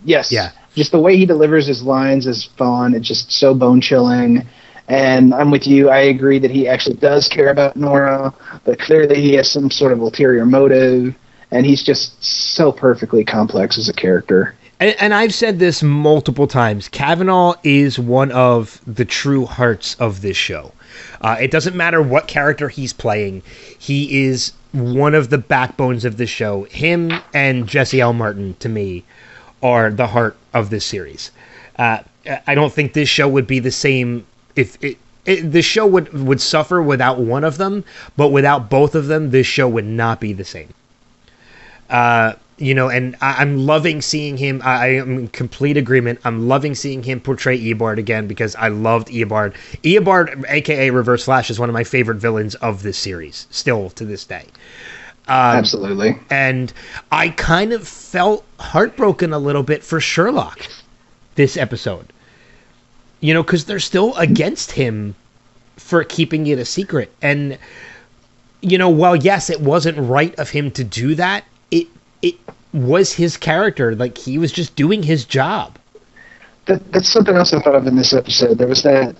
[0.06, 0.32] Yes.
[0.32, 0.52] Yeah.
[0.76, 2.94] Just the way he delivers his lines is fun.
[2.94, 4.48] It's just so bone chilling.
[4.88, 5.90] And I'm with you.
[5.90, 8.34] I agree that he actually does care about Nora,
[8.64, 11.14] but clearly he has some sort of ulterior motive,
[11.52, 14.56] and he's just so perfectly complex as a character.
[14.80, 16.88] And, and I've said this multiple times.
[16.88, 20.72] Cavanagh is one of the true hearts of this show.
[21.20, 23.44] Uh, it doesn't matter what character he's playing;
[23.78, 26.64] he is one of the backbones of the show.
[26.66, 28.14] Him and Jesse L.
[28.14, 29.04] Martin, to me,
[29.62, 31.32] are the heart of this series.
[31.78, 32.00] Uh,
[32.46, 34.26] I don't think this show would be the same
[34.58, 37.84] if it it, the show would would suffer without one of them,
[38.16, 40.74] but without both of them, this show would not be the same.
[41.90, 44.62] Uh, you know, and I, am loving seeing him.
[44.64, 46.20] I, I, am in complete agreement.
[46.24, 49.54] I'm loving seeing him portray Eobard again because I loved Eobard.
[49.84, 54.06] Eobard, aka Reverse Flash, is one of my favorite villains of this series, still to
[54.06, 54.46] this day.
[55.28, 56.18] Um, Absolutely.
[56.30, 56.72] And
[57.12, 60.68] I kind of felt heartbroken a little bit for Sherloque
[61.36, 62.08] this episode.
[63.20, 65.16] You know, because they're still against him
[65.78, 67.12] for keeping it a secret.
[67.22, 67.58] And,
[68.62, 71.88] you know, while yes, it wasn't right of him to do that, it
[72.22, 72.36] it
[72.74, 73.96] was his character.
[73.96, 75.78] Like he was just doing his job.
[76.66, 78.58] That, that's something else I thought of in this episode.
[78.58, 79.16] There was that.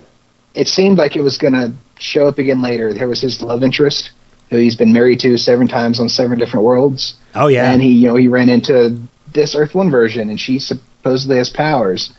[0.54, 2.92] It seemed like it was going to show up again later.
[2.92, 4.10] There was his love interest
[4.50, 7.14] who he's been married to seven times on seven different worlds.
[7.34, 9.00] Oh yeah, and he you know he ran into
[9.32, 12.12] this Earth One version, and she supposedly has powers.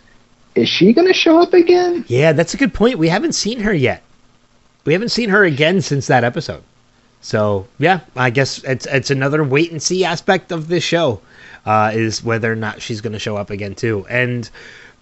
[0.60, 2.04] Is she going to show up again?
[2.10, 2.98] Yeah, that's a good point.
[2.98, 4.04] We haven't seen her yet.
[4.84, 6.64] We haven't seen her again since that episode.
[7.22, 11.22] So yeah, I guess it's it's another wait and see aspect of this show,
[11.66, 14.06] uh, is whether or not she's going to show up again too.
[14.10, 14.50] And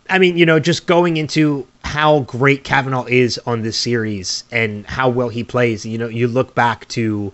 [0.10, 4.86] I mean, you know, just going into how great Cavanagh is on this series and
[4.86, 5.88] how well he plays.
[5.88, 7.34] You know, you look back to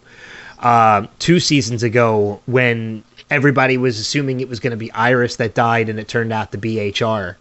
[0.60, 5.56] uh, two seasons ago when everybody was assuming it was going to be Iris that
[5.56, 7.38] died, and it turned out to be HR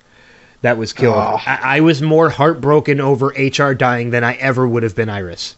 [0.63, 1.17] that was killed.
[1.17, 1.39] Oh.
[1.45, 5.57] I-, I was more heartbroken over HR dying than I ever would have been Iris.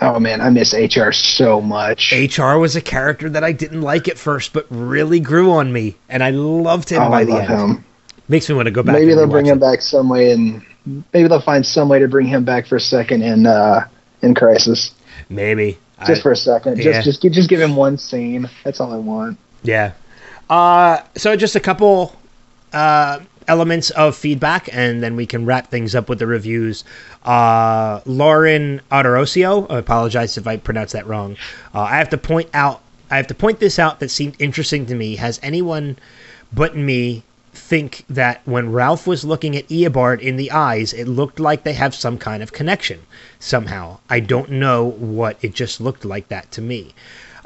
[0.00, 2.12] Oh man, I miss HR so much.
[2.12, 5.96] HR was a character that I didn't like at first, but really grew on me,
[6.08, 7.48] and I loved him oh, by I the end.
[7.48, 7.84] Him.
[8.28, 8.94] Makes me want to go back.
[8.94, 10.64] Maybe they'll bring him back some way, and
[11.12, 13.86] maybe they'll find some way to bring him back for a second in uh,
[14.22, 14.92] in Crisis.
[15.28, 16.78] Maybe just I, for a second.
[16.78, 17.00] Yeah.
[17.00, 18.50] Just just just give him one scene.
[18.64, 19.38] That's all I want.
[19.62, 19.92] Yeah.
[20.50, 22.14] Uh, so just a couple
[22.72, 26.84] uh, elements of feedback, and then we can wrap things up with the reviews.
[27.24, 31.36] Uh, Lauren Adorosio, I apologize if I pronounced that wrong.
[31.74, 32.80] Uh, I have to point out,
[33.10, 35.16] I have to point this out that seemed interesting to me.
[35.16, 35.96] Has anyone
[36.52, 37.22] but me
[37.52, 41.72] think that when Ralph was looking at Eobard in the eyes, it looked like they
[41.72, 43.00] have some kind of connection
[43.38, 43.98] somehow.
[44.10, 46.94] I don't know what it just looked like that to me.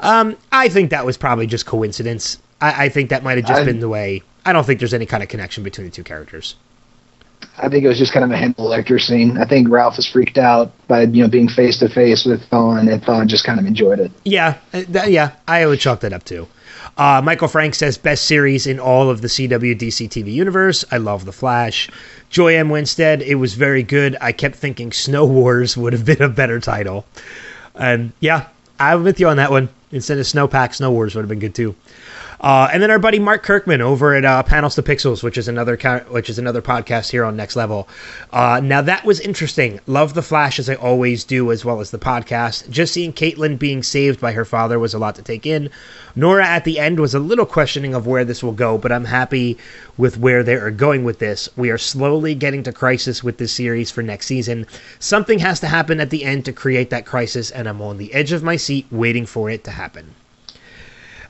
[0.01, 2.39] Um, I think that was probably just coincidence.
[2.61, 4.23] I, I think that might have just I, been the way.
[4.49, 6.57] I don't think there's any kind of connection between the two characters.
[7.59, 9.37] I think it was just kind of a Hannibal Lecter scene.
[9.37, 12.91] I think Ralph was freaked out by you know being face to face with Thawne,
[12.91, 14.11] and Thawne just kind of enjoyed it.
[14.25, 16.49] Yeah, uh, th- yeah, I would chalk that up too.
[16.97, 20.83] Uh, Michael Frank says best series in all of the CW DC TV universe.
[20.91, 21.91] I love The Flash.
[22.31, 22.71] Joy M.
[22.71, 24.17] Winstead, it was very good.
[24.21, 27.05] I kept thinking Snow Wars would have been a better title.
[27.75, 28.49] And yeah,
[28.81, 29.69] I'm with you on that one.
[29.93, 31.75] Instead of Snowpack, Snow Wars would have been good too.
[32.41, 35.49] Uh, and then our buddy Mark Kirkman over at uh, Panels to Pixels, which is
[35.49, 35.77] another
[36.09, 37.89] which is another podcast here on Next Level.
[38.33, 39.81] Uh, now that was interesting.
[39.87, 42.71] Love the Flash as I always do, as well as the podcast.
[42.71, 45.69] Just seeing Caitlin being saved by her father was a lot to take in.
[46.15, 49.05] Nora at the end was a little questioning of where this will go, but I'm
[49.05, 49.59] happy
[49.97, 51.49] with where they are going with this.
[51.57, 54.67] We are slowly getting to crisis with this series for next season.
[55.01, 58.15] Something has to happen at the end to create that crisis, and I'm on the
[58.15, 60.15] edge of my seat waiting for it to happen.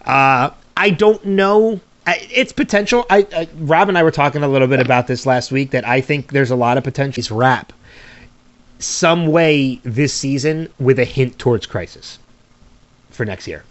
[0.09, 1.81] Uh, I don't know.
[2.07, 3.05] It's potential.
[3.11, 5.73] I, I Rob and I were talking a little bit about this last week.
[5.73, 7.21] That I think there's a lot of potential.
[7.21, 7.73] It's wrap
[8.79, 12.19] some way this season with a hint towards crisis
[13.11, 13.65] for next year.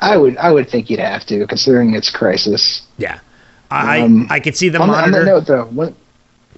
[0.00, 2.86] I would I would think you'd have to, considering it's crisis.
[2.98, 3.18] Yeah,
[3.70, 5.20] I um, I could see the on, monitor.
[5.20, 5.96] On that note, though, one,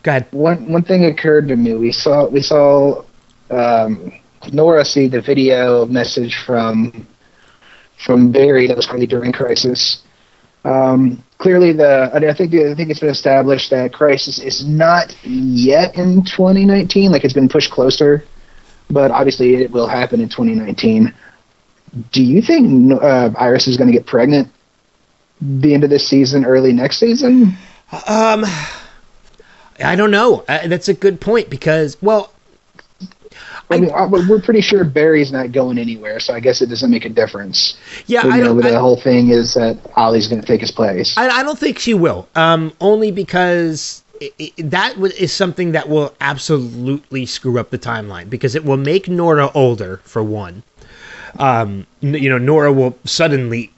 [0.03, 0.27] go ahead.
[0.33, 1.75] One one thing occurred to me.
[1.75, 3.05] We saw we saw
[3.51, 4.13] um,
[4.53, 7.07] Nora see the video message from
[8.05, 10.03] from Barry that was probably during Crisis.
[10.65, 15.95] Um, clearly, the I think I think it's been established that Crisis is not yet
[15.97, 17.11] in 2019.
[17.11, 18.25] Like it's been pushed closer,
[18.91, 21.15] but obviously it will happen in 2019.
[22.13, 24.49] Do you think uh, Iris is going to get pregnant
[25.41, 27.57] the end of this season, early next season?
[28.07, 28.45] Um,
[29.83, 30.45] I don't know.
[30.47, 32.33] Uh, that's a good point because, well,
[33.71, 36.91] I mean, uh, we're pretty sure Barry's not going anywhere, so I guess it doesn't
[36.91, 37.79] make a difference.
[38.07, 41.17] Yeah, I know, the I, whole thing is that Ollie's going to take his place.
[41.17, 42.29] I, I, don't think she will.
[42.35, 48.29] Um, only because it, it, that is something that will absolutely screw up the timeline
[48.29, 50.65] because it will make Nora older for one.
[51.39, 53.71] Um, you know, Nora will suddenly,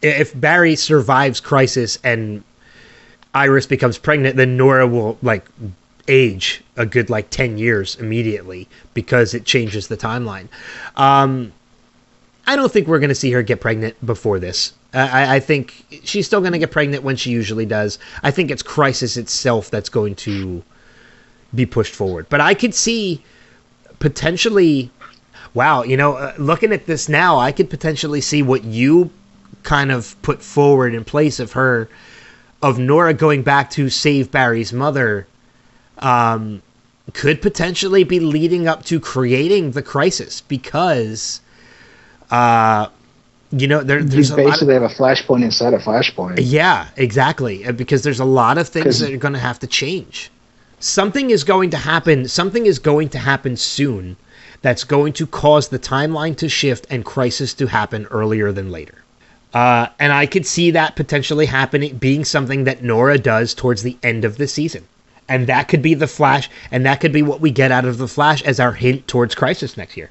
[0.00, 2.42] if Barry survives Crisis and
[3.34, 5.44] Iris becomes pregnant, then Nora will like
[6.08, 10.48] age a good like 10 years immediately because it changes the timeline.
[10.96, 11.52] Um,
[12.46, 14.74] I don't think we're going to see her get pregnant before this.
[14.92, 17.98] I, I think she's still going to get pregnant when she usually does.
[18.22, 20.62] I think it's Crisis itself that's going to
[21.54, 22.26] be pushed forward.
[22.28, 23.22] But I could see
[23.98, 24.90] potentially,
[25.54, 29.10] wow, you know, uh, looking at this now, I could potentially see what you
[29.62, 31.88] kind of put forward in place of her,
[32.62, 35.26] of Nora going back to save Barry's mother,
[35.98, 36.62] um,
[37.12, 41.40] could potentially be leading up to creating the crisis because,
[42.30, 42.88] uh,
[43.50, 46.38] you know, there, You there's a lot of, basically have a flashpoint inside a flashpoint.
[46.40, 47.64] yeah, exactly.
[47.66, 50.30] uh, Because there's a lot of things that are going to have to change.
[50.80, 52.26] Something is going to happen.
[52.28, 54.16] Something is going to happen soon
[54.62, 58.94] that's going to cause the timeline to shift and crisis to happen earlier than later.
[59.52, 63.96] Uh, and I could see that potentially happening, being something that Nora does towards the
[64.02, 64.84] end of the season.
[65.28, 67.96] And that could be the Flash, and that could be what we get out of
[67.96, 70.10] the Flash as our hint towards Crisis next year.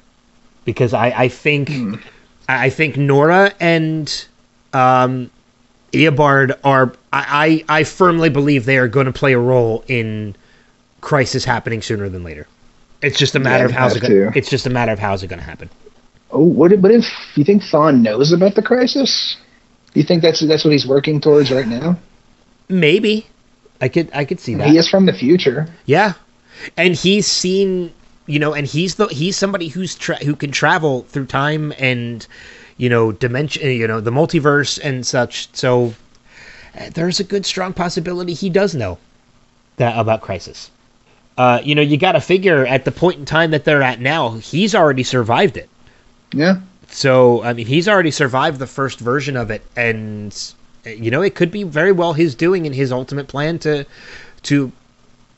[0.64, 1.70] Because I, I think,
[2.48, 4.26] I I think Nora and
[4.72, 5.30] um,
[5.92, 6.92] Eobard are.
[7.12, 10.34] I, I I firmly believe they are going to play a role in
[11.00, 12.48] Crisis happening sooner than later.
[13.02, 14.00] It's just a matter Yeah, of how's it.
[14.00, 15.70] Gonna, it's just a matter of how's it going to happen.
[16.30, 19.36] Oh, what if, what if you think Thawne knows about the crisis?
[19.92, 21.98] You think that's that's what he's working towards right now?
[22.68, 23.26] Maybe
[23.80, 24.68] I could I could see that.
[24.68, 25.66] He is from the future.
[25.86, 26.14] Yeah,
[26.76, 27.92] and he's seen
[28.26, 32.26] you know, and he's the he's somebody who's tra- who can travel through time and
[32.76, 35.48] you know dimension, you know, the multiverse and such.
[35.54, 35.94] So
[36.78, 38.98] uh, there's a good strong possibility he does know
[39.76, 40.70] that about Crisis.
[41.36, 44.00] Uh, you know, you got to figure at the point in time that they're at
[44.00, 45.68] now, he's already survived it.
[46.32, 46.60] Yeah.
[46.88, 51.22] So I mean, he's already survived the first version of it, and uh, you know,
[51.22, 53.84] it could be very well his doing in his ultimate plan to
[54.44, 54.72] to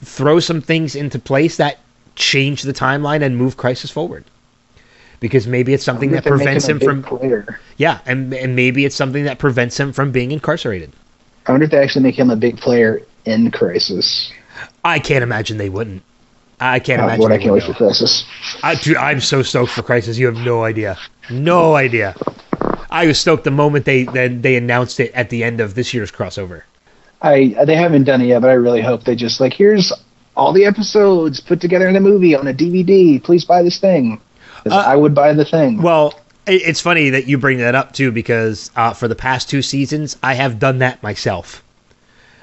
[0.03, 1.79] throw some things into place that
[2.17, 4.25] change the timeline and move Crisis forward.
[5.21, 7.59] Because maybe it's something that prevents him a big from player.
[7.79, 10.93] yeah, and and maybe it's something that prevents him from being incarcerated.
[11.47, 14.31] I wonder if they actually make him a big player in Crisis.
[14.85, 16.03] I can't imagine they wouldn't.
[16.61, 17.23] I can't Oh, imagine.
[17.23, 17.75] what I can't wait for.
[17.75, 18.25] Crisis.
[18.63, 20.17] I, dude, I'm so stoked for Crisis.
[20.19, 20.97] You have no idea.
[21.31, 22.15] No idea.
[22.91, 25.93] I was stoked the moment they then they announced it at the end of this
[25.95, 26.63] year's crossover.
[27.23, 29.93] I they haven't done it yet, but I really hope they just like here's
[30.37, 33.23] all the episodes put together in a movie on a DVD.
[33.23, 34.21] Please buy this thing.
[34.71, 35.81] Uh, I would buy the thing.
[35.81, 39.63] Well, it's funny that you bring that up too, because uh, for the past two
[39.63, 41.63] seasons, I have done that myself.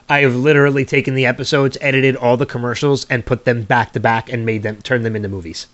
[0.09, 3.99] I have literally taken the episodes, edited all the commercials, and put them back to
[3.99, 5.67] back, and made them turn them into movies.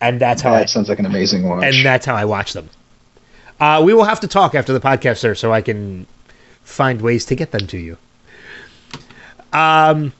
[0.00, 1.64] And that's how I, that sounds like an amazing watch.
[1.64, 2.68] and that's how I watch them.
[3.60, 6.06] Uh, we will have to talk after the podcast, sir, so I can
[6.64, 7.96] find ways to get them to you.
[9.52, 10.12] Um,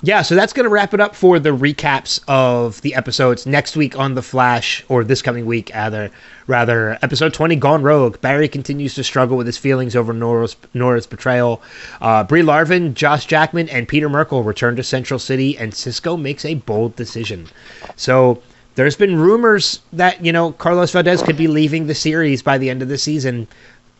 [0.00, 3.76] yeah, so that's going to wrap it up for the recaps of the episodes next
[3.76, 6.10] week on the Flash, or this coming week, rather.
[6.46, 8.20] Rather, episode twenty, Gone Rogue.
[8.20, 11.60] Barry continues to struggle with his feelings over Nora's, Nora's betrayal.
[12.00, 16.44] Uh, Brie Larvan, Joss Jackam, and Peter Merkel return to Central City, and Cisco makes
[16.44, 17.48] a bold decision.
[17.96, 18.40] So
[18.78, 22.70] there's been rumors that you know Carlos Valdes could be leaving the series by the
[22.70, 23.48] end of the season.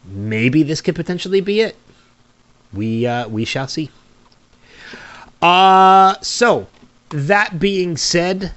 [0.05, 1.75] Maybe this could potentially be it.
[2.73, 3.91] We uh, we shall see.
[5.43, 6.69] Uh, so
[7.09, 8.53] that being said,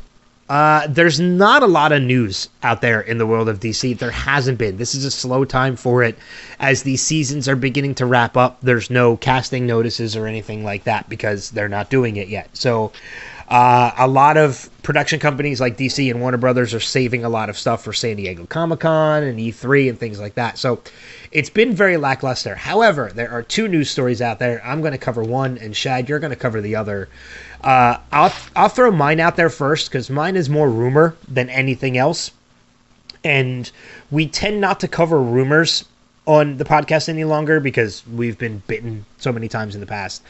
[0.47, 3.97] uh, there's not a lot of news out there in the world of DC.
[3.97, 4.77] There hasn't been.
[4.77, 6.15] This is a slow time for it
[6.59, 8.59] as these seasons are beginning to wrap up.
[8.61, 12.49] There's no casting notices or anything like that because they're not doing it yet.
[12.53, 12.91] So,
[13.51, 17.49] uh, a lot of production companies like DC and Warner Brothers are saving a lot
[17.49, 20.57] of stuff for San Diego Comic Con and E3 and things like that.
[20.57, 20.81] So,
[21.33, 22.55] it's been very lackluster.
[22.55, 24.65] However, there are two news stories out there.
[24.65, 27.09] I'm going to cover one, and Shad, you're going to cover the other.
[27.61, 31.97] Uh, I'll I'll throw mine out there first because mine is more rumor than anything
[31.97, 32.31] else,
[33.21, 33.69] and
[34.09, 35.83] we tend not to cover rumors
[36.25, 40.23] on the podcast any longer because we've been bitten so many times in the past.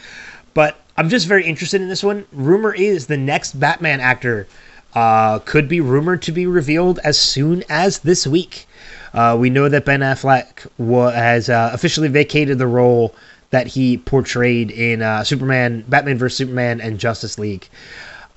[0.55, 2.25] But I'm just very interested in this one.
[2.31, 4.47] Rumor is the next Batman actor
[4.93, 8.67] uh, could be rumored to be revealed as soon as this week.
[9.13, 13.15] Uh, we know that Ben Affleck wa- has uh, officially vacated the role
[13.51, 17.67] that he portrayed in uh, Superman, Batman vs Superman, and Justice League.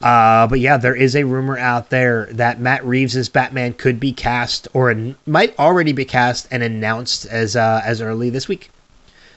[0.03, 4.13] Uh, but yeah, there is a rumor out there that Matt Reeves' Batman could be
[4.13, 8.71] cast, or an- might already be cast and announced as uh, as early this week.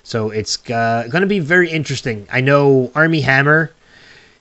[0.08, 2.30] So it's uh, going to be very interesting.
[2.32, 3.74] I know Armie Hammer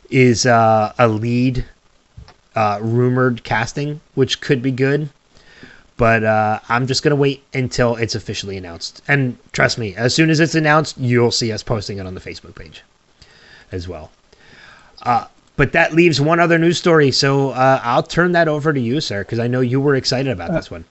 [0.09, 1.65] is uh, a lead
[2.55, 5.09] uh, rumored casting, which could be good.
[5.97, 9.03] But uh, I'm just gonna wait until it's officially announced.
[9.09, 12.21] And trust me, as soon as it's announced, you'll see us posting it on the
[12.21, 12.85] Facebook page
[13.73, 14.13] as well.
[15.03, 15.25] Uh,
[15.57, 19.01] but that leaves one other news story, so uh, I'll turn that over to you,
[19.01, 20.85] sir, because I know you were excited about this one.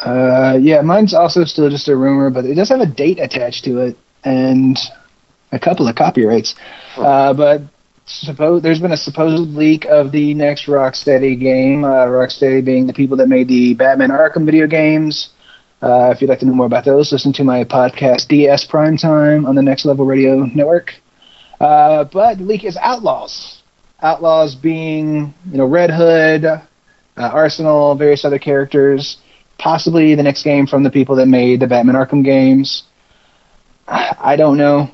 [0.00, 3.64] Uh, yeah, mine's also still just a rumor, but it does have a date attached
[3.64, 4.78] to it and
[5.52, 6.54] a couple of copyrights.
[6.96, 7.62] Uh, but
[8.06, 11.84] suppose there's been a supposed leak of the next Rocksteady game.
[11.84, 15.30] Uh, Rocksteady being the people that made the Batman Arkham video games.
[15.82, 18.96] Uh, if you'd like to know more about those, listen to my podcast DS Prime
[18.96, 20.94] Time on the Next Level Radio Network.
[21.60, 23.62] Uh, but the leak is Outlaws.
[24.02, 26.60] Outlaws being you know Red Hood, uh,
[27.16, 29.18] Arsenal, various other characters.
[29.58, 32.82] Possibly the next game from the people that made the Batman Arkham games.
[33.88, 34.90] I don't know.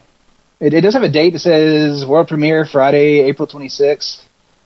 [0.60, 4.22] It, it does have a date that says world premiere Friday, April 26th,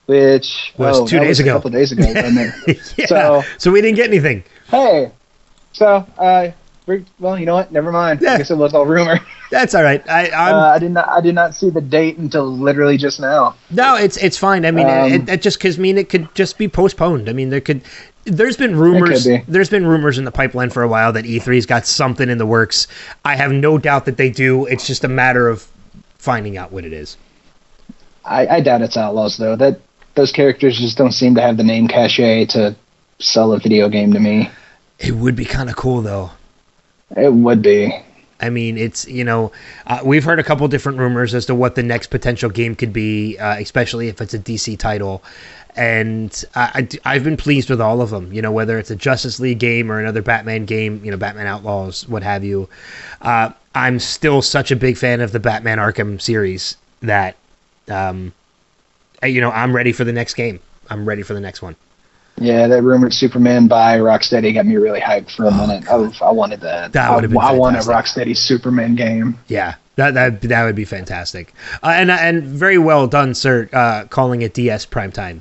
[0.07, 1.53] which Was oh, two days ago.
[1.53, 2.05] A couple days ago.
[2.97, 3.07] yeah.
[3.07, 4.45] So- So, we didn't get anything.
[4.69, 5.13] hey,
[5.73, 6.51] so uh,
[7.19, 7.73] well, you know what?
[7.73, 8.21] Never mind.
[8.21, 8.35] Yeah.
[8.35, 9.19] I guess it was all rumor.
[9.51, 10.07] That's all right.
[10.09, 11.09] I, I'm Uh, I did not.
[11.09, 13.55] I did not see the date until literally just now.
[13.71, 14.65] no, it's it's fine.
[14.67, 17.29] I mean, Um, it, it just because I mean it could just be postponed.
[17.29, 17.83] I mean, there could.
[18.27, 19.25] There's been rumors.
[19.25, 19.43] be.
[19.49, 22.47] There's been rumors in the pipeline for a while that E3's got something in the
[22.47, 22.89] works.
[23.25, 24.67] I have no doubt that they do.
[24.67, 25.67] It's just a matter of
[26.19, 27.17] finding out what it is.
[28.25, 29.55] I, I doubt it's Outlaws though.
[29.57, 29.81] That
[30.15, 32.75] those characters just don't seem to have the name cachet to
[33.21, 34.51] sell a video game to me.
[34.99, 36.33] It would be kind of cool though.
[37.17, 37.93] It would be.
[38.41, 39.53] I mean, it's you know,
[39.87, 42.93] uh, we've heard a couple different rumors as to what the next potential game could
[42.93, 45.23] be, uh, especially if it's a DC title.
[45.77, 48.33] And I, have been pleased with all of them.
[48.33, 51.47] You know, whether it's a Justice League game or another Batman game, you know, Batman
[51.47, 52.69] Outlaws, what have you.
[53.21, 57.37] Uh, I'm still such a big fan of the Batman Arkham series that,
[57.89, 58.33] um,
[59.23, 60.61] you know, I'm ready for the next game.
[60.89, 61.77] I'm ready for the next one.
[62.39, 65.89] Yeah, that rumored Superman by Rocksteady got me really hyped for a minute.
[65.91, 66.87] I, I wanted that.
[66.87, 67.81] Oh, That would've been I, I want a.
[67.81, 69.39] Rocksteady Superman game.
[69.49, 73.71] Yeah, that that that would be fantastic, uh, and and very well done, sir.
[73.73, 75.41] Uh, calling it DS primetime.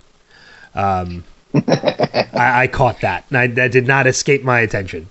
[0.76, 1.24] Um,
[1.54, 3.26] I, I caught that.
[3.32, 5.10] I, that did not escape my attention.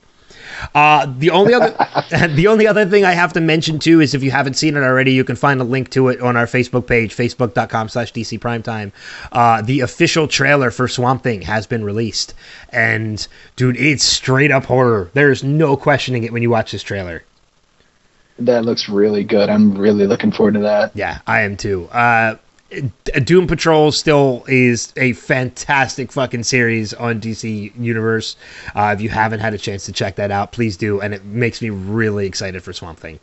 [0.75, 1.71] Uh, the only other
[2.35, 4.81] the only other thing I have to mention too is if you haven't seen it
[4.81, 8.39] already, you can find a link to it on our Facebook page, facebook.com slash DC
[8.39, 8.93] Primetime.
[9.33, 12.35] Uh, the official trailer for Swamp Thing has been released.
[12.71, 13.27] And
[13.57, 15.11] dude, it's straight up horror.
[15.15, 17.23] There's no questioning it when you watch this trailer.
[18.39, 19.49] That looks really good.
[19.49, 20.91] I'm really looking forward to that.
[20.95, 21.89] Yeah, I am too.
[21.93, 22.37] Uh,
[23.25, 28.37] Doom Patrol still is a fantastic fucking series on DC Universe.
[28.75, 31.01] Uh, if you haven't had a chance to check that out, please do.
[31.01, 33.21] And it makes me really excited for Swamp Thing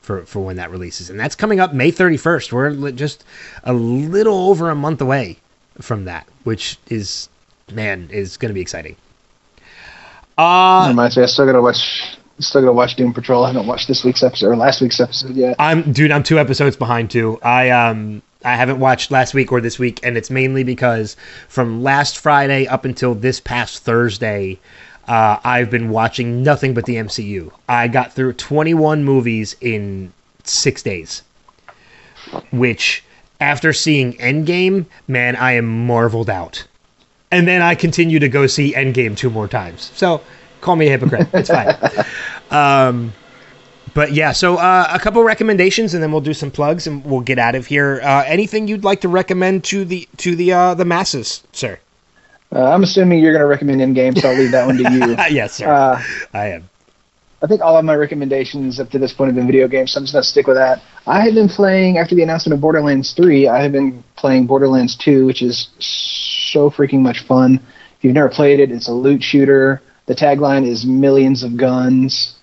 [0.00, 1.10] for, for when that releases.
[1.10, 2.52] And that's coming up May 31st.
[2.52, 3.24] We're just
[3.64, 5.38] a little over a month away
[5.80, 7.28] from that, which is,
[7.72, 8.96] man, is going to be exciting.
[10.36, 12.16] Uh, Reminds me, I still gotta watch.
[12.40, 13.44] Still gotta watch Doom Patrol.
[13.44, 15.54] I haven't watched this week's episode or last week's episode yet.
[15.60, 16.10] I'm dude.
[16.10, 17.38] I'm two episodes behind too.
[17.40, 21.16] I um I haven't watched last week or this week, and it's mainly because
[21.48, 24.58] from last Friday up until this past Thursday,
[25.08, 27.50] uh, I've been watching nothing but the MCU.
[27.68, 30.12] I got through 21 movies in
[30.44, 31.22] six days,
[32.52, 33.02] which
[33.40, 36.64] after seeing Endgame, man, I am marveled out.
[37.30, 39.90] And then I continue to go see Endgame two more times.
[39.94, 40.20] So
[40.60, 41.28] call me a hypocrite.
[41.32, 41.74] It's fine.
[42.50, 43.12] um,
[43.94, 47.20] but yeah, so uh, a couple recommendations, and then we'll do some plugs, and we'll
[47.20, 48.00] get out of here.
[48.02, 51.78] Uh, anything you'd like to recommend to the to the uh, the masses, sir?
[52.52, 55.16] Uh, I'm assuming you're gonna recommend Endgame, so I'll leave that one to you.
[55.34, 55.72] yes, sir.
[55.72, 56.02] Uh,
[56.32, 56.68] I am.
[57.42, 59.98] I think all of my recommendations up to this point have been video games, so
[59.98, 60.82] I'm just gonna stick with that.
[61.06, 63.48] I have been playing after the announcement of Borderlands 3.
[63.48, 67.60] I have been playing Borderlands 2, which is so freaking much fun.
[67.98, 69.82] If you've never played it, it's a loot shooter.
[70.06, 72.34] The tagline is millions of guns.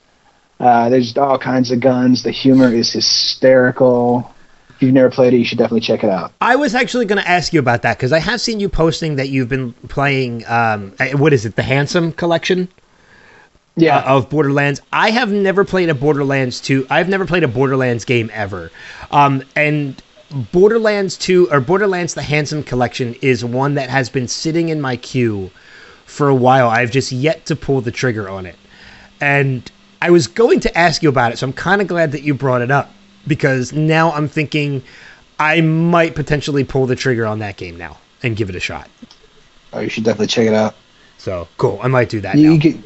[0.62, 2.22] Uh, there's all kinds of guns.
[2.22, 4.32] The humor is hysterical.
[4.70, 6.34] If you've never played it, you should definitely check it out.
[6.40, 9.16] I was actually going to ask you about that because I have seen you posting
[9.16, 10.46] that you've been playing.
[10.48, 11.56] Um, uh, what is it?
[11.56, 12.70] The Handsome Collection
[13.76, 14.82] Yeah, uh, of Borderlands.
[14.94, 16.86] I have never played a Borderlands 2.
[16.92, 18.72] I've never played a Borderlands game ever.
[19.10, 20.02] Um, and
[20.52, 24.96] Borderlands 2 or Borderlands the Handsome Collection is one that has been sitting in my
[24.96, 25.50] queue
[26.06, 26.70] for a while.
[26.70, 28.58] I've just yet to pull the trigger on it.
[29.20, 29.70] And
[30.02, 32.34] I was going to ask you about it, so I'm kind of glad that you
[32.34, 32.91] brought it up
[33.28, 34.84] because now I'm thinking
[35.40, 38.90] I might potentially pull the trigger on that game now and give it a shot.
[39.73, 40.76] oh, you should definitely check it out.
[41.18, 41.80] So cool.
[41.84, 42.53] I might do that You, now.
[42.53, 42.84] you could,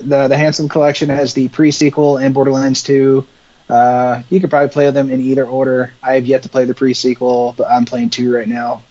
[0.00, 3.26] the the Handsome Collection has the pre-sequel and Borderlands 2.
[3.68, 5.92] Uh, you could probably play them in either order.
[6.02, 8.82] I have yet to play the pre-sequel, but I'm playing two right now.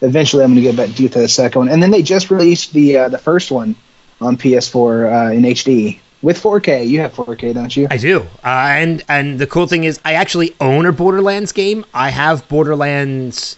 [0.00, 2.72] Eventually, I'm going to get back to the second one, and then they just released
[2.72, 3.74] the uh, the first one
[4.20, 6.86] on PS4 uh, in HD with 4K.
[6.86, 7.86] You have 4K, don't you?
[7.90, 11.84] I do, uh, and and the cool thing is, I actually own a Borderlands game.
[11.94, 13.56] I have Borderlands.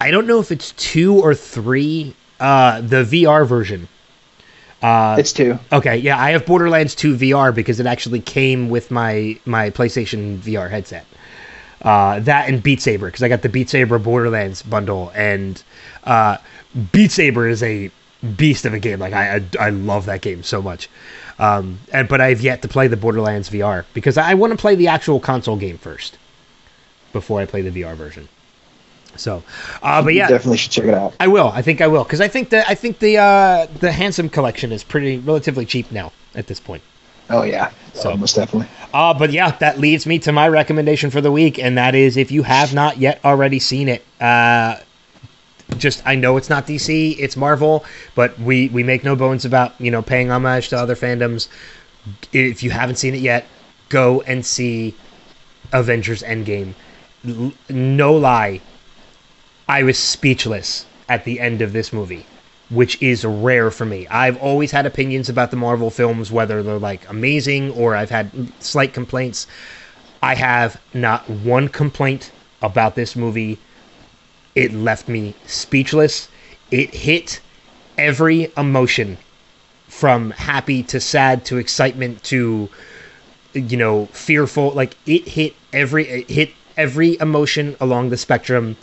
[0.00, 2.14] I don't know if it's two or three.
[2.40, 3.88] Uh, the VR version.
[4.82, 5.58] Uh, it's two.
[5.72, 10.36] okay, yeah, I have Borderlands 2 VR because it actually came with my my PlayStation
[10.38, 11.06] VR headset.
[11.80, 15.62] Uh, that and Beat Saber because I got the Beat Saber Borderlands bundle, and
[16.04, 16.36] uh,
[16.92, 17.90] Beat Saber is a
[18.36, 18.98] beast of a game.
[18.98, 20.88] Like I, I, I love that game so much.
[21.38, 24.74] Um, and but I've yet to play the Borderlands VR because I want to play
[24.74, 26.16] the actual console game first
[27.12, 28.28] before I play the VR version.
[29.16, 29.42] So,
[29.82, 31.14] uh, but yeah, You definitely should check it out.
[31.20, 31.48] I will.
[31.48, 34.72] I think I will because I think the I think the uh, the handsome collection
[34.72, 36.82] is pretty relatively cheap now at this point.
[37.30, 38.68] Oh yeah, So- so most definitely.
[38.92, 42.16] Uh, but yeah, that leads me to my recommendation for the week, and that is
[42.16, 44.76] if you have not yet already seen it, uh,
[45.78, 47.84] just I know it's not DC, it's Marvel,
[48.14, 51.48] but we we make no bones about you know paying homage to other fandoms.
[52.32, 53.46] If you haven't seen it yet,
[53.88, 54.94] go and see
[55.72, 56.74] Avengers Endgame.
[57.26, 58.60] L- no lie,
[59.68, 62.26] I was speechless at the end of this movie,
[62.70, 64.06] which is rare for me.
[64.08, 68.30] I've always had opinions about the Marvel films, whether they're like amazing or I've had
[68.60, 69.46] slight complaints.
[70.22, 72.30] I have not one complaint
[72.62, 73.58] about this movie.
[74.54, 76.28] It left me speechless.
[76.70, 77.40] It hit
[77.98, 79.18] every emotion
[79.88, 82.68] from happy to sad to excitement to
[83.52, 84.70] you know fearful.
[84.72, 88.76] Like it hit every it hit every emotion along the spectrum.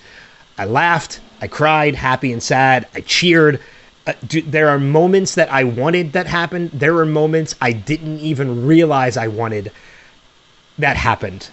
[0.58, 2.88] I laughed i cried happy and sad.
[2.94, 3.60] I cheered.
[4.08, 6.72] Uh, do, there are moments that i wanted that happened.
[6.72, 9.72] There are moments i didn't even realize i wanted
[10.80, 11.50] that happened.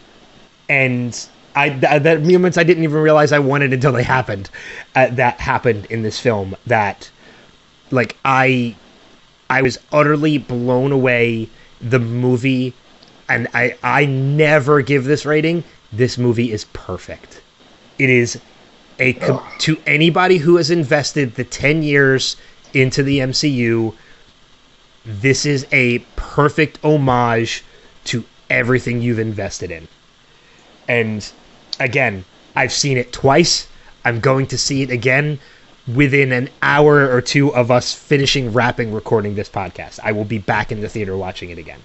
[0.69, 1.13] And
[1.59, 4.51] I th- that moments I didn't even realize I wanted until they happened.
[4.95, 6.57] Uh, that happened in this film.
[6.67, 7.11] That
[7.91, 8.77] like I
[9.51, 11.49] I was utterly blown away.
[11.81, 12.75] The movie,
[13.29, 15.65] and I I never give this rating.
[15.93, 17.41] This movie is perfect.
[17.99, 18.41] It is
[18.99, 22.37] a com- to anybody who has invested the 10 years
[22.75, 23.95] into the MCU
[25.05, 27.65] this is a perfect homage
[28.05, 29.89] to everything you've invested in.
[30.87, 31.31] And
[31.81, 32.25] again,
[32.57, 33.69] I've seen it twice.
[34.05, 35.39] I'm going to see it again
[35.95, 40.01] within an hour or two of us finishing wrapping recording this podcast.
[40.03, 41.81] I will be back in the theater watching it again.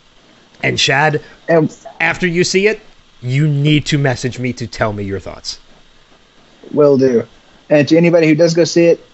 [0.62, 2.82] And Shad, And after you see it,
[3.22, 5.60] you need to message me to tell me your thoughts.
[6.72, 7.26] will do.
[7.70, 9.06] And to anybody who does go see it,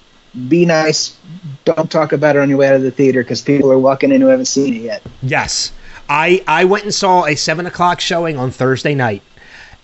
[0.48, 1.18] be nice.
[1.66, 4.12] Don't talk about it on your way out of the theater because people are walking
[4.12, 5.04] in who haven't seen it yet.
[5.22, 5.72] Yes,
[6.08, 9.24] I I went and saw a seven o'clock showing on Thursday night,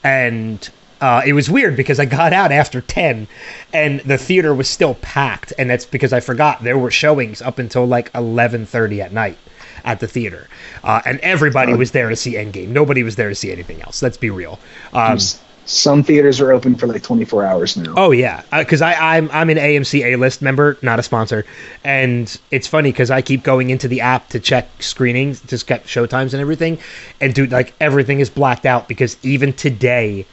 [0.04, 0.68] and
[1.02, 3.28] uh, it was weird because I got out after ten,
[3.74, 7.60] and the theater was still packed, and that's because I forgot there were showings up
[7.60, 9.38] until like eleven thirty at night
[9.84, 10.48] at the theater,
[10.84, 12.70] uh, and everybody was there to see Endgame.
[12.70, 14.02] Nobody was there to see anything else.
[14.02, 14.60] Let's be real.
[14.94, 15.20] Um,
[15.68, 17.96] Some theaters are open for like 24 hours now.
[17.98, 21.44] Oh yeah, because I I'm I'm an AMC A list member, not a sponsor,
[21.84, 25.86] and it's funny because I keep going into the app to check screenings, to check
[25.86, 26.78] showtimes and everything,
[27.20, 30.28] and dude, like everything is blacked out because even today,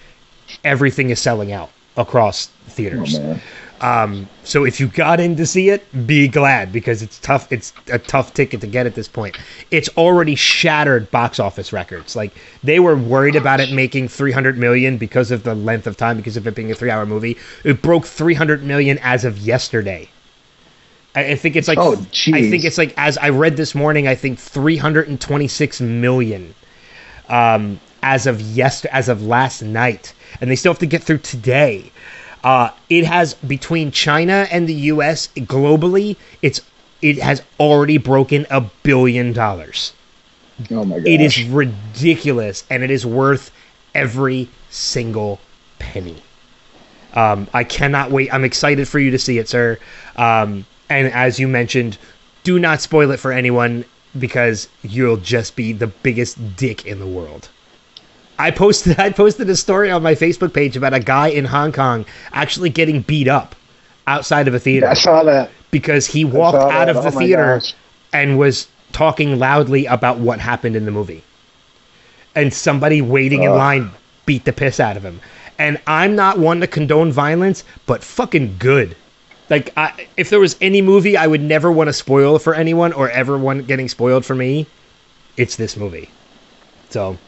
[0.64, 3.18] everything is selling out across theaters.
[3.18, 3.40] Oh.
[3.80, 7.50] Um, so if you got in to see it, be glad because it's tough.
[7.50, 9.36] It's a tough ticket to get at this point.
[9.72, 12.14] It's already shattered box office records.
[12.14, 12.32] Like
[12.62, 16.36] they were worried about it making 300 million because of the length of time, because
[16.36, 17.36] of it being a three-hour movie.
[17.64, 20.08] It broke 300 million as of yesterday.
[21.16, 24.06] I, I think it's like Oh, I think it's like as I read this morning,
[24.06, 26.54] I think 326 million
[27.28, 31.18] um, as of yes as of last night, and they still have to get through
[31.18, 31.92] today.
[32.44, 35.28] Uh, it has between China and the U.S.
[35.36, 36.60] globally, it's
[37.00, 39.92] it has already broken a billion dollars.
[40.70, 41.06] Oh my gosh.
[41.06, 43.50] It is ridiculous, and it is worth
[43.94, 45.40] every single
[45.78, 46.22] penny.
[47.14, 48.32] Um, I cannot wait.
[48.32, 49.78] I'm excited for you to see it, sir.
[50.16, 51.98] Um, and as you mentioned,
[52.42, 53.84] do not spoil it for anyone
[54.18, 57.48] because you'll just be the biggest dick in the world.
[58.42, 61.70] I posted I posted a story on my Facebook page about a guy in Hong
[61.70, 63.54] Kong actually getting beat up
[64.08, 65.50] outside of a theater I saw that.
[65.70, 67.62] because he walked out of oh the Oh theater
[68.12, 71.22] and was talking loudly about what happened in the movie.
[72.34, 73.90] And somebody waiting in line
[74.26, 75.20] beat the piss out of him.
[75.58, 78.96] And I'm not one to condone violence, but fucking good.
[79.50, 82.92] Like, I, if there was any movie I would never want to spoil for anyone
[82.92, 84.66] or ever want getting spoiled for me,
[85.36, 86.10] it's this movie.
[86.88, 87.18] So,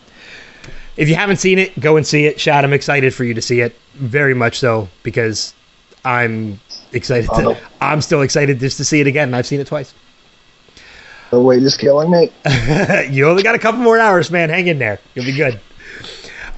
[0.97, 2.41] if you haven't seen it, go and see it.
[2.41, 3.77] Shad, I'm excited for you to see it.
[3.95, 5.55] Very much so, because
[6.05, 6.61] I'm
[6.93, 7.29] excited.
[7.31, 7.57] To, Oh.
[7.81, 9.35] I'm still excited just to see it again.
[9.35, 9.93] I've seen it twice.
[11.31, 12.31] The wait is killing me.
[13.11, 14.51] you only got a couple more hours, man.
[14.51, 15.01] Hang in there.
[15.15, 15.59] You'll be good.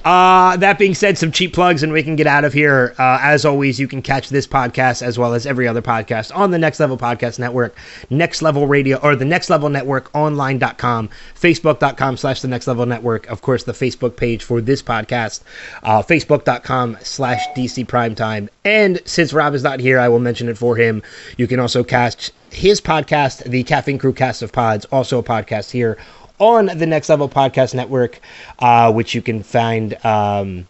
[0.07, 2.95] Uh, that being said, some cheap plugs and we can get out of here.
[2.97, 6.49] Uh, as always, you can catch this podcast as well as every other podcast on
[6.49, 7.75] the Next Level Podcast Network,
[8.09, 13.27] Next Level Radio, or the Next Level Network online.com, facebook.com slash the Next Level Network.
[13.27, 15.41] Of course, the Facebook page for this podcast,
[15.83, 18.47] uh, facebook.com slash DC Primetime.
[18.63, 21.03] And since Rob is not here, I will mention it for him.
[21.35, 25.69] You can also catch his podcast, the Caffeine Crew Cast of Pods, also a podcast
[25.69, 25.97] here
[26.39, 28.19] on the Next Level Podcast Network,
[28.59, 30.67] uh, which you can find um,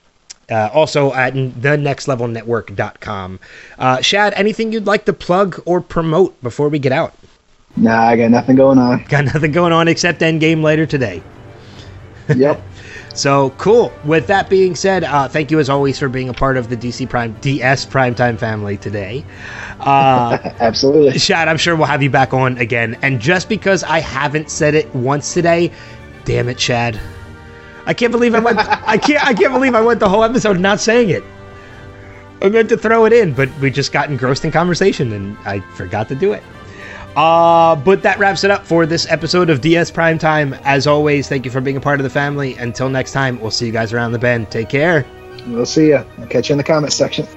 [0.49, 3.39] uh, also at thenextlevelnetwork.com.
[3.77, 7.13] Uh, Shad, anything you'd like to plug or promote before we get out?
[7.75, 9.03] Nah, I got nothing going on.
[9.09, 11.21] Got nothing going on except Endgame later today.
[12.35, 12.61] Yep.
[13.17, 13.91] So cool.
[14.05, 16.77] With that being said, uh, thank you as always for being a part of the
[16.77, 19.25] DC Prime DS Primetime family today.
[19.79, 21.17] Uh, Absolutely.
[21.17, 22.95] Shad, I'm sure we'll have you back on again.
[23.01, 25.71] And just because I haven't said it once today,
[26.25, 26.99] damn it, Shad.
[27.87, 28.59] I can't believe I went.
[28.87, 29.25] I can't.
[29.25, 31.23] I can't believe I went the whole episode not saying it.
[32.43, 35.61] I meant to throw it in, but we just got engrossed in conversation and I
[35.73, 36.43] forgot to do it.
[37.17, 40.53] Uh, but that wraps it up for this episode of DS Prime Time.
[40.63, 42.53] As always, thank you for being a part of the family.
[42.55, 44.51] Until next time, we'll see you guys around the bend.
[44.51, 45.03] Take care.
[45.47, 46.05] We'll see you.
[46.29, 47.27] Catch you in the comments section.